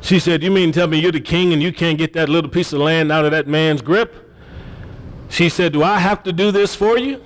She 0.00 0.18
said, 0.18 0.42
You 0.42 0.50
mean 0.50 0.72
tell 0.72 0.86
me 0.86 0.98
you're 0.98 1.12
the 1.12 1.20
king 1.20 1.52
and 1.52 1.62
you 1.62 1.72
can't 1.72 1.98
get 1.98 2.14
that 2.14 2.28
little 2.28 2.50
piece 2.50 2.72
of 2.72 2.80
land 2.80 3.12
out 3.12 3.24
of 3.24 3.30
that 3.32 3.46
man's 3.46 3.82
grip? 3.82 4.27
She 5.28 5.48
said, 5.48 5.72
Do 5.72 5.82
I 5.82 5.98
have 5.98 6.22
to 6.24 6.32
do 6.32 6.50
this 6.50 6.74
for 6.74 6.98
you? 6.98 7.22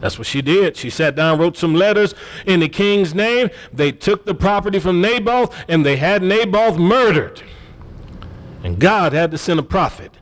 That's 0.00 0.18
what 0.18 0.26
she 0.26 0.42
did. 0.42 0.76
She 0.76 0.90
sat 0.90 1.14
down, 1.14 1.38
wrote 1.38 1.56
some 1.56 1.74
letters 1.74 2.14
in 2.44 2.60
the 2.60 2.68
king's 2.68 3.14
name. 3.14 3.48
They 3.72 3.90
took 3.90 4.26
the 4.26 4.34
property 4.34 4.78
from 4.78 5.00
Naboth 5.00 5.54
and 5.68 5.86
they 5.86 5.96
had 5.96 6.22
Naboth 6.22 6.76
murdered. 6.76 7.42
And 8.62 8.78
God 8.78 9.12
had 9.12 9.30
to 9.30 9.38
send 9.38 9.60
a 9.60 9.62
prophet 9.62 10.12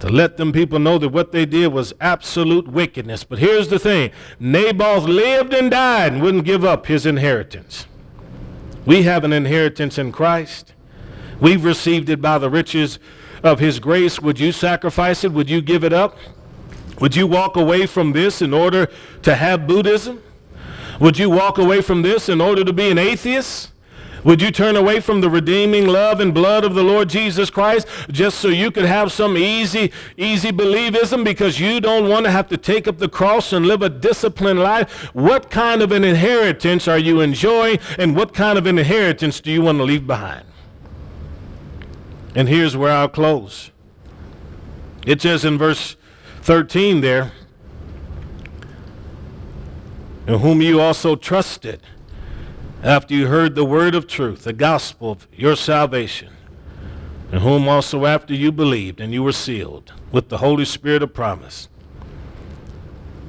to 0.00 0.08
let 0.08 0.38
them 0.38 0.52
people 0.52 0.78
know 0.78 0.96
that 0.98 1.10
what 1.10 1.32
they 1.32 1.44
did 1.44 1.68
was 1.68 1.92
absolute 2.00 2.66
wickedness. 2.68 3.24
But 3.24 3.38
here's 3.38 3.68
the 3.68 3.78
thing 3.78 4.10
Naboth 4.38 5.04
lived 5.04 5.52
and 5.52 5.70
died 5.70 6.14
and 6.14 6.22
wouldn't 6.22 6.44
give 6.44 6.64
up 6.64 6.86
his 6.86 7.04
inheritance. 7.04 7.86
We 8.86 9.02
have 9.02 9.24
an 9.24 9.32
inheritance 9.32 9.98
in 9.98 10.12
Christ. 10.12 10.72
We've 11.40 11.64
received 11.64 12.08
it 12.08 12.20
by 12.20 12.38
the 12.38 12.50
riches 12.50 12.98
of 13.42 13.58
his 13.58 13.78
grace, 13.78 14.20
would 14.20 14.38
you 14.38 14.52
sacrifice 14.52 15.24
it? 15.24 15.32
Would 15.32 15.48
you 15.48 15.60
give 15.60 15.84
it 15.84 15.92
up? 15.92 16.16
Would 17.00 17.16
you 17.16 17.26
walk 17.26 17.56
away 17.56 17.86
from 17.86 18.12
this 18.12 18.42
in 18.42 18.52
order 18.52 18.88
to 19.22 19.34
have 19.34 19.66
Buddhism? 19.66 20.22
Would 21.00 21.18
you 21.18 21.30
walk 21.30 21.56
away 21.56 21.80
from 21.80 22.02
this 22.02 22.28
in 22.28 22.40
order 22.40 22.62
to 22.62 22.72
be 22.72 22.90
an 22.90 22.98
atheist? 22.98 23.70
Would 24.22 24.42
you 24.42 24.50
turn 24.50 24.76
away 24.76 25.00
from 25.00 25.22
the 25.22 25.30
redeeming 25.30 25.86
love 25.86 26.20
and 26.20 26.34
blood 26.34 26.62
of 26.62 26.74
the 26.74 26.82
Lord 26.82 27.08
Jesus 27.08 27.48
Christ 27.48 27.88
just 28.10 28.38
so 28.38 28.48
you 28.48 28.70
could 28.70 28.84
have 28.84 29.12
some 29.12 29.38
easy, 29.38 29.92
easy 30.18 30.50
believism 30.50 31.24
because 31.24 31.58
you 31.58 31.80
don't 31.80 32.06
want 32.06 32.26
to 32.26 32.30
have 32.30 32.48
to 32.48 32.58
take 32.58 32.86
up 32.86 32.98
the 32.98 33.08
cross 33.08 33.54
and 33.54 33.64
live 33.64 33.80
a 33.80 33.88
disciplined 33.88 34.60
life? 34.60 35.14
What 35.14 35.50
kind 35.50 35.80
of 35.80 35.90
an 35.90 36.04
inheritance 36.04 36.86
are 36.86 36.98
you 36.98 37.22
enjoying 37.22 37.78
and 37.98 38.14
what 38.14 38.34
kind 38.34 38.58
of 38.58 38.66
an 38.66 38.78
inheritance 38.78 39.40
do 39.40 39.50
you 39.50 39.62
want 39.62 39.78
to 39.78 39.84
leave 39.84 40.06
behind? 40.06 40.44
And 42.34 42.48
here's 42.48 42.76
where 42.76 42.92
I'll 42.92 43.08
close. 43.08 43.70
It 45.06 45.22
says 45.22 45.44
in 45.44 45.58
verse 45.58 45.96
13 46.42 47.00
there, 47.00 47.32
in 50.26 50.38
whom 50.38 50.62
you 50.62 50.80
also 50.80 51.16
trusted 51.16 51.80
after 52.82 53.14
you 53.14 53.26
heard 53.26 53.54
the 53.54 53.64
word 53.64 53.94
of 53.94 54.06
truth, 54.06 54.44
the 54.44 54.52
gospel 54.52 55.10
of 55.10 55.28
your 55.32 55.56
salvation, 55.56 56.32
in 57.32 57.40
whom 57.40 57.68
also 57.68 58.06
after 58.06 58.34
you 58.34 58.52
believed 58.52 59.00
and 59.00 59.12
you 59.12 59.22
were 59.22 59.32
sealed 59.32 59.92
with 60.12 60.28
the 60.28 60.38
Holy 60.38 60.64
Spirit 60.64 61.02
of 61.02 61.12
promise. 61.12 61.68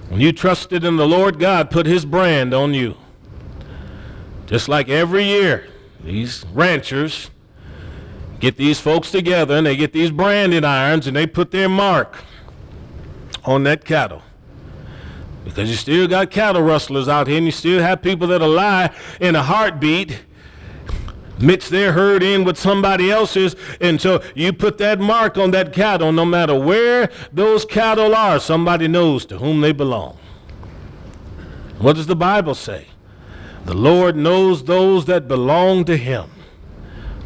When 0.10 0.22
you 0.22 0.32
trusted 0.32 0.84
in 0.84 0.98
the 0.98 1.08
Lord, 1.08 1.40
God 1.40 1.72
put 1.72 1.86
his 1.86 2.06
brand 2.06 2.54
on 2.54 2.74
you. 2.74 2.98
Just 4.46 4.68
like 4.68 4.90
every 4.90 5.24
year, 5.24 5.68
these 6.04 6.46
ranchers 6.54 7.32
get 8.42 8.58
these 8.58 8.80
folks 8.80 9.12
together 9.12 9.56
and 9.56 9.66
they 9.66 9.78
get 9.78 9.94
these 9.94 10.12
branding 10.12 10.66
irons 10.66 11.08
and 11.08 11.16
they 11.16 11.28
put 11.28 11.52
their 11.52 11.70
mark 11.70 12.24
on 13.46 13.64
that 13.64 13.86
cattle. 13.86 14.24
Because 15.46 15.70
you 15.70 15.76
still 15.76 16.08
got 16.08 16.32
cattle 16.32 16.62
rustlers 16.62 17.08
out 17.08 17.28
here 17.28 17.38
and 17.38 17.46
you 17.46 17.52
still 17.52 17.82
have 17.82 18.02
people 18.02 18.28
that'll 18.28 18.50
lie 18.50 18.94
in 19.20 19.36
a 19.36 19.44
heartbeat, 19.44 20.24
mix 21.40 21.70
their 21.70 21.94
herd 21.94 22.22
in 22.22 22.44
with 22.44 22.58
somebody 22.58 23.12
else's, 23.12 23.56
and 23.80 24.02
so 24.02 24.22
you 24.36 24.52
put 24.54 24.78
that 24.80 25.00
mark 25.00 25.38
on 25.38 25.52
that 25.52 25.72
cattle 25.72 26.12
no 26.12 26.26
matter 26.26 26.60
where 26.60 27.10
those 27.32 27.64
cattle 27.64 28.16
are, 28.16 28.40
somebody 28.40 28.88
knows 28.88 29.26
to 29.26 29.38
whom 29.38 29.62
they 29.62 29.72
belong. 29.72 30.18
What 31.78 31.96
does 31.96 32.08
the 32.08 32.16
Bible 32.16 32.56
say? 32.56 32.88
The 33.66 33.74
Lord 33.76 34.16
knows 34.16 34.64
those 34.64 35.06
that 35.06 35.28
belong 35.28 35.86
to 35.86 35.98
him. 35.98 36.30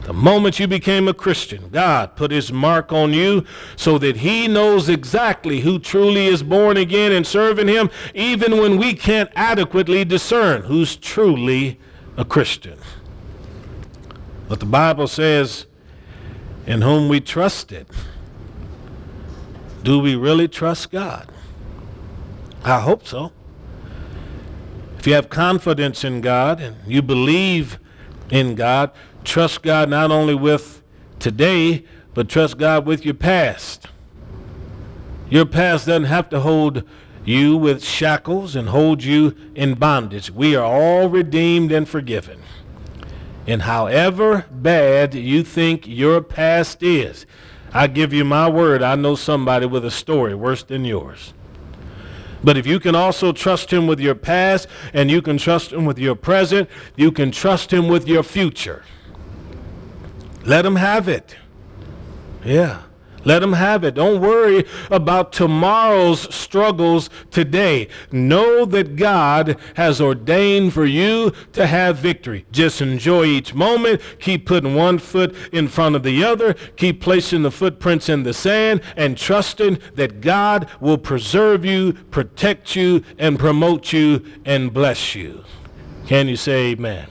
The 0.05 0.13
moment 0.13 0.59
you 0.59 0.67
became 0.67 1.07
a 1.07 1.13
Christian, 1.13 1.69
God 1.69 2.15
put 2.15 2.29
his 2.29 2.51
mark 2.51 2.93
on 2.93 3.11
you 3.13 3.43
so 3.75 3.97
that 3.97 4.17
he 4.17 4.47
knows 4.47 4.87
exactly 4.87 5.61
who 5.61 5.79
truly 5.79 6.27
is 6.27 6.43
born 6.43 6.77
again 6.77 7.11
and 7.11 7.25
serving 7.25 7.67
him, 7.67 7.89
even 8.13 8.59
when 8.59 8.77
we 8.77 8.93
can't 8.93 9.31
adequately 9.35 10.05
discern 10.05 10.61
who's 10.63 10.95
truly 10.95 11.79
a 12.17 12.23
Christian. 12.23 12.77
But 14.47 14.59
the 14.59 14.67
Bible 14.67 15.07
says, 15.07 15.65
in 16.67 16.81
whom 16.81 17.09
we 17.09 17.19
trusted. 17.19 17.87
Do 19.83 19.99
we 19.99 20.15
really 20.15 20.47
trust 20.47 20.91
God? 20.91 21.31
I 22.63 22.79
hope 22.79 23.07
so. 23.07 23.31
If 24.97 25.05
you 25.05 25.13
have 25.13 25.29
confidence 25.29 26.03
in 26.03 26.21
God 26.21 26.59
and 26.59 26.75
you 26.87 27.01
believe 27.01 27.79
in 28.31 28.55
God, 28.55 28.91
trust 29.25 29.61
God 29.61 29.89
not 29.89 30.11
only 30.11 30.35
with 30.35 30.83
today, 31.19 31.85
but 32.13 32.29
trust 32.29 32.57
God 32.57 32.85
with 32.85 33.05
your 33.05 33.13
past. 33.13 33.87
Your 35.29 35.45
past 35.45 35.87
doesn't 35.87 36.05
have 36.05 36.29
to 36.29 36.39
hold 36.39 36.83
you 37.25 37.57
with 37.57 37.83
shackles 37.83 38.55
and 38.55 38.69
hold 38.69 39.03
you 39.03 39.35
in 39.55 39.73
bondage. 39.73 40.29
We 40.29 40.55
are 40.55 40.63
all 40.63 41.09
redeemed 41.09 41.71
and 41.71 41.89
forgiven. 41.89 42.39
And 43.47 43.63
however 43.63 44.45
bad 44.51 45.13
you 45.13 45.43
think 45.43 45.87
your 45.87 46.21
past 46.21 46.81
is, 46.83 47.25
I 47.73 47.87
give 47.87 48.13
you 48.13 48.23
my 48.23 48.49
word, 48.49 48.81
I 48.81 48.95
know 48.95 49.15
somebody 49.15 49.65
with 49.65 49.83
a 49.83 49.91
story 49.91 50.33
worse 50.33 50.63
than 50.63 50.85
yours. 50.85 51.33
But 52.43 52.57
if 52.57 52.67
you 52.67 52.79
can 52.79 52.95
also 52.95 53.31
trust 53.31 53.73
him 53.73 53.87
with 53.87 53.99
your 53.99 54.15
past 54.15 54.67
and 54.93 55.09
you 55.09 55.21
can 55.21 55.37
trust 55.37 55.73
him 55.73 55.85
with 55.85 55.97
your 55.97 56.15
present, 56.15 56.69
you 56.95 57.11
can 57.11 57.31
trust 57.31 57.73
him 57.73 57.87
with 57.87 58.07
your 58.07 58.23
future. 58.23 58.83
Let 60.45 60.65
him 60.65 60.75
have 60.75 61.07
it. 61.07 61.35
Yeah. 62.43 62.81
Let 63.25 63.41
him 63.41 63.53
have 63.53 63.83
it. 63.83 63.95
Don't 63.95 64.21
worry 64.21 64.65
about 64.91 65.33
tomorrow's 65.33 66.33
struggles 66.33 67.09
today. 67.31 67.87
Know 68.11 68.65
that 68.65 68.95
God 68.95 69.57
has 69.75 69.99
ordained 69.99 70.73
for 70.73 70.85
you 70.85 71.33
to 71.53 71.65
have 71.65 71.97
victory. 71.97 72.45
Just 72.51 72.81
enjoy 72.81 73.25
each 73.25 73.55
moment. 73.55 73.99
Keep 74.19 74.45
putting 74.45 74.75
one 74.75 74.99
foot 74.99 75.35
in 75.51 75.67
front 75.67 75.95
of 75.95 76.03
the 76.03 76.23
other. 76.23 76.53
Keep 76.77 77.01
placing 77.01 77.41
the 77.41 77.49
footprints 77.49 78.09
in 78.09 78.21
the 78.21 78.33
sand 78.33 78.81
and 78.95 79.17
trusting 79.17 79.79
that 79.95 80.21
God 80.21 80.69
will 80.79 80.99
preserve 80.99 81.65
you, 81.65 81.93
protect 81.93 82.75
you, 82.75 83.03
and 83.17 83.39
promote 83.39 83.91
you 83.91 84.23
and 84.45 84.71
bless 84.71 85.15
you. 85.15 85.43
Can 86.05 86.27
you 86.27 86.35
say 86.35 86.73
amen? 86.73 87.07